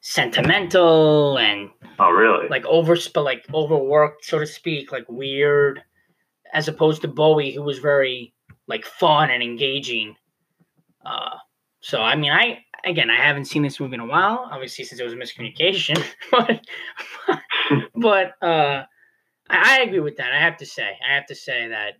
sentimental 0.00 1.38
and 1.38 1.70
Oh, 1.98 2.10
really? 2.10 2.48
like 2.48 2.64
over 2.66 2.96
like 3.16 3.44
overworked, 3.52 4.24
so 4.24 4.38
to 4.38 4.46
speak, 4.46 4.92
like 4.92 5.06
weird, 5.08 5.82
as 6.52 6.68
opposed 6.68 7.02
to 7.02 7.08
Bowie, 7.08 7.52
who 7.52 7.62
was 7.62 7.78
very 7.78 8.32
like 8.68 8.84
fun 8.84 9.30
and 9.30 9.42
engaging. 9.42 10.16
Uh, 11.04 11.36
so 11.80 12.00
I 12.00 12.16
mean, 12.16 12.32
I 12.32 12.64
again, 12.84 13.10
I 13.10 13.16
haven't 13.16 13.46
seen 13.46 13.62
this 13.62 13.80
movie 13.80 13.94
in 13.94 14.00
a 14.00 14.06
while, 14.06 14.48
obviously 14.50 14.84
since 14.84 15.00
it 15.00 15.04
was 15.04 15.12
a 15.12 15.16
miscommunication, 15.16 16.02
but 16.30 16.60
but 17.94 18.46
uh, 18.46 18.84
I, 19.48 19.78
I 19.78 19.82
agree 19.82 20.00
with 20.00 20.16
that. 20.16 20.32
I 20.32 20.40
have 20.40 20.56
to 20.58 20.66
say, 20.66 20.98
I 21.08 21.14
have 21.14 21.26
to 21.26 21.34
say 21.34 21.68
that 21.68 21.94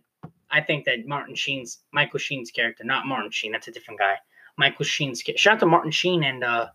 I 0.49 0.61
think 0.61 0.85
that 0.85 1.05
Martin 1.05 1.35
Sheen's 1.35 1.79
Michael 1.91 2.19
Sheen's 2.19 2.51
character, 2.51 2.83
not 2.83 3.05
Martin 3.05 3.31
Sheen, 3.31 3.51
that's 3.51 3.67
a 3.67 3.71
different 3.71 3.99
guy. 3.99 4.15
Michael 4.57 4.85
Sheen's 4.85 5.21
shout 5.21 5.55
out 5.55 5.59
to 5.59 5.65
Martin 5.65 5.91
Sheen 5.91 6.23
and 6.23 6.43
uh, 6.43 6.67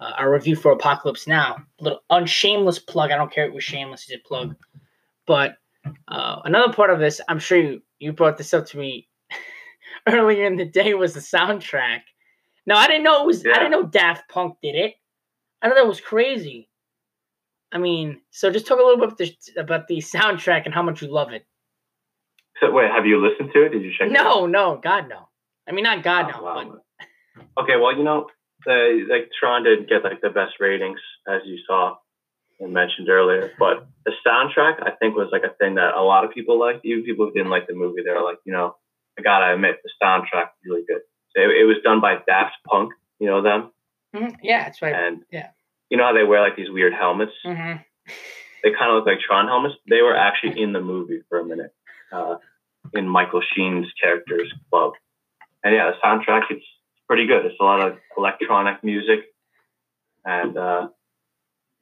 uh, 0.00 0.12
our 0.18 0.32
review 0.32 0.56
for 0.56 0.72
Apocalypse 0.72 1.26
Now. 1.26 1.58
little 1.80 2.00
unshameless 2.10 2.78
plug. 2.78 3.10
I 3.10 3.16
don't 3.16 3.32
care 3.32 3.44
if 3.44 3.50
it 3.50 3.54
was 3.54 3.64
shameless, 3.64 4.08
it's 4.08 4.20
a 4.24 4.28
plug. 4.28 4.56
But 5.26 5.56
uh, 6.08 6.40
another 6.44 6.72
part 6.72 6.90
of 6.90 6.98
this, 6.98 7.20
I'm 7.28 7.38
sure 7.38 7.58
you, 7.58 7.82
you 7.98 8.12
brought 8.12 8.38
this 8.38 8.54
up 8.54 8.66
to 8.66 8.78
me 8.78 9.07
earlier 10.14 10.46
in 10.46 10.56
the 10.56 10.64
day, 10.64 10.94
was 10.94 11.14
the 11.14 11.20
soundtrack. 11.20 12.00
No, 12.66 12.74
I 12.76 12.86
didn't 12.86 13.04
know 13.04 13.22
it 13.22 13.26
was. 13.26 13.44
I 13.46 13.54
didn't 13.54 13.70
know 13.70 13.84
Daft 13.86 14.28
Punk 14.28 14.56
did 14.62 14.74
it. 14.74 14.94
I 15.62 15.68
thought 15.68 15.76
that 15.76 15.86
was 15.86 16.00
crazy. 16.00 16.68
I 17.72 17.78
mean, 17.78 18.20
so 18.30 18.50
just 18.50 18.66
talk 18.66 18.78
a 18.78 18.82
little 18.82 18.96
bit 18.96 19.08
about 19.08 19.18
the, 19.18 19.60
about 19.60 19.88
the 19.88 19.98
soundtrack 19.98 20.64
and 20.64 20.74
how 20.74 20.82
much 20.82 21.02
you 21.02 21.08
love 21.08 21.32
it. 21.32 21.46
So, 22.60 22.70
wait, 22.70 22.90
have 22.90 23.06
you 23.06 23.20
listened 23.24 23.50
to 23.54 23.64
it? 23.66 23.70
Did 23.70 23.82
you 23.82 23.92
check 23.96 24.10
it 24.10 24.16
out? 24.16 24.24
No, 24.24 24.46
no, 24.46 24.80
God 24.82 25.08
no. 25.08 25.28
I 25.68 25.72
mean, 25.72 25.84
not 25.84 26.02
God 26.02 26.32
Oh, 26.34 26.38
no, 26.38 26.42
wow. 26.44 26.64
but 26.96 27.62
Okay, 27.62 27.76
well, 27.76 27.96
you 27.96 28.02
know, 28.04 28.26
the, 28.64 29.06
like 29.08 29.30
Tron 29.38 29.64
didn't 29.64 29.88
get 29.88 30.02
like 30.02 30.20
the 30.20 30.30
best 30.30 30.54
ratings 30.60 30.98
as 31.28 31.42
you 31.44 31.58
saw 31.66 31.96
and 32.58 32.72
mentioned 32.72 33.08
earlier, 33.08 33.52
but 33.58 33.86
the 34.04 34.12
soundtrack 34.26 34.82
I 34.82 34.90
think 34.98 35.14
was 35.14 35.28
like 35.30 35.42
a 35.44 35.54
thing 35.54 35.76
that 35.76 35.94
a 35.94 36.02
lot 36.02 36.24
of 36.24 36.32
people 36.32 36.58
liked. 36.58 36.84
Even 36.84 37.04
people 37.04 37.26
who 37.26 37.32
didn't 37.32 37.50
like 37.50 37.66
the 37.68 37.74
movie, 37.74 38.02
they're 38.04 38.22
like, 38.22 38.38
you 38.44 38.52
know, 38.52 38.76
I 39.18 39.22
gotta 39.22 39.54
admit 39.54 39.76
the 39.82 39.90
soundtrack 40.02 40.50
was 40.54 40.64
really 40.64 40.84
good. 40.86 41.00
So 41.36 41.42
it, 41.42 41.50
it 41.62 41.64
was 41.64 41.76
done 41.84 42.00
by 42.00 42.16
Daft 42.26 42.54
Punk, 42.66 42.92
you 43.18 43.26
know 43.28 43.42
them, 43.42 43.72
Mhm, 44.14 44.36
yeah, 44.42 44.64
that's 44.64 44.80
right. 44.82 44.94
and 44.94 45.22
Yeah. 45.30 45.50
you 45.90 45.96
know 45.96 46.04
how 46.04 46.12
they 46.12 46.24
wear 46.24 46.40
like 46.40 46.56
these 46.56 46.70
weird 46.70 46.92
helmets. 46.94 47.32
hmm 47.44 47.74
They 48.64 48.72
kind 48.72 48.90
of 48.90 48.96
look 48.96 49.06
like 49.06 49.20
Tron 49.20 49.46
helmets. 49.46 49.76
They 49.88 50.02
were 50.02 50.16
actually 50.16 50.60
in 50.64 50.72
the 50.72 50.80
movie 50.80 51.22
for 51.28 51.38
a 51.40 51.44
minute, 51.44 51.72
uh, 52.12 52.36
in 52.92 53.08
Michael 53.08 53.42
Sheen's 53.54 53.86
character's 54.02 54.52
club. 54.70 54.94
And 55.62 55.74
yeah, 55.74 55.90
the 55.90 55.96
soundtrack 56.04 56.42
it's 56.50 56.64
pretty 57.06 57.26
good. 57.26 57.44
It's 57.46 57.54
a 57.60 57.64
lot 57.64 57.80
of 57.86 57.98
electronic 58.16 58.82
music, 58.82 59.20
and 60.24 60.56
uh, 60.56 60.88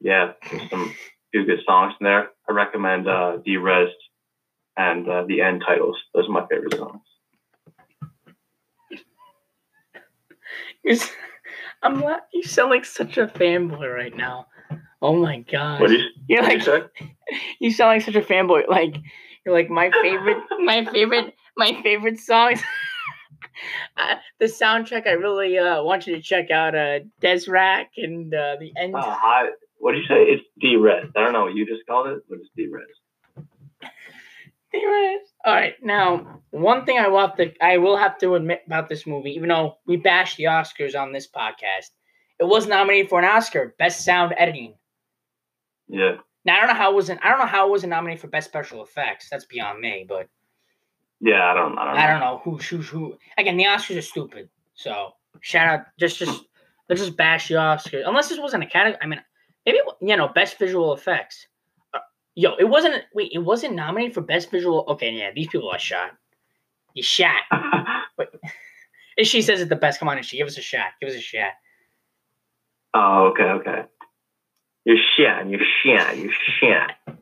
yeah, 0.01 0.33
there's 0.49 0.69
some 0.69 0.95
few 1.31 1.45
good 1.45 1.59
songs 1.65 1.93
in 1.99 2.05
there. 2.05 2.29
I 2.49 2.53
recommend 2.53 3.07
uh, 3.07 3.37
rest 3.59 3.95
and 4.77 5.07
uh, 5.09 5.23
the 5.27 5.41
end 5.41 5.63
titles. 5.65 5.97
Those 6.13 6.27
are 6.27 6.31
my 6.31 6.45
favorite 6.47 6.75
songs. 6.77 7.01
I'm 11.83 12.01
la- 12.01 12.19
you 12.33 12.43
sound 12.43 12.71
like 12.71 12.85
such 12.85 13.17
a 13.17 13.27
fanboy 13.27 13.93
right 13.93 14.15
now. 14.15 14.47
Oh 15.01 15.15
my 15.15 15.39
god. 15.39 15.81
What 15.81 15.87
do 15.89 15.93
you, 15.95 16.05
You're 16.27 16.41
what 16.41 16.65
you 16.65 16.71
like 16.71 16.91
you 17.59 17.71
sound 17.71 17.89
like 17.89 18.01
such 18.01 18.15
a 18.15 18.21
fanboy. 18.21 18.67
Like 18.67 18.95
you're 19.45 19.55
like 19.55 19.69
my 19.69 19.91
favorite, 20.01 20.43
my 20.59 20.85
favorite, 20.85 21.33
my 21.55 21.79
favorite 21.83 22.19
songs. 22.19 22.61
uh, 23.97 24.15
the 24.39 24.45
soundtrack 24.45 25.07
I 25.07 25.11
really 25.11 25.57
uh, 25.57 25.83
want 25.83 26.07
you 26.07 26.15
to 26.15 26.21
check 26.21 26.49
out. 26.51 26.75
Uh, 26.75 26.99
Desrac 27.21 27.85
and 27.97 28.33
uh, 28.33 28.55
the 28.59 28.71
end. 28.79 28.95
Uh. 28.95 29.15
What 29.79 29.91
did 29.91 29.99
you 29.99 30.07
say? 30.07 30.23
It's 30.23 30.43
"Derezzed." 30.59 31.15
I 31.15 31.21
don't 31.21 31.33
know 31.33 31.43
what 31.43 31.53
you 31.53 31.65
just 31.65 31.85
called 31.87 32.07
it, 32.07 32.19
but 32.27 32.39
it's 32.39 32.49
"Derezzed." 32.57 33.03
All 35.47 35.53
right, 35.53 35.75
now 35.81 36.41
one 36.51 36.85
thing 36.85 36.99
I 36.99 37.07
will 37.07 37.21
have 37.21 37.37
to 37.37 37.53
I 37.63 37.77
will 37.77 37.95
have 37.95 38.17
to 38.17 38.35
admit 38.35 38.63
about 38.67 38.89
this 38.89 39.07
movie, 39.07 39.31
even 39.31 39.47
though 39.47 39.77
we 39.85 39.95
bashed 39.95 40.35
the 40.35 40.43
Oscars 40.43 40.93
on 40.93 41.13
this 41.13 41.25
podcast, 41.25 41.91
it 42.37 42.43
was 42.43 42.67
nominated 42.67 43.09
for 43.09 43.19
an 43.19 43.25
Oscar, 43.25 43.73
Best 43.79 44.03
Sound 44.03 44.33
Editing. 44.37 44.75
Yeah, 45.87 46.17
Now 46.43 46.57
I 46.57 46.59
don't 46.59 46.67
know 46.67 46.73
how 46.73 46.91
it 46.91 46.95
wasn't 46.95 47.23
I 47.23 47.29
don't 47.29 47.39
know 47.39 47.45
how 47.45 47.65
it 47.65 47.71
wasn't 47.71 47.91
nominated 47.91 48.19
for 48.19 48.27
Best 48.27 48.49
Special 48.49 48.83
Effects. 48.83 49.29
That's 49.29 49.45
beyond 49.45 49.79
me, 49.79 50.05
but 50.05 50.27
yeah. 51.21 51.49
I 51.49 51.53
don't. 51.53 51.79
I 51.79 51.85
don't. 51.85 51.95
Know. 51.95 52.01
I 52.01 52.07
don't 52.07 52.19
know 52.19 52.41
who 52.43 52.57
who 52.57 52.77
who. 52.81 53.17
Again, 53.37 53.55
the 53.55 53.63
Oscars 53.63 53.97
are 53.97 54.01
stupid. 54.01 54.49
So 54.75 55.13
shout 55.39 55.67
out, 55.69 55.85
just 55.97 56.19
just 56.19 56.43
let's 56.89 57.01
just 57.01 57.15
bash 57.15 57.47
the 57.47 57.53
Oscars. 57.53 58.03
Unless 58.05 58.27
this 58.27 58.37
wasn't 58.37 58.63
a 58.63 58.67
category. 58.67 58.99
I 59.01 59.07
mean, 59.07 59.21
maybe 59.65 59.79
you 60.01 60.17
know 60.17 60.27
best 60.27 60.59
visual 60.59 60.93
effects. 60.93 61.47
Yo, 62.39 62.53
it 62.59 62.65
wasn't. 62.65 63.03
Wait, 63.15 63.31
it 63.33 63.39
wasn't 63.39 63.73
nominated 63.73 64.13
for 64.13 64.21
best 64.21 64.51
visual. 64.51 64.85
Okay, 64.89 65.09
yeah, 65.09 65.31
these 65.33 65.47
people 65.47 65.71
are 65.71 65.79
shot. 65.79 66.11
You 66.93 67.01
shot. 67.01 67.41
Wait. 68.19 68.27
And 69.17 69.25
she 69.25 69.41
says 69.41 69.59
it's 69.59 69.69
the 69.69 69.75
best. 69.75 69.99
Come 69.99 70.07
on, 70.07 70.17
and 70.17 70.25
she 70.25 70.37
give 70.37 70.45
us 70.45 70.55
a 70.55 70.61
shot. 70.61 70.91
Give 71.01 71.09
us 71.09 71.15
a 71.15 71.19
shot. 71.19 71.53
oh, 72.93 73.31
okay, 73.31 73.43
okay. 73.43 73.85
You're 74.85 74.97
shit. 75.15 75.47
You're 75.47 75.59
shit. 75.83 76.17
You're 76.19 76.31
shit. 76.31 77.17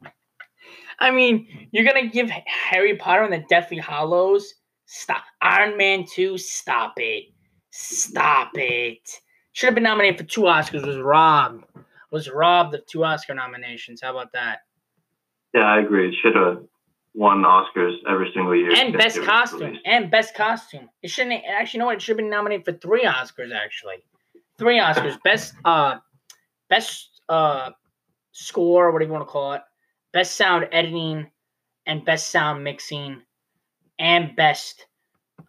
I 1.00 1.12
mean, 1.12 1.70
you're 1.72 1.86
gonna 1.86 2.08
give 2.10 2.30
Harry 2.30 2.98
Potter 2.98 3.24
and 3.24 3.32
the 3.32 3.46
Deathly 3.50 3.78
Hallows. 3.78 4.56
Stop. 4.86 5.24
Iron 5.42 5.78
Man 5.78 6.04
Two. 6.06 6.38
Stop 6.38 6.96
it. 6.98 7.28
Stop 7.72 8.52
it. 8.56 9.10
Should 9.54 9.68
have 9.68 9.76
been 9.76 9.84
nominated 9.86 10.18
for 10.18 10.26
two 10.26 10.42
Oscars. 10.42 10.86
Was 10.86 10.98
robbed. 10.98 11.64
Was 12.12 12.30
robbed 12.30 12.76
of 12.76 12.86
two 12.86 13.06
Oscar 13.06 13.34
nominations. 13.34 14.02
How 14.02 14.12
about 14.12 14.34
that? 14.34 14.60
Yeah, 15.56 15.64
I 15.64 15.80
agree. 15.80 16.10
It 16.10 16.16
should 16.22 16.36
have 16.36 16.64
won 17.14 17.44
Oscars 17.44 17.96
every 18.10 18.30
single 18.34 18.56
year. 18.56 18.76
And 18.76 18.94
best 18.94 19.22
costume. 19.24 19.62
released. 19.62 19.82
And 19.86 20.12
best 20.12 20.36
costume. 20.36 20.90
It 21.02 21.10
shouldn't. 21.10 21.44
Actually, 21.50 21.78
you 21.78 21.80
know 21.80 21.86
what? 21.86 21.96
It 21.96 22.02
should 22.02 22.12
have 22.12 22.18
been 22.18 22.30
nominated 22.30 22.66
for 22.66 22.74
three 22.74 23.06
Oscars. 23.06 23.56
Actually, 23.56 24.04
three 24.58 24.80
Oscars. 24.80 25.18
Best. 25.24 25.54
Uh, 25.64 25.96
best. 26.70 27.22
Uh, 27.30 27.72
score. 28.34 28.92
Whatever 28.92 29.08
you 29.08 29.14
want 29.14 29.26
to 29.28 29.32
call 29.32 29.54
it. 29.54 29.62
Best 30.12 30.36
sound 30.36 30.68
editing, 30.72 31.28
and 31.86 32.06
best 32.06 32.30
sound 32.30 32.64
mixing, 32.64 33.22
and 33.98 34.36
best 34.36 34.86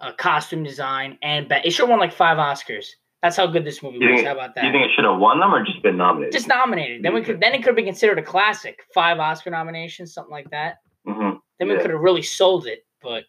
uh, 0.00 0.12
costume 0.12 0.62
design, 0.62 1.18
and 1.22 1.48
be- 1.48 1.60
it 1.64 1.70
should 1.70 1.82
have 1.82 1.90
won 1.90 1.98
like 2.00 2.12
five 2.12 2.38
Oscars. 2.38 2.86
That's 3.22 3.36
how 3.36 3.46
good 3.46 3.64
this 3.64 3.82
movie 3.82 3.98
You 3.98 4.10
was. 4.10 4.18
think- 4.18 4.26
How 4.28 4.34
about 4.34 4.54
that? 4.54 4.64
you 4.64 4.72
think 4.72 4.84
it 4.84 4.90
should 4.94 5.04
have 5.04 5.18
won 5.18 5.40
them 5.40 5.52
or 5.54 5.64
just 5.64 5.82
been 5.82 5.96
nominated? 5.96 6.32
Just 6.32 6.48
nominated. 6.48 7.02
Then 7.02 7.14
we 7.14 7.22
could. 7.22 7.40
Then 7.40 7.54
it 7.54 7.62
could 7.64 7.74
be 7.76 7.82
considered 7.82 8.18
a 8.18 8.22
classic. 8.22 8.84
Five 8.94 9.18
Oscar 9.18 9.50
nominations, 9.50 10.12
something 10.14 10.30
like 10.32 10.50
that. 10.50 10.76
hmm 11.06 11.30
Then 11.58 11.68
we 11.68 11.74
Yeah. 11.74 11.80
could 11.82 11.90
have 11.90 12.00
really 12.00 12.22
sold 12.22 12.66
it. 12.66 12.84
But 13.02 13.24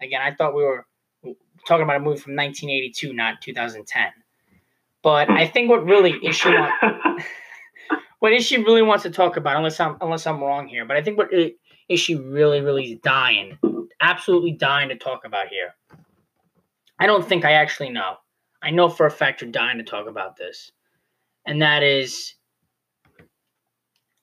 again, 0.00 0.20
I 0.22 0.32
thought 0.34 0.54
we 0.54 0.62
were 0.62 0.86
talking 1.66 1.82
about 1.84 1.96
a 1.96 2.00
movie 2.00 2.18
from 2.20 2.34
1982, 2.36 3.12
not 3.12 3.40
2010. 3.42 4.12
But 5.02 5.30
I 5.30 5.46
think 5.46 5.68
what 5.70 5.84
really 5.84 6.14
Ishi 6.22 6.50
want, 6.50 6.72
what 8.20 8.32
Ishi 8.32 8.58
really 8.62 8.82
wants 8.82 9.02
to 9.04 9.10
talk 9.10 9.36
about, 9.36 9.56
unless 9.56 9.80
I'm 9.80 9.96
unless 10.00 10.26
I'm 10.26 10.40
wrong 10.42 10.68
here, 10.68 10.84
but 10.84 10.96
I 10.96 11.02
think 11.02 11.16
what 11.18 11.30
Ishi 11.88 12.14
really 12.16 12.60
really 12.60 12.92
is 12.92 12.98
dying, 13.00 13.58
absolutely 14.00 14.52
dying 14.52 14.90
to 14.90 14.96
talk 14.96 15.24
about 15.24 15.48
here. 15.48 15.74
I 16.98 17.06
don't 17.06 17.26
think 17.26 17.44
I 17.46 17.52
actually 17.52 17.88
know. 17.90 18.16
I 18.62 18.70
know 18.70 18.88
for 18.88 19.06
a 19.06 19.10
fact 19.10 19.40
you're 19.40 19.50
dying 19.50 19.78
to 19.78 19.84
talk 19.84 20.06
about 20.08 20.36
this, 20.36 20.70
and 21.46 21.62
that 21.62 21.82
is 21.82 22.34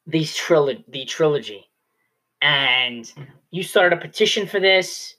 these 0.06 0.36
trilogy, 0.36 0.86
the 0.88 1.06
trilogy, 1.06 1.70
and 2.42 3.12
you 3.52 3.64
started 3.64 3.98
a 3.98 4.02
petition 4.02 4.48
for 4.48 4.60
this. 4.60 5.16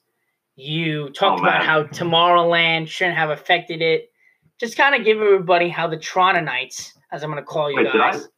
You 0.57 1.11
talked 1.11 1.41
Oh, 1.41 1.45
about 1.45 1.65
how 1.65 1.85
Tomorrowland 1.85 2.89
shouldn't 2.89 3.17
have 3.17 3.31
affected 3.31 3.81
it. 3.83 4.11
Just 4.59 4.77
kind 4.77 4.95
of 4.95 5.05
give 5.05 5.19
everybody 5.21 5.69
how 5.69 5.87
the 5.87 5.97
Trononites, 5.97 6.93
as 7.13 7.23
I'm 7.23 7.31
going 7.31 7.41
to 7.43 7.47
call 7.47 7.71
you 7.71 7.77
Wait, 7.77 7.93
did 7.93 8.01
I? 8.01 8.11
guys, 8.13 8.29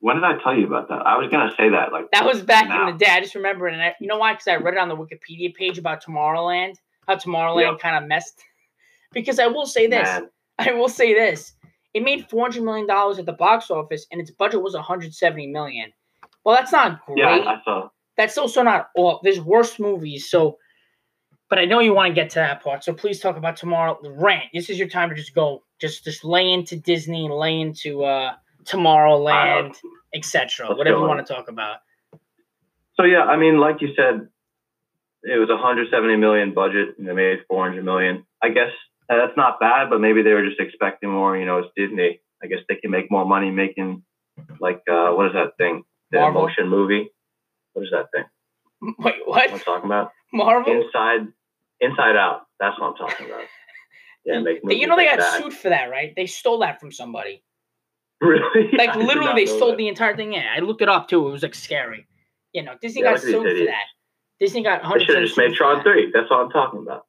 When 0.00 0.16
did 0.16 0.24
I 0.24 0.38
tell 0.42 0.56
you 0.56 0.66
about 0.66 0.88
that? 0.88 1.06
I 1.06 1.16
was 1.18 1.28
gonna 1.30 1.52
say 1.56 1.68
that 1.70 1.92
like 1.92 2.10
that 2.12 2.24
was 2.24 2.42
back 2.42 2.68
now. 2.68 2.88
in 2.88 2.92
the 2.96 3.04
day. 3.04 3.10
I 3.10 3.20
just 3.20 3.34
remember 3.36 3.68
it. 3.68 3.74
And 3.74 3.82
I, 3.82 3.94
you 4.00 4.06
know 4.08 4.18
why? 4.18 4.32
Because 4.32 4.48
I 4.48 4.56
read 4.56 4.74
it 4.74 4.80
on 4.80 4.88
the 4.88 4.96
Wikipedia 4.96 5.54
page 5.54 5.78
about 5.78 6.02
Tomorrowland, 6.04 6.74
how 7.06 7.14
Tomorrowland 7.16 7.72
Yep. 7.72 7.80
kind 7.80 7.96
of 8.02 8.08
messed. 8.08 8.42
Because 9.12 9.38
I 9.38 9.46
will 9.46 9.66
say 9.66 9.86
this. 9.86 10.06
Man, 10.06 10.28
I 10.58 10.72
will 10.72 10.88
say 10.88 11.14
this. 11.14 11.52
It 11.94 12.02
made 12.02 12.28
four 12.28 12.42
hundred 12.42 12.64
million 12.64 12.86
dollars 12.86 13.18
at 13.18 13.26
the 13.26 13.32
box 13.32 13.70
office, 13.70 14.06
and 14.12 14.20
its 14.20 14.30
budget 14.30 14.62
was 14.62 14.74
one 14.74 14.82
hundred 14.82 15.14
seventy 15.14 15.46
million. 15.46 15.92
Well, 16.44 16.56
that's 16.56 16.72
not 16.72 17.04
great. 17.06 17.18
yeah, 17.18 17.28
I 17.46 17.60
saw. 17.64 17.88
that's 18.16 18.38
also 18.38 18.62
not 18.62 18.90
all. 18.94 19.20
There's 19.22 19.40
worse 19.40 19.78
movies. 19.78 20.30
So, 20.30 20.58
but 21.50 21.58
I 21.58 21.64
know 21.64 21.80
you 21.80 21.94
want 21.94 22.08
to 22.10 22.14
get 22.14 22.30
to 22.30 22.36
that 22.36 22.62
part. 22.62 22.84
So 22.84 22.92
please 22.92 23.20
talk 23.20 23.36
about 23.36 23.56
tomorrow. 23.56 23.98
Rant. 24.02 24.44
This 24.52 24.70
is 24.70 24.78
your 24.78 24.88
time 24.88 25.08
to 25.08 25.14
just 25.14 25.34
go. 25.34 25.62
Just 25.80 26.04
just 26.04 26.24
lay 26.24 26.50
into 26.52 26.76
Disney, 26.76 27.28
lay 27.28 27.60
into 27.60 28.04
uh 28.04 28.32
Tomorrowland, 28.64 29.76
etc. 30.14 30.68
Whatever 30.74 30.98
you 30.98 31.04
want 31.04 31.26
to 31.26 31.32
talk 31.34 31.48
about. 31.48 31.78
So 32.94 33.04
yeah, 33.04 33.22
I 33.22 33.36
mean, 33.36 33.58
like 33.58 33.80
you 33.80 33.88
said, 33.96 34.28
it 35.22 35.38
was 35.38 35.48
a 35.50 35.54
170 35.54 36.16
million 36.16 36.52
budget, 36.52 36.96
and 36.98 37.08
they 37.08 37.12
made 37.12 37.38
400 37.48 37.84
million. 37.84 38.24
I 38.42 38.50
guess 38.50 38.72
And 39.08 39.18
that's 39.20 39.36
not 39.36 39.58
bad, 39.58 39.88
but 39.90 40.00
maybe 40.00 40.22
they 40.22 40.32
were 40.32 40.44
just 40.46 40.60
expecting 40.60 41.10
more. 41.10 41.36
You 41.36 41.46
know, 41.46 41.58
it's 41.58 41.68
Disney. 41.76 42.20
I 42.42 42.46
guess 42.46 42.58
they 42.68 42.76
can 42.76 42.90
make 42.90 43.10
more 43.10 43.24
money 43.24 43.50
making 43.50 44.02
like 44.60 44.82
uh, 44.90 45.10
what 45.10 45.26
is 45.26 45.32
that 45.32 45.56
thing? 45.58 45.84
The 46.10 46.18
Marvel? 46.18 46.42
motion 46.42 46.68
movie. 46.68 47.10
What 47.72 47.82
is 47.84 47.90
that 47.92 48.06
thing? 48.14 48.24
Wait, 48.98 49.14
What 49.26 49.50
I'm 49.50 49.58
talking 49.60 49.86
about? 49.86 50.12
Marvel? 50.32 50.72
Inside, 50.72 51.28
Inside 51.80 52.16
Out. 52.16 52.42
That's 52.60 52.78
what 52.78 52.88
I'm 52.90 52.96
talking 52.96 53.26
about. 53.26 53.44
Yeah, 54.24 54.40
make 54.40 54.58
you 54.68 54.86
know 54.86 54.96
they 54.96 55.06
like 55.06 55.16
got 55.18 55.20
that. 55.20 55.42
sued 55.42 55.54
for 55.54 55.70
that, 55.70 55.88
right? 55.90 56.12
They 56.14 56.26
stole 56.26 56.58
that 56.58 56.80
from 56.80 56.92
somebody. 56.92 57.42
Really? 58.20 58.68
Like 58.76 58.94
literally, 58.96 59.32
they 59.32 59.46
stole 59.46 59.70
that. 59.70 59.76
the 59.78 59.86
entire 59.88 60.16
thing. 60.16 60.34
Yeah, 60.34 60.52
I 60.54 60.58
looked 60.58 60.82
it 60.82 60.88
up 60.88 61.08
too. 61.08 61.28
It 61.28 61.30
was 61.30 61.42
like 61.44 61.54
scary. 61.54 62.06
You 62.52 62.64
know, 62.64 62.72
Disney 62.82 63.00
Yeah, 63.02 63.12
got 63.12 63.12
look 63.12 63.20
at 63.22 63.26
these 63.26 63.34
sued 63.34 63.58
for 63.58 63.64
that. 63.66 63.84
Disney 64.40 64.62
got 64.64 64.78
They 64.82 64.88
100 64.88 65.06
should 65.06 65.14
have 65.14 65.24
just 65.24 65.38
made 65.38 65.54
Tron 65.54 65.82
three. 65.84 66.10
That's 66.12 66.28
what 66.28 66.40
I'm 66.40 66.50
talking 66.50 66.80
about. 66.82 67.06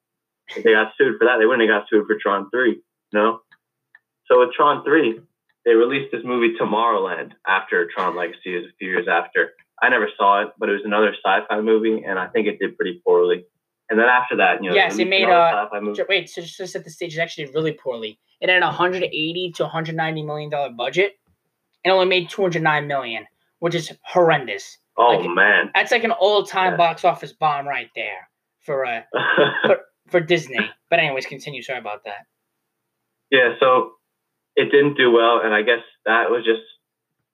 If 0.55 0.63
they 0.63 0.71
got 0.73 0.93
sued 0.97 1.17
for 1.19 1.25
that, 1.25 1.37
they 1.39 1.45
wouldn't 1.45 1.69
have 1.69 1.81
got 1.81 1.89
sued 1.89 2.05
for 2.07 2.17
Tron 2.21 2.49
three. 2.49 2.81
No. 3.13 3.41
So 4.27 4.39
with 4.39 4.53
Tron 4.53 4.83
three, 4.83 5.19
they 5.65 5.73
released 5.73 6.11
this 6.11 6.21
movie 6.23 6.55
Tomorrowland 6.59 7.31
after 7.47 7.87
Tron 7.93 8.15
Legacy 8.15 8.55
is 8.55 8.65
a 8.65 8.73
few 8.77 8.89
years 8.89 9.07
after. 9.07 9.51
I 9.81 9.89
never 9.89 10.09
saw 10.17 10.41
it, 10.43 10.49
but 10.57 10.69
it 10.69 10.73
was 10.73 10.81
another 10.85 11.13
sci-fi 11.13 11.61
movie, 11.61 12.03
and 12.05 12.19
I 12.19 12.27
think 12.27 12.47
it 12.47 12.59
did 12.59 12.75
pretty 12.77 13.01
poorly. 13.05 13.45
And 13.89 13.97
then 13.97 14.07
after 14.07 14.35
that, 14.37 14.61
you 14.61 14.69
know, 14.69 14.75
Yes, 14.75 14.99
it 14.99 15.07
made, 15.07 15.27
a 15.27 15.31
uh. 15.31 15.69
Wait, 16.07 16.29
so 16.29 16.41
just 16.41 16.57
to 16.57 16.67
set 16.67 16.83
the 16.83 16.91
stage, 16.91 17.17
it 17.17 17.21
actually 17.21 17.45
did 17.45 17.55
really 17.55 17.71
poorly. 17.71 18.19
It 18.39 18.49
had 18.49 18.61
a 18.61 18.67
180 18.67 19.51
to 19.55 19.63
190 19.63 20.23
million 20.23 20.49
dollar 20.49 20.69
budget, 20.69 21.13
and 21.83 21.91
only 21.91 22.05
made 22.05 22.29
209 22.29 22.87
million, 22.87 23.25
which 23.59 23.73
is 23.73 23.91
horrendous. 24.03 24.77
Oh 24.97 25.17
like- 25.17 25.29
man. 25.35 25.71
That's 25.73 25.91
like 25.91 26.03
an 26.03 26.11
all 26.11 26.43
time 26.43 26.73
Yeah. 26.73 26.77
box 26.77 27.03
office 27.05 27.31
bomb 27.33 27.67
right 27.67 27.89
there 27.95 28.29
for 28.61 28.85
uh 28.85 29.01
for 29.65 29.77
Disney. 30.19 30.59
But 30.89 30.99
anyways, 30.99 31.25
continue. 31.27 31.61
Sorry 31.61 31.77
about 31.79 32.03
that. 32.05 32.25
yeah, 33.31 33.53
so 33.59 33.91
it 34.55 34.71
didn't 34.71 34.95
do 34.97 35.11
well, 35.11 35.41
and 35.43 35.53
I 35.53 35.61
guess 35.61 35.83
that 36.05 36.29
was 36.31 36.43
just 36.43 36.61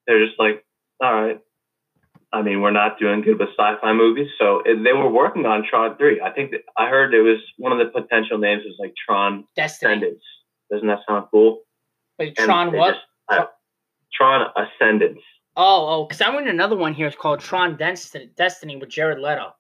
they're 0.08 0.26
just 0.26 0.40
like, 0.40 0.66
all 1.02 1.14
right. 1.14 1.40
I 2.34 2.42
mean, 2.42 2.60
we're 2.62 2.72
not 2.72 3.00
doing 3.00 3.22
good 3.22 3.40
with 3.40 3.50
sci-fi 3.58 3.94
movies, 3.94 4.28
so 4.38 4.62
it, 4.66 4.84
they 4.84 4.92
were 4.92 5.10
working 5.10 5.46
on 5.46 5.64
Tron 5.70 5.96
three. 5.98 6.20
I 6.20 6.32
think 6.32 6.54
I 6.78 6.90
heard 6.90 7.14
it 7.14 7.22
was 7.22 7.38
one 7.58 7.72
of 7.72 7.78
the 7.80 7.86
potential 7.86 8.38
names 8.38 8.64
was 8.66 8.76
like 8.78 8.94
Tron 9.08 9.46
Destiny. 9.56 9.94
Ascendance. 9.94 10.24
Doesn't 10.70 10.88
that 10.88 11.00
sound 11.08 11.28
cool? 11.32 11.62
Wait, 12.20 12.38
And 12.38 12.46
Tron 12.46 12.74
what? 12.74 12.96
just- 12.96 13.06
I- 13.30 13.46
Tron 14.14 14.48
Ascendance. 14.58 15.22
Oh, 15.56 15.88
oh, 15.88 16.06
because 16.06 16.22
I'm 16.22 16.34
reading 16.36 16.50
another 16.50 16.76
one 16.76 16.94
here. 16.94 17.08
It's 17.08 17.16
called 17.16 17.40
Tron 17.40 17.78
Destiny, 17.78 18.30
Destiny 18.36 18.76
with 18.76 18.90
Jared 18.90 19.20
Leto. 19.20 19.54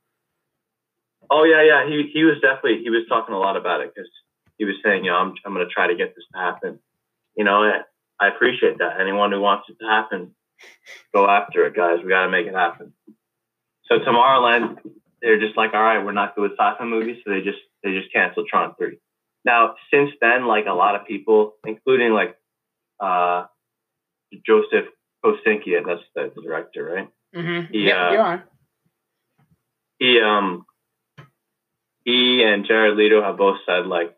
Oh 1.29 1.43
yeah, 1.43 1.63
yeah. 1.63 1.87
He 1.87 2.09
he 2.13 2.23
was 2.23 2.35
definitely 2.41 2.83
he 2.83 2.89
was 2.89 3.03
talking 3.09 3.35
a 3.35 3.39
lot 3.39 3.57
about 3.57 3.81
it 3.81 3.91
because 3.93 4.09
he 4.57 4.65
was 4.65 4.75
saying, 4.83 5.05
you 5.05 5.11
know, 5.11 5.17
I'm 5.17 5.33
I'm 5.45 5.53
gonna 5.53 5.65
try 5.67 5.87
to 5.87 5.95
get 5.95 6.15
this 6.15 6.25
to 6.33 6.39
happen. 6.39 6.79
You 7.35 7.43
know, 7.43 7.63
I, 7.63 7.81
I 8.19 8.29
appreciate 8.29 8.77
that. 8.79 8.99
Anyone 8.99 9.31
who 9.31 9.41
wants 9.41 9.65
it 9.69 9.77
to 9.79 9.85
happen, 9.85 10.35
go 11.13 11.27
after 11.27 11.65
it, 11.65 11.75
guys. 11.75 11.99
We 12.03 12.09
got 12.09 12.25
to 12.25 12.31
make 12.31 12.47
it 12.47 12.53
happen. 12.53 12.93
So 13.85 13.99
Tomorrowland, 13.99 14.79
they're 15.21 15.39
just 15.39 15.57
like, 15.57 15.73
all 15.73 15.81
right, 15.81 16.03
we're 16.03 16.13
not 16.13 16.35
good 16.35 16.43
with 16.43 16.59
sci-fi 16.59 16.85
movies, 16.85 17.17
so 17.23 17.31
they 17.31 17.41
just 17.41 17.59
they 17.83 17.91
just 17.91 18.11
canceled 18.13 18.47
Tron 18.47 18.73
three. 18.77 18.99
Now 19.43 19.75
since 19.93 20.11
then, 20.21 20.47
like 20.47 20.65
a 20.65 20.73
lot 20.73 20.95
of 20.95 21.05
people, 21.05 21.55
including 21.65 22.13
like 22.13 22.35
uh, 22.99 23.45
Joseph 24.45 24.85
Kosinski, 25.23 25.75
that's 25.85 26.01
the 26.35 26.41
director, 26.41 26.85
right? 26.85 27.09
Mm-hmm. 27.35 27.73
Yeah. 27.73 28.11
Yep, 28.11 28.13
you're 28.13 28.43
he 29.99 30.19
um 30.21 30.65
he 32.05 32.43
and 32.43 32.65
Jared 32.65 32.95
Leto 32.95 33.21
have 33.21 33.37
both 33.37 33.57
said 33.65 33.87
like, 33.87 34.15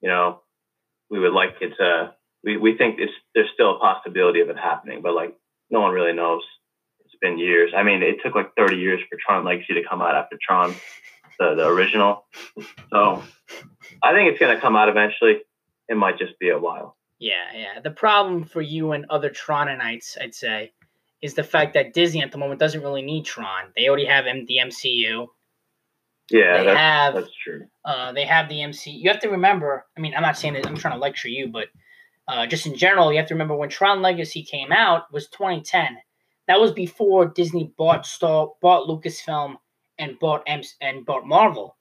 you 0.00 0.08
know, 0.08 0.40
we 1.10 1.18
would 1.18 1.32
like 1.32 1.56
it 1.60 1.72
to 1.78 2.12
we, 2.44 2.56
we 2.56 2.76
think 2.76 2.96
it's 2.98 3.12
there's 3.34 3.48
still 3.54 3.76
a 3.76 3.78
possibility 3.78 4.40
of 4.40 4.50
it 4.50 4.56
happening, 4.56 5.00
but 5.02 5.14
like 5.14 5.34
no 5.70 5.80
one 5.80 5.92
really 5.92 6.12
knows. 6.12 6.42
It's 7.04 7.14
been 7.20 7.38
years. 7.38 7.72
I 7.76 7.82
mean, 7.82 8.02
it 8.02 8.18
took 8.22 8.34
like 8.34 8.54
30 8.56 8.76
years 8.76 9.00
for 9.08 9.18
Tron 9.24 9.44
Legacy 9.44 9.74
to 9.74 9.82
come 9.88 10.02
out 10.02 10.14
after 10.14 10.38
Tron, 10.40 10.74
the, 11.38 11.54
the 11.54 11.66
original. 11.66 12.26
So 12.90 13.22
I 14.02 14.12
think 14.12 14.30
it's 14.30 14.38
gonna 14.38 14.60
come 14.60 14.76
out 14.76 14.88
eventually. 14.88 15.38
It 15.88 15.96
might 15.96 16.18
just 16.18 16.38
be 16.38 16.50
a 16.50 16.58
while. 16.58 16.96
Yeah, 17.18 17.44
yeah. 17.54 17.80
The 17.80 17.90
problem 17.90 18.44
for 18.44 18.60
you 18.60 18.92
and 18.92 19.06
other 19.08 19.30
Troninites, 19.30 20.18
I'd 20.20 20.34
say, 20.34 20.72
is 21.22 21.34
the 21.34 21.44
fact 21.44 21.74
that 21.74 21.94
Disney 21.94 22.22
at 22.22 22.32
the 22.32 22.38
moment 22.38 22.58
doesn't 22.58 22.82
really 22.82 23.02
need 23.02 23.24
Tron. 23.24 23.72
They 23.76 23.88
already 23.88 24.06
have 24.06 24.24
the 24.24 24.58
MCU. 24.60 25.28
Yeah, 26.32 26.58
they 26.58 26.64
that's, 26.66 26.78
have 26.78 27.14
that's 27.14 27.36
true. 27.44 27.66
uh, 27.84 28.12
they 28.12 28.24
have 28.24 28.48
the 28.48 28.62
MC. 28.62 28.90
You 28.90 29.10
have 29.10 29.20
to 29.20 29.28
remember. 29.28 29.86
I 29.96 30.00
mean, 30.00 30.14
I'm 30.16 30.22
not 30.22 30.36
saying 30.38 30.54
that 30.54 30.66
I'm 30.66 30.76
trying 30.76 30.94
to 30.94 31.00
lecture 31.00 31.28
you, 31.28 31.48
but 31.48 31.68
uh, 32.28 32.46
just 32.46 32.66
in 32.66 32.76
general, 32.76 33.12
you 33.12 33.18
have 33.18 33.28
to 33.28 33.34
remember 33.34 33.54
when 33.56 33.68
Tron 33.68 34.02
Legacy 34.02 34.42
came 34.42 34.72
out 34.72 35.12
was 35.12 35.28
2010. 35.28 35.98
That 36.48 36.60
was 36.60 36.72
before 36.72 37.26
Disney 37.26 37.72
bought 37.78 38.06
Star, 38.06 38.50
bought 38.60 38.88
Lucasfilm, 38.88 39.56
and 39.98 40.18
bought 40.18 40.42
M- 40.46 40.62
and 40.80 41.04
bought 41.06 41.26
Marvel. 41.26 41.76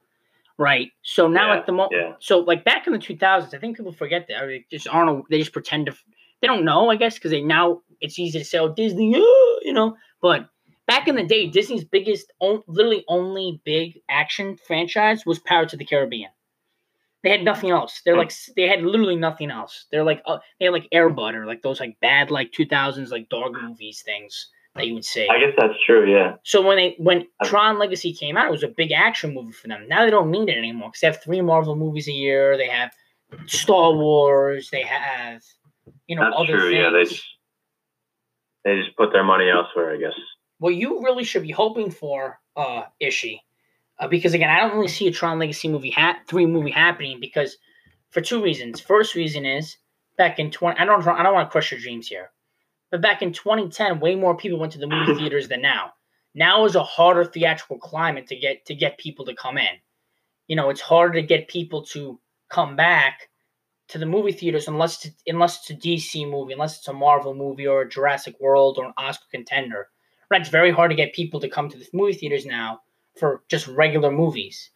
Right. 0.58 0.92
So 1.02 1.28
now 1.28 1.54
Yeah, 1.54 1.60
at 1.60 1.66
the 1.66 1.72
moment, 1.72 1.94
yeah. 1.96 2.14
so 2.20 2.40
like 2.40 2.64
back 2.64 2.86
in 2.86 2.94
the 2.94 3.00
2000s, 3.00 3.54
I 3.54 3.58
think 3.58 3.78
people 3.78 3.92
forget 3.94 4.28
that. 4.28 4.44
Or 4.44 4.48
they 4.48 4.66
just 4.70 4.88
aren't. 4.88 5.28
They 5.30 5.40
just 5.40 5.54
pretend 5.54 5.88
to. 5.88 5.94
They 6.42 6.48
don't 6.48 6.66
know, 6.66 6.90
I 6.90 6.96
guess, 6.98 7.16
because 7.16 7.32
they 7.32 7.42
now 7.42 7.82
it's 8.00 8.20
easy 8.20 8.38
to 8.40 8.46
say, 8.46 8.60
"Oh, 8.60 8.74
Disney," 8.74 9.14
oh, 9.16 9.60
you 9.64 9.74
know. 9.74 9.96
But 10.22 10.50
back 10.92 11.08
in 11.08 11.16
the 11.16 11.24
day, 11.24 11.48
Disney's 11.48 11.86
biggest, 11.86 12.34
on, 12.42 12.62
literally 12.68 13.06
only 13.08 13.62
big 13.64 14.02
action 14.10 14.58
franchise 14.68 15.26
was 15.26 15.40
Pirates 15.40 15.72
of 15.72 15.80
the 15.80 15.86
Caribbean. 15.86 16.30
They 17.24 17.30
had 17.30 17.44
nothing 17.44 17.70
else. 17.70 18.02
They're 18.04 18.18
like 18.18 18.34
they 18.58 18.68
had 18.68 18.82
literally 18.82 19.16
nothing 19.16 19.52
else. 19.52 19.86
They're 19.92 20.04
like 20.04 20.22
uh, 20.26 20.40
they 20.60 20.66
had 20.66 20.74
like 20.74 20.90
Airbud 20.92 21.36
or 21.36 21.46
like 21.46 21.62
those 21.62 21.80
like 21.80 21.96
bad 22.02 22.32
like 22.32 22.52
2000s 22.52 23.12
like 23.12 23.30
dog 23.30 23.54
movies 23.62 24.02
things 24.04 24.48
that 24.76 24.88
you 24.88 24.96
would 24.96 25.06
see. 25.06 25.28
I 25.30 25.40
guess 25.40 25.54
that's 25.56 25.76
true. 25.86 26.12
Yeah. 26.12 26.34
So 26.44 26.66
when 26.66 26.78
they 26.78 26.96
when 26.98 27.28
Tron 27.44 27.78
Legacy 27.78 28.12
came 28.12 28.38
out, 28.38 28.48
it 28.48 28.52
was 28.52 28.64
a 28.64 28.70
big 28.70 28.92
action 28.92 29.36
movie 29.36 29.52
for 29.52 29.68
them. 29.68 29.88
Now 29.88 30.04
they 30.04 30.10
don't 30.10 30.32
need 30.32 30.50
it 30.50 30.58
anymore 30.58 30.90
because 30.90 31.02
they 31.02 31.08
have 31.08 31.22
three 31.24 31.42
Marvel 31.42 31.76
movies 31.76 32.08
a 32.08 32.12
year. 32.12 32.58
They 32.58 32.70
have 32.70 32.92
Star 33.46 33.94
Wars. 33.94 34.70
They 34.72 34.82
have 34.82 35.44
you 36.08 36.16
know 36.16 36.24
That's 36.24 36.36
other 36.38 36.58
true. 36.58 36.72
things. 36.72 36.82
Yeah, 36.82 36.90
they 36.90 37.04
just 37.04 37.24
they 38.66 38.82
just 38.82 38.98
put 38.98 39.14
their 39.14 39.24
money 39.24 39.48
elsewhere. 39.48 39.94
I 39.94 39.98
guess. 39.98 40.18
What 40.62 40.76
you 40.76 41.02
really 41.02 41.24
should 41.24 41.42
be 41.42 41.52
hoping 41.52 41.90
for, 41.90 42.40
uh, 42.56 42.84
Ishi, 43.00 43.44
uh, 44.00 44.08
because 44.08 44.36
again, 44.36 44.52
I 44.52 44.60
don't 44.60 44.76
really 44.76 44.90
see 44.90 45.08
a 45.08 45.12
Tron 45.12 45.40
Legacy 45.40 45.68
movie 45.68 45.90
ha- 45.90 46.20
three 46.28 46.46
movie 46.46 46.70
happening 46.70 47.20
because 47.20 47.58
for 48.12 48.22
two 48.22 48.44
reasons. 48.44 48.80
First 48.80 49.16
reason 49.16 49.44
is 49.44 49.78
back 50.20 50.38
in 50.38 50.52
twenty. 50.52 50.78
I 50.80 50.86
don't. 50.86 51.06
I 51.08 51.24
don't 51.24 51.34
want 51.34 51.50
to 51.50 51.52
crush 51.52 51.72
your 51.72 51.82
dreams 51.82 52.08
here, 52.08 52.30
but 52.92 53.02
back 53.02 53.24
in 53.24 53.34
2010, 53.34 54.00
way 54.00 54.14
more 54.14 54.38
people 54.38 54.60
went 54.60 54.72
to 54.74 54.78
the 54.78 54.86
movie 54.86 55.16
theaters 55.18 55.48
than 55.48 55.64
now. 55.64 55.94
Now 56.36 56.66
is 56.66 56.76
a 56.76 56.84
harder 56.84 57.26
theatrical 57.26 57.80
climate 57.80 58.28
to 58.28 58.36
get 58.36 58.64
to 58.68 58.76
get 58.76 59.00
people 59.00 59.26
to 59.26 59.34
come 59.34 59.58
in. 59.58 59.80
You 60.48 60.58
know, 60.58 60.70
it's 60.70 60.82
harder 60.82 61.16
to 61.16 61.26
get 61.26 61.48
people 61.48 61.84
to 61.88 62.20
come 62.52 62.76
back 62.76 63.30
to 63.88 63.98
the 63.98 64.06
movie 64.06 64.32
theaters 64.32 64.68
unless 64.68 65.04
it's, 65.06 65.24
unless 65.26 65.58
it's 65.58 65.72
a 65.72 65.88
DC 65.88 66.30
movie, 66.30 66.54
unless 66.54 66.78
it's 66.78 66.88
a 66.88 66.94
Marvel 66.94 67.34
movie 67.34 67.66
or 67.66 67.82
a 67.82 67.90
Jurassic 67.90 68.40
World 68.40 68.78
or 68.78 68.86
an 68.86 68.94
Oscar 68.96 69.26
contender. 69.32 69.90
Right, 70.32 70.40
it's 70.40 70.50
very 70.50 70.72
hard 70.72 70.90
to 70.92 70.96
get 70.96 71.14
people 71.14 71.42
to 71.42 71.50
come 71.50 71.68
to 71.68 71.78
the 71.78 71.86
movie 71.92 72.14
theaters 72.14 72.46
now 72.46 72.80
for 73.20 73.44
just 73.50 73.68
regular 73.68 74.10
movies. 74.10 74.70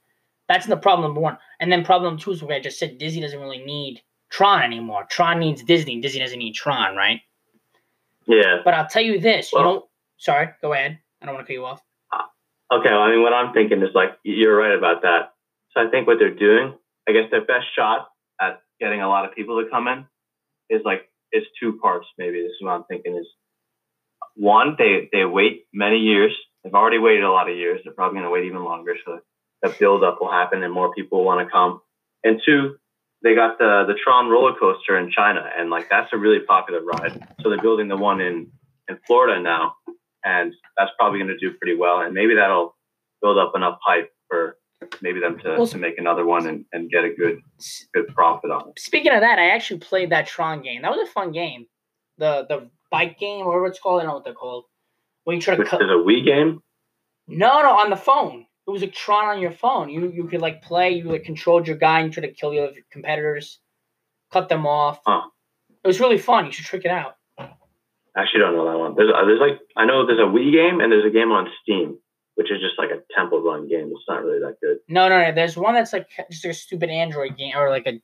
That's 0.49 0.65
the 0.65 0.75
problem 0.75 1.07
number 1.07 1.21
one. 1.21 1.37
And 1.61 1.71
then 1.71 1.85
problem 1.85 2.17
two 2.17 2.31
is 2.31 2.43
what 2.43 2.53
I 2.53 2.59
just 2.59 2.77
said. 2.77 2.97
Disney 2.97 3.21
doesn't 3.21 3.39
really 3.39 3.63
need 3.63 4.01
Tron 4.29 4.61
anymore. 4.63 5.05
Tron 5.09 5.39
needs 5.39 5.63
Disney. 5.63 6.01
Disney 6.01 6.19
doesn't 6.19 6.37
need 6.37 6.55
Tron, 6.55 6.97
right? 6.97 7.21
Yeah. 8.27 8.57
But 8.65 8.73
I'll 8.73 8.87
tell 8.87 9.01
you 9.01 9.17
this. 9.17 9.53
you 9.53 9.59
Well- 9.59 9.73
know, 9.73 9.89
sorry, 10.17 10.49
go 10.61 10.73
ahead. 10.73 10.99
I 11.21 11.25
don't 11.25 11.35
want 11.35 11.47
to 11.47 11.53
cut 11.53 11.57
you 11.57 11.65
off. 11.65 11.81
Uh, 12.11 12.75
okay, 12.75 12.89
well, 12.91 13.01
I 13.01 13.11
mean, 13.11 13.23
what 13.23 13.33
I'm 13.33 13.53
thinking 13.53 13.81
is 13.81 13.95
like 13.95 14.19
you're 14.23 14.57
right 14.57 14.77
about 14.77 15.03
that. 15.03 15.33
So 15.71 15.87
I 15.87 15.89
think 15.89 16.05
what 16.05 16.19
they're 16.19 16.33
doing, 16.35 16.77
I 17.07 17.13
guess 17.13 17.31
their 17.31 17.45
best 17.45 17.67
shot 17.73 18.09
at 18.41 18.61
getting 18.81 19.01
a 19.01 19.07
lot 19.07 19.23
of 19.23 19.33
people 19.33 19.63
to 19.63 19.69
come 19.69 19.87
in 19.87 20.05
is 20.69 20.81
like 20.83 21.09
is 21.31 21.43
two 21.59 21.79
parts. 21.81 22.07
Maybe 22.17 22.41
this 22.41 22.51
is 22.51 22.57
what 22.61 22.71
I'm 22.71 22.83
thinking 22.83 23.15
is 23.15 23.25
one, 24.35 24.75
they 24.77 25.09
they 25.11 25.25
wait 25.25 25.65
many 25.73 25.97
years. 25.97 26.35
They've 26.63 26.73
already 26.73 26.97
waited 26.97 27.23
a 27.23 27.31
lot 27.31 27.49
of 27.49 27.55
years. 27.55 27.81
They're 27.83 27.93
probably 27.93 28.15
going 28.15 28.25
to 28.25 28.31
wait 28.31 28.45
even 28.45 28.63
longer, 28.63 28.95
so 29.05 29.19
that 29.61 29.79
build 29.79 30.03
up 30.03 30.17
will 30.19 30.31
happen 30.31 30.63
and 30.63 30.73
more 30.73 30.93
people 30.93 31.23
want 31.23 31.45
to 31.45 31.51
come. 31.51 31.81
And 32.23 32.41
two, 32.45 32.77
they 33.23 33.35
got 33.35 33.57
the 33.57 33.85
the 33.87 33.95
Tron 34.03 34.29
roller 34.29 34.53
coaster 34.59 34.97
in 34.97 35.11
China, 35.11 35.41
and 35.57 35.69
like 35.69 35.89
that's 35.89 36.11
a 36.13 36.17
really 36.17 36.39
popular 36.39 36.81
ride. 36.83 37.27
So 37.41 37.49
they're 37.49 37.61
building 37.61 37.87
the 37.87 37.97
one 37.97 38.21
in 38.21 38.51
in 38.87 38.99
Florida 39.07 39.41
now, 39.41 39.75
and 40.23 40.53
that's 40.77 40.91
probably 40.99 41.19
going 41.19 41.29
to 41.29 41.37
do 41.37 41.55
pretty 41.57 41.77
well. 41.77 42.01
And 42.01 42.13
maybe 42.13 42.35
that'll 42.35 42.75
build 43.21 43.37
up 43.37 43.53
enough 43.55 43.79
hype 43.83 44.11
for 44.27 44.57
maybe 45.01 45.19
them 45.19 45.39
to, 45.39 45.55
Well, 45.57 45.67
to 45.67 45.77
make 45.77 45.97
another 45.97 46.25
one 46.25 46.47
and, 46.47 46.65
and 46.73 46.89
get 46.89 47.03
a 47.03 47.13
good 47.13 47.39
good 47.93 48.07
profit 48.13 48.51
on 48.51 48.69
it. 48.69 48.79
Speaking 48.79 49.13
of 49.13 49.21
that, 49.21 49.39
I 49.39 49.49
actually 49.49 49.79
played 49.79 50.11
that 50.11 50.27
Tron 50.27 50.61
game. 50.61 50.81
That 50.81 50.91
was 50.91 51.07
a 51.07 51.11
fun 51.11 51.31
game. 51.31 51.67
The 52.17 52.45
the 52.47 52.69
bike 52.91 53.19
game, 53.19 53.45
or 53.45 53.47
whatever 53.47 53.67
it's 53.67 53.79
called, 53.79 54.01
I 54.01 54.03
don't 54.03 54.09
know 54.09 54.15
what 54.15 54.23
they're 54.23 54.33
called. 54.33 54.65
When 55.23 55.35
you 55.35 55.41
try 55.41 55.55
to 55.55 55.63
cut. 55.63 55.81
is 55.81 55.89
a 55.89 55.93
Wii 55.93 56.25
game. 56.25 56.61
No, 57.27 57.61
no, 57.61 57.71
on 57.79 57.89
the 57.89 57.95
phone. 57.95 58.45
It 58.67 58.71
was 58.71 58.83
a 58.83 58.87
Tron 58.87 59.25
on 59.25 59.41
your 59.41 59.51
phone. 59.51 59.89
You 59.89 60.11
you 60.11 60.25
could 60.27 60.41
like 60.41 60.61
play. 60.61 60.91
You 60.91 61.11
like 61.11 61.23
controlled 61.23 61.67
your 61.67 61.77
guy 61.77 61.99
and 62.01 62.11
try 62.11 62.21
to 62.21 62.31
kill 62.33 62.53
your 62.53 62.71
competitors. 62.91 63.59
cut 64.31 64.49
them 64.49 64.65
off. 64.65 64.99
Huh. 65.05 65.21
It 65.83 65.87
was 65.87 65.99
really 65.99 66.17
fun. 66.17 66.45
You 66.45 66.51
should 66.51 66.65
check 66.65 66.85
it 66.85 66.91
out. 66.91 67.15
I 67.37 68.21
actually 68.21 68.39
don't 68.39 68.55
know 68.55 68.65
that 68.71 68.77
one. 68.77 68.95
There's, 68.95 69.11
there's 69.25 69.39
like 69.39 69.59
I 69.75 69.85
know 69.85 70.05
there's 70.05 70.19
a 70.19 70.23
Wii 70.23 70.51
game 70.51 70.79
and 70.79 70.91
there's 70.91 71.05
a 71.05 71.09
game 71.09 71.31
on 71.31 71.47
Steam, 71.61 71.97
which 72.35 72.51
is 72.51 72.59
just 72.59 72.79
like 72.79 72.89
a 72.89 73.01
Temple 73.15 73.41
Run 73.43 73.67
game. 73.67 73.91
It's 73.91 74.05
not 74.07 74.23
really 74.23 74.39
that 74.39 74.55
good. 74.61 74.77
No, 74.87 75.09
no, 75.09 75.21
no. 75.21 75.31
There's 75.31 75.57
one 75.57 75.75
that's 75.75 75.93
like 75.93 76.07
just 76.31 76.45
a 76.45 76.53
stupid 76.53 76.89
Android 76.89 77.37
game 77.37 77.53
or 77.55 77.69
like 77.69 77.85
a 77.85 78.01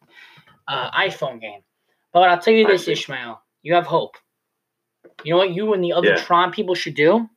uh, 0.67 0.91
iPhone 0.91 1.41
game. 1.41 1.61
But 2.13 2.29
I'll 2.29 2.39
tell 2.39 2.53
you 2.53 2.67
this. 2.67 2.87
Ishmael. 2.87 3.41
You 3.63 3.73
have 3.75 3.85
hope. 3.85 4.15
You 5.23 5.33
know 5.33 5.37
what 5.37 5.51
you 5.51 5.73
and 5.73 5.83
the 5.83 5.93
other 5.93 6.09
Yeah. 6.09 6.15
Tron 6.23 6.51
people 6.51 6.75
should 6.75 6.95
do? 6.95 7.29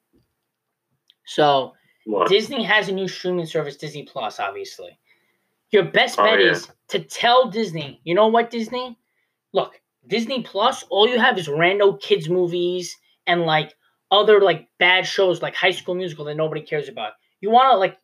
So 1.26 1.74
What? 2.06 2.28
Disney 2.28 2.62
has 2.64 2.88
a 2.88 2.92
new 2.92 3.08
streaming 3.08 3.46
service, 3.46 3.76
Disney 3.76 4.02
Plus, 4.04 4.38
obviously. 4.38 4.98
Your 5.70 5.84
best 5.84 6.18
Oh, 6.18 6.24
bet 6.24 6.38
yeah. 6.40 6.50
is 6.50 6.68
to 6.88 6.98
tell 7.00 7.48
Disney, 7.50 8.00
you 8.04 8.14
know 8.14 8.28
what, 8.28 8.50
Disney? 8.50 8.98
Look, 9.52 9.80
Disney 10.06 10.42
Plus, 10.42 10.82
all 10.90 11.08
you 11.08 11.18
have 11.18 11.38
is 11.38 11.48
random 11.48 11.98
kids 11.98 12.28
movies 12.28 12.94
and 13.26 13.42
like 13.46 13.74
other 14.10 14.40
like 14.40 14.68
bad 14.78 15.06
shows 15.06 15.40
like 15.42 15.54
High 15.54 15.70
School 15.70 15.94
Musical 15.94 16.26
that 16.26 16.34
nobody 16.36 16.60
cares 16.60 16.88
about. 16.88 17.12
You 17.40 17.50
want 17.50 17.72
to 17.72 17.78
like 17.78 17.98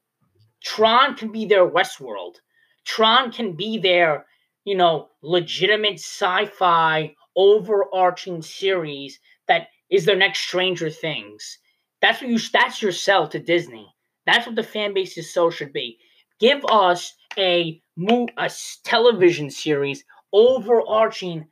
Tron 0.65 1.15
can 1.15 1.31
be 1.31 1.45
their 1.47 1.69
Westworld. 1.69 2.37
Tron 2.85 3.31
can 3.31 3.55
be 3.55 3.79
their, 3.79 4.27
you 4.65 4.75
know, 4.75 5.11
legitimate 5.23 5.95
sci-fi 5.95 7.15
overarching 7.37 8.43
series 8.43 9.21
that 9.51 9.69
is 9.91 10.05
their 10.07 10.17
next 10.17 10.41
Stranger 10.41 10.89
Things. 10.89 11.59
That's 12.01 12.23
what 12.23 12.31
you. 12.31 12.39
That's 12.53 12.81
your 12.81 12.93
sell 12.93 13.29
to 13.29 13.39
Disney. 13.39 13.87
That's 14.25 14.47
what 14.47 14.57
the 14.57 14.63
fan 14.63 14.95
base's 14.95 15.35
so 15.35 15.51
should 15.51 15.73
be. 15.73 15.99
Give 16.39 16.65
us 16.71 17.13
a 17.37 17.83
mo- 17.97 18.29
a 18.39 18.51
television 18.85 19.51
series, 19.51 20.05
overarching, 20.33 21.47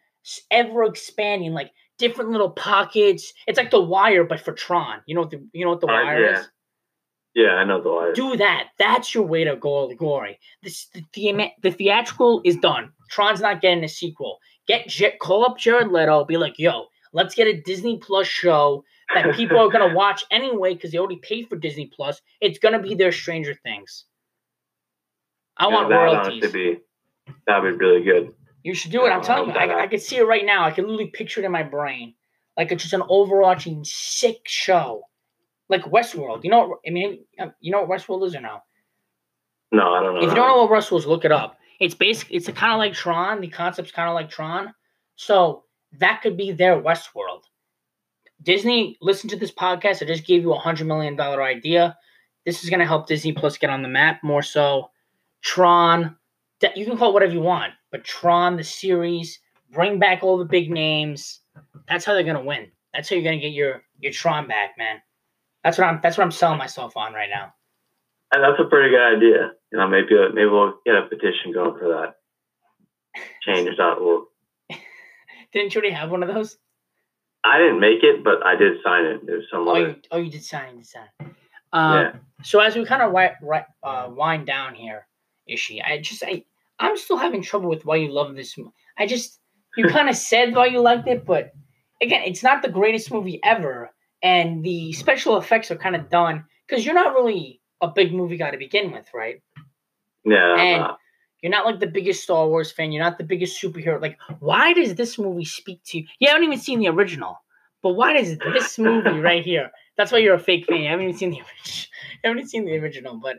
ever 0.50 0.84
expanding, 0.84 1.52
like 1.52 1.70
different 1.98 2.30
little 2.30 2.50
pockets. 2.50 3.32
It's 3.46 3.58
like 3.58 3.70
The 3.70 3.80
Wire, 3.80 4.24
but 4.24 4.40
for 4.40 4.52
Tron. 4.52 5.00
You 5.06 5.14
know 5.14 5.22
what 5.22 5.30
the 5.30 5.46
you 5.52 5.64
know 5.64 5.72
what 5.72 5.80
The 5.80 5.88
Uh, 5.88 5.92
Wire 6.04 6.24
yeah. 6.24 6.40
is? 6.40 6.48
Yeah, 7.34 7.54
I 7.54 7.64
know 7.64 7.82
the 7.82 7.90
Wire. 7.90 8.12
Do 8.14 8.36
that. 8.36 8.68
That's 8.78 9.14
your 9.14 9.24
way 9.24 9.44
to 9.44 9.56
go, 9.56 9.92
Glory. 9.94 10.38
This 10.62 10.86
the, 10.94 11.02
the, 11.12 11.50
the 11.62 11.70
theatrical 11.70 12.40
is 12.44 12.56
done. 12.56 12.92
Tron's 13.10 13.40
not 13.40 13.60
getting 13.60 13.84
a 13.84 13.88
sequel. 13.88 14.38
Get 14.66 14.90
call 15.20 15.44
up 15.44 15.58
Jared 15.58 15.88
Leto. 15.88 16.24
Be 16.24 16.36
like, 16.36 16.58
yo, 16.58 16.86
let's 17.18 17.34
get 17.34 17.48
a 17.48 17.60
Disney 17.60 17.98
Plus 17.98 18.26
show 18.26 18.84
that 19.14 19.34
people 19.34 19.58
are 19.58 19.68
gonna 19.68 19.94
watch 19.94 20.24
anyway 20.30 20.74
because 20.74 20.92
they 20.92 20.98
already 20.98 21.16
paid 21.16 21.48
for 21.48 21.56
Disney 21.56 21.90
Plus. 21.94 22.22
It's 22.40 22.58
gonna 22.58 22.80
be 22.80 22.94
their 22.94 23.12
Stranger 23.12 23.54
Things. 23.54 24.04
I 25.56 25.68
Yeah, 25.68 25.74
want 25.74 25.88
that 25.88 25.96
royalties. 25.96 26.42
honestly 26.44 26.74
be 26.74 26.80
that'd 27.46 27.78
be 27.78 27.84
really 27.84 28.02
good. 28.04 28.34
You 28.62 28.74
should 28.74 28.92
do 28.92 29.04
it. 29.06 29.10
I'm 29.10 29.22
telling 29.22 29.50
you, 29.50 29.56
I'll 29.56 29.80
I, 29.80 29.86
can 29.88 29.98
see 29.98 30.16
it 30.16 30.22
right 30.26 30.44
now. 30.44 30.64
I 30.64 30.70
can 30.70 30.84
literally 30.84 31.10
picture 31.10 31.40
it 31.40 31.44
in 31.44 31.52
my 31.52 31.62
brain, 31.62 32.14
like 32.56 32.70
it's 32.70 32.82
just 32.82 32.94
an 32.94 33.02
overarching 33.08 33.82
sick 33.84 34.42
show, 34.46 35.02
like 35.68 35.82
Westworld. 35.84 36.44
You 36.44 36.50
know, 36.50 36.68
what, 36.68 36.78
I 36.86 36.90
mean, 36.90 37.24
um, 37.40 37.52
you 37.60 37.72
know 37.72 37.82
what 37.82 37.98
Westworld 37.98 38.24
is 38.26 38.34
or 38.36 38.40
no? 38.40 38.62
No, 39.72 39.92
I 39.94 40.02
don't 40.02 40.14
know. 40.14 40.20
If 40.20 40.30
you 40.30 40.34
don't 40.36 40.48
know 40.48 40.64
what 40.64 40.70
Westworld 40.70 41.00
is, 41.00 41.06
look 41.06 41.24
it 41.24 41.32
up. 41.32 41.58
It's 41.80 41.94
basic. 41.94 42.28
It's 42.30 42.48
kind 42.50 42.72
of 42.72 42.78
like 42.78 42.92
Tron. 42.94 43.40
The 43.40 43.48
concept's 43.48 43.92
kind 43.92 44.08
of 44.08 44.14
like 44.14 44.30
Tron. 44.30 44.72
So 45.16 45.64
that 45.92 46.20
could 46.22 46.36
be 46.36 46.52
their 46.52 46.80
Westworld. 46.80 47.42
Disney, 48.42 48.96
listen 49.00 49.28
to 49.30 49.36
this 49.36 49.50
podcast. 49.50 50.02
I 50.02 50.06
just 50.06 50.26
gave 50.26 50.42
you 50.42 50.52
a 50.52 50.58
hundred 50.58 50.86
million 50.86 51.16
dollar 51.16 51.42
idea. 51.42 51.96
This 52.46 52.62
is 52.62 52.70
going 52.70 52.80
to 52.80 52.86
help 52.86 53.06
Disney 53.06 53.32
Plus 53.32 53.58
get 53.58 53.70
on 53.70 53.82
the 53.82 53.88
map 53.88 54.22
more 54.22 54.42
so. 54.42 54.90
Tron, 55.42 56.16
that 56.60 56.76
you 56.76 56.84
can 56.84 56.96
call 56.96 57.10
it 57.10 57.14
whatever 57.14 57.32
you 57.32 57.40
want, 57.40 57.72
but 57.90 58.04
Tron 58.04 58.56
the 58.56 58.64
series, 58.64 59.40
bring 59.70 59.98
back 59.98 60.22
all 60.22 60.38
the 60.38 60.44
big 60.44 60.70
names. 60.70 61.40
That's 61.88 62.04
how 62.04 62.14
they're 62.14 62.22
going 62.22 62.36
to 62.36 62.42
win. 62.42 62.70
That's 62.92 63.08
how 63.08 63.16
you're 63.16 63.24
going 63.24 63.38
to 63.38 63.46
get 63.46 63.54
your 63.54 63.82
your 64.00 64.12
Tron 64.12 64.46
back, 64.46 64.70
man. 64.78 65.00
That's 65.64 65.78
what 65.78 65.86
I'm. 65.86 66.00
That's 66.02 66.16
what 66.16 66.24
I'm 66.24 66.30
selling 66.30 66.58
myself 66.58 66.96
on 66.96 67.12
right 67.12 67.30
now. 67.30 67.52
And 68.32 68.42
that's 68.42 68.60
a 68.60 68.68
pretty 68.68 68.90
good 68.90 69.16
idea. 69.16 69.52
You 69.72 69.78
know, 69.78 69.88
maybe 69.88 70.08
maybe 70.32 70.48
we'll 70.48 70.74
get 70.86 70.96
a 70.96 71.02
petition 71.02 71.52
going 71.52 71.78
for 71.78 71.88
that. 71.88 72.14
Change.org. 73.42 74.24
Didn't 75.52 75.74
you 75.74 75.80
already 75.80 75.94
have 75.94 76.10
one 76.10 76.22
of 76.22 76.32
those? 76.32 76.56
I 77.44 77.58
didn't 77.58 77.80
make 77.80 78.02
it, 78.02 78.24
but 78.24 78.44
I 78.44 78.56
did 78.56 78.78
sign 78.84 79.04
it. 79.04 79.20
There's 79.26 79.44
some 79.50 79.66
Oh, 79.68 79.76
you, 79.76 79.96
oh, 80.10 80.18
you 80.18 80.30
did 80.30 80.44
sign. 80.44 80.70
You 80.72 80.76
did 80.78 80.86
sign. 80.86 81.08
Uh, 81.72 82.10
yeah. 82.12 82.12
So 82.42 82.60
as 82.60 82.76
we 82.76 82.84
kind 82.84 83.02
of 83.02 83.08
wi- 83.08 83.34
ri- 83.42 83.66
uh, 83.82 84.08
wind 84.10 84.46
down 84.46 84.74
here, 84.74 85.06
Ishi, 85.46 85.80
I 85.82 86.00
just 86.00 86.22
I 86.24 86.44
I'm 86.78 86.96
still 86.96 87.16
having 87.16 87.42
trouble 87.42 87.68
with 87.70 87.84
why 87.84 87.96
you 87.96 88.10
love 88.12 88.34
this. 88.34 88.56
mo- 88.58 88.72
I 88.98 89.06
just 89.06 89.40
you 89.76 89.86
kind 89.96 90.08
of 90.08 90.16
said 90.16 90.54
why 90.54 90.66
you 90.66 90.80
liked 90.80 91.08
it, 91.08 91.24
but 91.24 91.52
again, 92.02 92.22
it's 92.26 92.42
not 92.42 92.62
the 92.62 92.68
greatest 92.68 93.10
movie 93.12 93.40
ever, 93.44 93.90
and 94.22 94.62
the 94.64 94.92
special 94.92 95.36
effects 95.38 95.70
are 95.70 95.76
kind 95.76 95.96
of 95.96 96.08
done 96.10 96.44
because 96.66 96.84
you're 96.84 96.94
not 96.94 97.14
really 97.14 97.60
a 97.80 97.88
big 97.88 98.12
movie 98.12 98.36
guy 98.36 98.50
to 98.50 98.58
begin 98.58 98.90
with, 98.92 99.06
right? 99.14 99.40
Yeah. 100.24 100.56
And- 100.58 100.82
not. 100.82 100.98
You're 101.42 101.52
not 101.52 101.66
like 101.66 101.80
the 101.80 101.86
biggest 101.86 102.22
Star 102.22 102.48
Wars 102.48 102.72
fan. 102.72 102.90
You're 102.90 103.04
not 103.04 103.18
the 103.18 103.24
biggest 103.24 103.62
superhero. 103.62 104.00
Like, 104.00 104.18
why 104.40 104.72
does 104.72 104.94
this 104.94 105.18
movie 105.18 105.44
speak 105.44 105.82
to 105.86 105.98
you? 105.98 106.06
You 106.18 106.28
haven't 106.28 106.44
even 106.44 106.58
seen 106.58 106.80
the 106.80 106.88
original, 106.88 107.40
but 107.82 107.94
why 107.94 108.14
does 108.14 108.36
this 108.38 108.78
movie 108.78 109.08
right 109.20 109.44
here? 109.44 109.70
That's 109.96 110.10
why 110.10 110.18
you're 110.18 110.34
a 110.34 110.40
fake 110.40 110.66
fan. 110.66 110.80
You 110.80 110.88
haven't 110.88 111.04
even 111.04 111.16
seen 111.16 111.30
the 111.30 111.38
original. 111.40 111.86
You 112.12 112.18
haven't 112.24 112.38
even 112.38 112.48
seen 112.48 112.64
the 112.64 112.78
original, 112.78 113.16
but 113.16 113.38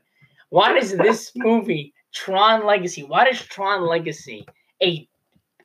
why 0.50 0.74
does 0.74 0.96
this 0.96 1.32
movie, 1.36 1.94
Tron 2.14 2.66
Legacy, 2.66 3.04
why 3.04 3.26
does 3.26 3.42
Tron 3.42 3.86
Legacy, 3.86 4.46
a 4.82 5.08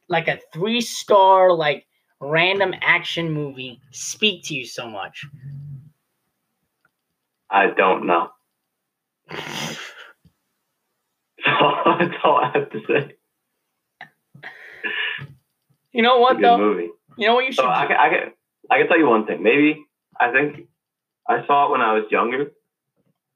like 0.09 0.29
a 0.29 0.39
three 0.53 0.81
star 0.81 1.53
like 1.53 1.87
random 2.21 2.75
action 2.83 3.31
movie, 3.31 3.81
speak 3.93 4.45
to 4.45 4.55
you 4.55 4.67
so 4.67 4.89
much? 4.89 5.25
I 7.49 7.69
don't 7.77 8.07
know. 8.07 8.31
That's 11.99 12.15
all 12.25 12.37
I 12.37 12.51
have 12.55 12.71
to 12.71 12.81
say. 12.87 13.17
You 15.93 16.03
know 16.03 16.19
what 16.19 16.41
though? 16.41 16.59
movie. 16.59 16.91
You 17.17 17.29
know 17.29 17.35
what 17.35 17.47
you 17.47 17.53
should 17.53 17.63
So 17.63 17.69
I 17.69 17.87
can, 17.87 17.97
I 17.97 18.09
can 18.09 18.33
I 18.71 18.79
can 18.79 18.89
tell 18.89 18.99
you 18.99 19.09
one 19.09 19.27
thing. 19.27 19.43
Maybe 19.43 19.85
I 20.19 20.33
think 20.33 20.67
I 21.29 21.47
saw 21.47 21.67
it 21.67 21.71
when 21.71 21.81
I 21.81 21.95
was 21.95 22.05
younger. 22.11 22.51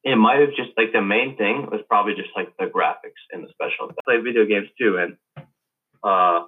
It 0.03 0.17
might 0.17 0.41
have 0.41 0.51
just 0.51 0.71
like 0.77 0.93
the 0.93 1.03
main 1.03 1.37
thing 1.37 1.69
was 1.71 1.81
probably 1.89 2.15
just 2.15 2.31
like 2.35 2.57
the 2.59 2.67
graphics 2.67 3.23
and 3.31 3.45
the 3.45 3.49
special. 3.51 3.91
I 3.91 3.95
play 4.05 4.21
video 4.23 4.45
games 4.47 4.69
too, 4.79 4.99
and 4.99 5.17
uh, 6.03 6.47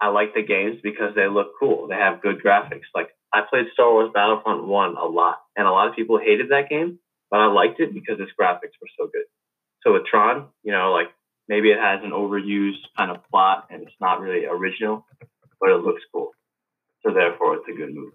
I 0.00 0.08
like 0.08 0.34
the 0.34 0.42
games 0.42 0.76
because 0.82 1.14
they 1.14 1.28
look 1.28 1.52
cool. 1.58 1.88
They 1.88 1.94
have 1.94 2.20
good 2.20 2.42
graphics. 2.44 2.88
Like 2.94 3.08
I 3.32 3.42
played 3.48 3.66
Star 3.72 3.90
Wars 3.90 4.10
Battlefront 4.12 4.66
One 4.66 4.96
a 4.96 5.06
lot, 5.06 5.38
and 5.56 5.66
a 5.66 5.70
lot 5.70 5.88
of 5.88 5.96
people 5.96 6.18
hated 6.18 6.50
that 6.50 6.68
game, 6.68 6.98
but 7.30 7.40
I 7.40 7.46
liked 7.46 7.80
it 7.80 7.94
because 7.94 8.20
its 8.20 8.32
graphics 8.38 8.76
were 8.80 8.92
so 8.98 9.06
good. 9.06 9.24
So 9.82 9.92
with 9.94 10.06
Tron, 10.06 10.48
you 10.62 10.72
know, 10.72 10.92
like 10.92 11.08
maybe 11.48 11.70
it 11.70 11.78
has 11.78 12.00
an 12.04 12.10
overused 12.10 12.82
kind 12.96 13.10
of 13.10 13.18
plot 13.30 13.68
and 13.70 13.82
it's 13.82 13.96
not 14.00 14.20
really 14.20 14.46
original, 14.46 15.06
but 15.60 15.70
it 15.70 15.82
looks 15.82 16.02
cool. 16.12 16.30
So 17.02 17.12
therefore, 17.12 17.56
it's 17.56 17.68
a 17.68 17.72
good 17.72 17.94
movie. 17.94 18.12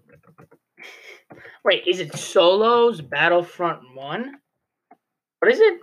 Wait, 1.64 1.86
is 1.86 1.98
it 2.00 2.14
Solos 2.14 3.00
Battlefront 3.00 3.94
One? 3.94 4.36
What 5.40 5.50
is 5.50 5.60
it? 5.60 5.80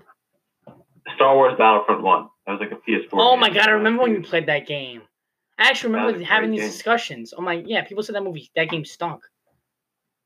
Star 1.16 1.36
Wars 1.36 1.56
Battlefront 1.58 2.02
One. 2.02 2.30
That 2.46 2.54
was 2.54 2.62
like 2.62 2.72
a 2.72 2.90
PS4. 2.90 3.10
Oh 3.14 3.36
my 3.36 3.50
god, 3.50 3.68
I 3.68 3.72
remember 3.72 4.04
when 4.04 4.14
you 4.14 4.22
played 4.22 4.48
that 4.48 4.68
game. 4.68 5.02
I 5.58 5.68
actually 5.68 5.94
remember 5.94 6.24
having 6.24 6.52
these 6.52 6.62
game. 6.62 6.70
discussions. 6.70 7.34
Oh 7.38 7.42
my, 7.42 7.64
yeah, 7.66 7.84
people 7.84 8.04
said 8.04 8.16
that 8.16 8.24
movie, 8.24 8.50
that 8.56 8.70
game 8.70 8.86
stunk. 8.86 9.24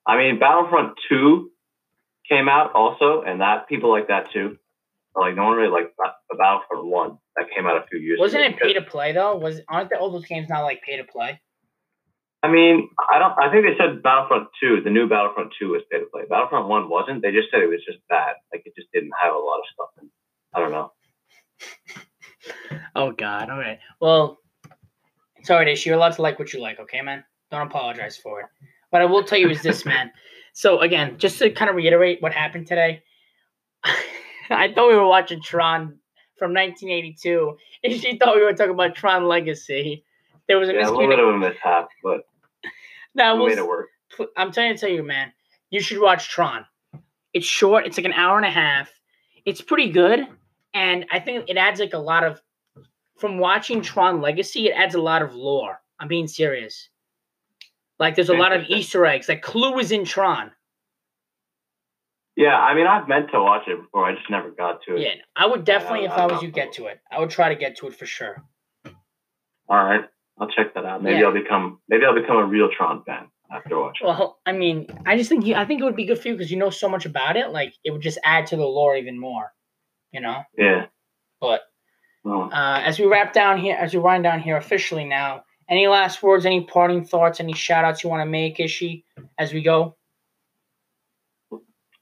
I 0.05 0.17
mean, 0.17 0.39
Battlefront 0.39 0.93
Two 1.09 1.51
came 2.29 2.47
out 2.47 2.73
also, 2.73 3.21
and 3.21 3.41
that 3.41 3.67
people 3.67 3.89
like 3.89 4.07
that 4.07 4.31
too. 4.31 4.57
But, 5.17 5.21
like 5.21 5.35
no 5.35 5.45
one 5.45 5.57
really 5.57 5.71
liked 5.71 5.97
Ba- 5.97 6.13
the 6.29 6.37
Battlefront 6.37 6.85
One 6.85 7.17
that 7.35 7.45
came 7.53 7.65
out 7.65 7.75
a 7.75 7.87
few 7.89 7.99
years. 7.99 8.17
Ago. 8.17 8.23
Wasn't 8.23 8.45
ago 8.45 8.55
it 8.55 8.61
pay 8.61 8.73
to 8.73 8.83
play 8.83 9.13
though? 9.13 9.35
Was 9.35 9.61
aren't 9.67 9.89
the, 9.89 9.97
all 9.97 10.11
those 10.11 10.25
games 10.25 10.47
not 10.47 10.61
like 10.61 10.83
pay 10.83 10.97
to 10.97 11.03
play? 11.03 11.41
I 12.43 12.51
mean, 12.51 12.87
I 13.11 13.17
don't. 13.17 13.33
I 13.41 13.51
think 13.51 13.65
they 13.65 13.75
said 13.83 14.03
Battlefront 14.03 14.49
Two, 14.61 14.81
the 14.83 14.91
new 14.91 15.09
Battlefront 15.09 15.53
Two, 15.59 15.69
was 15.69 15.81
pay 15.91 15.97
to 15.97 16.05
play. 16.05 16.21
Battlefront 16.29 16.67
One 16.67 16.87
wasn't. 16.87 17.23
They 17.23 17.31
just 17.31 17.49
said 17.49 17.61
it 17.61 17.67
was 17.67 17.83
just 17.83 17.97
bad. 18.09 18.35
Like 18.53 18.61
it 18.65 18.73
just 18.77 18.89
didn't 18.93 19.11
have 19.19 19.33
a 19.33 19.37
lot 19.37 19.57
of 19.57 19.65
stuff. 19.73 19.89
In. 20.01 20.09
I 20.53 20.59
don't 20.59 20.71
know. 20.71 20.91
Oh 22.95 23.11
god, 23.11 23.49
all 23.49 23.57
right. 23.57 23.79
Well, 23.99 24.37
it's 25.37 25.49
alright, 25.49 25.67
Ish. 25.67 25.85
You're 25.85 25.95
allowed 25.95 26.13
to 26.13 26.21
like 26.21 26.39
what 26.39 26.53
you 26.53 26.61
like, 26.61 26.79
okay, 26.79 27.01
man? 27.01 27.23
Don't 27.51 27.67
apologize 27.67 28.17
for 28.17 28.39
it. 28.41 28.47
What 28.89 29.01
I 29.01 29.05
will 29.05 29.23
tell 29.23 29.37
you 29.37 29.49
is 29.49 29.61
this, 29.61 29.85
man. 29.85 30.11
So 30.53 30.79
again, 30.79 31.19
just 31.19 31.37
to 31.37 31.51
kind 31.51 31.69
of 31.69 31.75
reiterate 31.75 32.19
what 32.19 32.33
happened 32.33 32.65
today, 32.65 33.03
I 34.49 34.73
thought 34.73 34.89
we 34.89 34.95
were 34.95 35.07
watching 35.07 35.41
Tron 35.41 35.99
from 36.37 36.53
1982, 36.53 37.57
and 37.83 37.93
she 37.93 38.17
thought 38.17 38.35
we 38.35 38.43
were 38.43 38.53
talking 38.53 38.73
about 38.73 38.95
Tron 38.95 39.27
Legacy. 39.27 40.03
There 40.47 40.57
was 40.57 40.69
a 40.69 40.73
Yeah, 40.73 40.89
a 40.89 40.91
little 40.91 41.07
bit 41.07 41.19
of 41.19 41.29
a 41.29 41.37
mishap, 41.37 41.89
but 42.03 42.21
Now 43.15 43.35
we 43.35 43.49
made 43.49 43.57
it 43.57 43.67
work. 43.67 43.87
I'm 44.35 44.51
trying 44.51 44.73
to 44.73 44.79
tell 44.79 44.89
you, 44.89 45.03
man, 45.03 45.33
you 45.69 45.81
should 45.81 45.99
watch 45.99 46.29
Tron. 46.29 46.65
It's 47.33 47.45
short. 47.45 47.85
It's 47.85 47.97
like 47.97 48.05
an 48.05 48.13
hour 48.13 48.37
and 48.37 48.45
a 48.45 48.51
half. 48.51 48.89
It's 49.45 49.61
pretty 49.61 49.89
good, 49.91 50.27
and 50.73 51.05
I 51.11 51.19
think 51.19 51.49
it 51.49 51.57
adds 51.57 51.79
like 51.79 51.93
a 51.93 51.99
lot 51.99 52.23
of 52.23 52.41
from 53.17 53.39
watching 53.39 53.81
Tron 53.81 54.21
Legacy, 54.21 54.67
it 54.67 54.73
adds 54.73 54.95
a 54.95 55.01
lot 55.01 55.21
of 55.21 55.33
lore. 55.33 55.81
I'm 55.99 56.07
being 56.07 56.27
serious. 56.27 56.89
Like 57.99 58.15
there's 58.15 58.29
a 58.29 58.35
lot 58.35 58.53
of 58.53 58.63
Easter 58.67 59.05
eggs. 59.05 59.27
Like 59.27 59.41
Clu 59.41 59.79
is 59.79 59.91
in 59.91 60.05
Tron. 60.05 60.51
Yeah, 62.37 62.55
I 62.55 62.75
mean, 62.75 62.85
I've 62.85 63.07
meant 63.07 63.31
to 63.31 63.41
watch 63.41 63.63
it 63.67 63.81
before. 63.81 64.05
I 64.05 64.13
just 64.13 64.29
never 64.29 64.51
got 64.51 64.83
to 64.83 64.95
it. 64.95 65.01
Yeah, 65.01 65.15
I 65.35 65.47
would 65.47 65.65
definitely, 65.65 66.05
if 66.05 66.11
I- 66.11 66.23
I 66.23 66.25
was 66.27 66.43
you, 66.43 66.51
get 66.51 66.71
to 66.73 66.85
it. 66.85 66.99
I 67.11 67.19
would 67.19 67.31
try 67.31 67.49
to 67.49 67.55
get 67.55 67.75
to 67.77 67.87
it 67.87 67.95
for 67.95 68.05
sure. 68.05 68.43
All 69.67 69.83
right, 69.83 70.05
I'll 70.39 70.47
check 70.47 70.73
that 70.75 70.85
out. 70.85 71.01
Maybe 71.03 71.19
Yeah. 71.19 71.25
I'll 71.25 71.33
become 71.33 71.81
maybe 71.89 72.05
I'll 72.05 72.13
become 72.15 72.37
a 72.37 72.45
real 72.45 72.69
Tron 72.69 73.03
fan 73.05 73.27
after 73.51 73.77
watching. 73.79 74.07
Well, 74.07 74.39
I 74.45 74.51
mean, 74.53 74.87
I 75.05 75.17
just 75.17 75.29
think 75.29 75.45
you, 75.45 75.55
I 75.55 75.65
think 75.65 75.81
it 75.81 75.83
would 75.83 75.95
be 75.95 76.05
good 76.05 76.19
for 76.19 76.27
you 76.29 76.35
because 76.35 76.51
you 76.51 76.57
know 76.57 76.69
so 76.69 76.87
much 76.87 77.05
about 77.05 77.35
it. 77.37 77.49
Like 77.49 77.73
it 77.83 77.91
would 77.91 78.01
just 78.01 78.19
add 78.23 78.45
to 78.47 78.55
the 78.55 78.65
lore 78.65 78.95
even 78.95 79.19
more. 79.19 79.51
You 80.11 80.21
know. 80.21 80.43
yeah. 80.57 80.85
But 81.41 81.61
uh, 82.25 82.81
as 82.83 82.97
we 82.99 83.05
wrap 83.07 83.33
down 83.33 83.57
here, 83.59 83.75
as 83.75 83.93
we 83.93 83.99
wind 83.99 84.23
down 84.23 84.39
here 84.39 84.57
officially 84.57 85.03
now, 85.05 85.43
any 85.69 85.87
last 85.87 86.23
words, 86.23 86.45
any 86.45 86.63
parting 86.65 87.03
thoughts, 87.03 87.39
any 87.39 87.53
shout 87.53 87.83
outs 87.83 88.03
you 88.03 88.09
want 88.09 88.21
to 88.21 88.25
make, 88.29 88.59
Ishi, 88.59 89.03
as 89.37 89.53
we 89.53 89.61
go? 89.61 89.97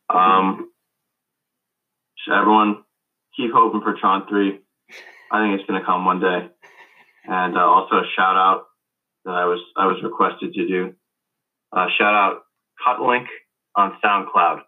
Um, 0.10 0.70
should 2.18 2.34
everyone 2.34 2.84
keep 3.36 3.52
hoping 3.54 3.82
for 3.82 3.96
Tron 4.00 4.28
Three. 4.28 4.60
I 5.32 5.44
think 5.44 5.60
it's 5.60 5.68
gonna 5.68 5.86
come 5.86 6.06
one 6.06 6.20
day. 6.20 6.48
And 7.28 7.58
uh, 7.58 7.62
also 7.62 7.96
a 7.96 8.04
shout 8.16 8.36
out 8.36 8.64
that 9.26 9.32
I 9.34 9.46
was 9.46 9.60
I 9.76 9.88
was 9.88 9.98
requested 10.04 10.54
to 10.54 10.68
do. 10.68 10.94
Uh, 11.76 11.88
shout 11.98 12.14
out 12.14 12.42
Cutlink 12.86 13.26
on 13.76 13.98
SoundCloud. 14.04 14.62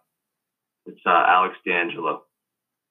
It's 0.86 1.00
uh, 1.06 1.10
Alex 1.10 1.54
D'Angelo. 1.66 2.22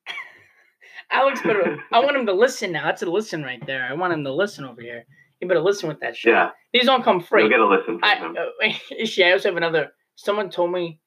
Alex 1.11 1.41
better. 1.41 1.77
I 1.91 1.99
want 1.99 2.15
him 2.17 2.25
to 2.25 2.33
listen 2.33 2.71
now. 2.71 2.85
That's 2.85 3.01
a 3.01 3.05
listen 3.05 3.43
right 3.43 3.65
there. 3.65 3.87
I 3.89 3.93
want 3.93 4.13
him 4.13 4.23
to 4.23 4.33
listen 4.33 4.65
over 4.65 4.81
here. 4.81 5.05
You 5.41 5.47
better 5.47 5.59
listen 5.61 5.87
with 5.89 5.99
that 5.99 6.15
shit. 6.15 6.33
Yeah, 6.33 6.49
These 6.73 6.85
don't 6.85 7.03
come 7.03 7.21
free. 7.21 7.41
you'll 7.41 7.49
get 7.49 7.59
a 7.59 7.67
listen 7.67 7.99
I, 8.01 8.15
him. 8.15 8.35
uh, 8.37 8.69
Ishi, 8.99 9.23
I 9.23 9.31
also 9.33 9.49
have 9.49 9.57
another. 9.57 9.91
Someone 10.15 10.49
told 10.49 10.71
me 10.71 10.99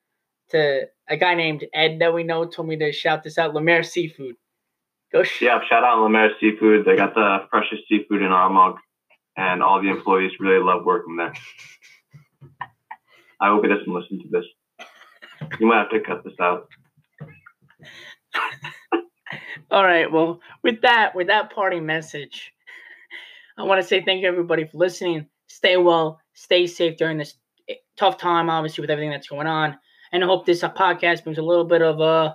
to 0.50 0.82
a 1.10 1.16
guy 1.16 1.34
named 1.34 1.66
Ed 1.74 1.98
that 2.00 2.14
we 2.14 2.22
know 2.22 2.44
told 2.46 2.68
me 2.68 2.76
to 2.78 2.92
shout 2.92 3.22
this 3.22 3.36
out. 3.36 3.52
Lemaire 3.52 3.82
Seafood. 3.82 4.36
Go. 5.12 5.22
Sh- 5.24 5.42
Yeah, 5.42 5.60
shout 5.68 5.84
out 5.84 6.00
Lemaire 6.02 6.30
Seafood. 6.40 6.84
They 6.86 6.96
got 6.96 7.14
the 7.14 7.46
freshest 7.50 7.82
seafood 7.88 8.22
in 8.22 8.28
our 8.32 8.48
mug, 8.48 8.76
and 9.36 9.62
all 9.62 9.82
the 9.82 9.90
employees 9.90 10.32
really 10.40 10.62
love 10.64 10.84
working 10.84 11.16
there. 11.16 11.34
I 13.40 13.48
hope 13.48 13.62
he 13.64 13.68
doesn't 13.68 13.92
listen 13.92 14.20
to 14.22 14.28
this. 14.30 14.44
You 15.58 15.66
might 15.66 15.78
have 15.78 15.90
to 15.90 16.00
cut 16.00 16.22
this 16.24 16.34
out. 16.40 16.68
All 19.70 19.84
right. 19.84 20.10
Well, 20.10 20.40
with 20.62 20.82
that, 20.82 21.14
with 21.14 21.28
that 21.28 21.52
parting 21.54 21.86
message, 21.86 22.52
I 23.56 23.62
want 23.62 23.80
to 23.80 23.86
say 23.86 24.02
thank 24.04 24.22
you 24.22 24.28
everybody 24.28 24.64
for 24.66 24.78
listening. 24.78 25.26
Stay 25.48 25.76
well, 25.76 26.20
stay 26.34 26.66
safe 26.66 26.96
during 26.96 27.18
this 27.18 27.34
eh, 27.68 27.74
tough 27.96 28.18
time, 28.18 28.50
obviously 28.50 28.82
with 28.82 28.90
everything 28.90 29.10
that's 29.10 29.28
going 29.28 29.46
on. 29.46 29.78
And 30.12 30.24
I 30.24 30.26
hope 30.26 30.46
this 30.46 30.62
podcast 30.62 31.24
brings 31.24 31.38
a 31.38 31.42
little 31.42 31.64
bit 31.64 31.82
of 31.82 32.00
uh, 32.00 32.34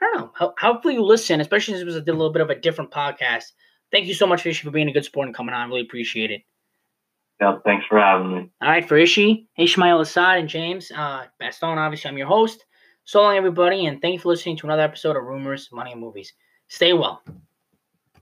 I 0.00 0.10
don't 0.12 0.40
know. 0.40 0.54
Hopefully 0.58 0.94
you 0.94 1.04
listen, 1.04 1.40
especially 1.40 1.74
since 1.74 1.82
it 1.82 1.86
was 1.86 1.96
a 1.96 2.00
little 2.00 2.32
bit 2.32 2.42
of 2.42 2.50
a 2.50 2.54
different 2.54 2.90
podcast. 2.90 3.44
Thank 3.92 4.06
you 4.06 4.14
so 4.14 4.26
much, 4.26 4.44
Ishi, 4.44 4.64
for 4.64 4.70
being 4.70 4.88
a 4.88 4.92
good 4.92 5.04
sport 5.04 5.26
and 5.26 5.34
coming 5.36 5.54
on. 5.54 5.60
I 5.60 5.66
really 5.66 5.82
appreciate 5.82 6.30
it. 6.30 6.42
Yeah, 7.40 7.58
thanks 7.64 7.84
for 7.88 7.98
having 7.98 8.34
me. 8.34 8.50
All 8.62 8.68
right, 8.68 8.86
for 8.86 8.96
Ishi, 8.96 9.48
Ishmael 9.58 10.00
Assad, 10.00 10.38
and 10.38 10.48
James 10.48 10.90
uh, 10.94 11.24
Bastone, 11.40 11.76
obviously, 11.76 12.08
I'm 12.08 12.18
your 12.18 12.28
host. 12.28 12.64
So 13.04 13.22
long, 13.22 13.36
everybody, 13.36 13.86
and 13.86 14.00
thank 14.00 14.14
you 14.14 14.18
for 14.18 14.28
listening 14.28 14.56
to 14.58 14.66
another 14.66 14.82
episode 14.82 15.16
of 15.16 15.24
Rumors, 15.24 15.68
Money, 15.72 15.92
and 15.92 16.00
Movies. 16.00 16.32
Stay 16.68 16.92
well. 16.92 17.22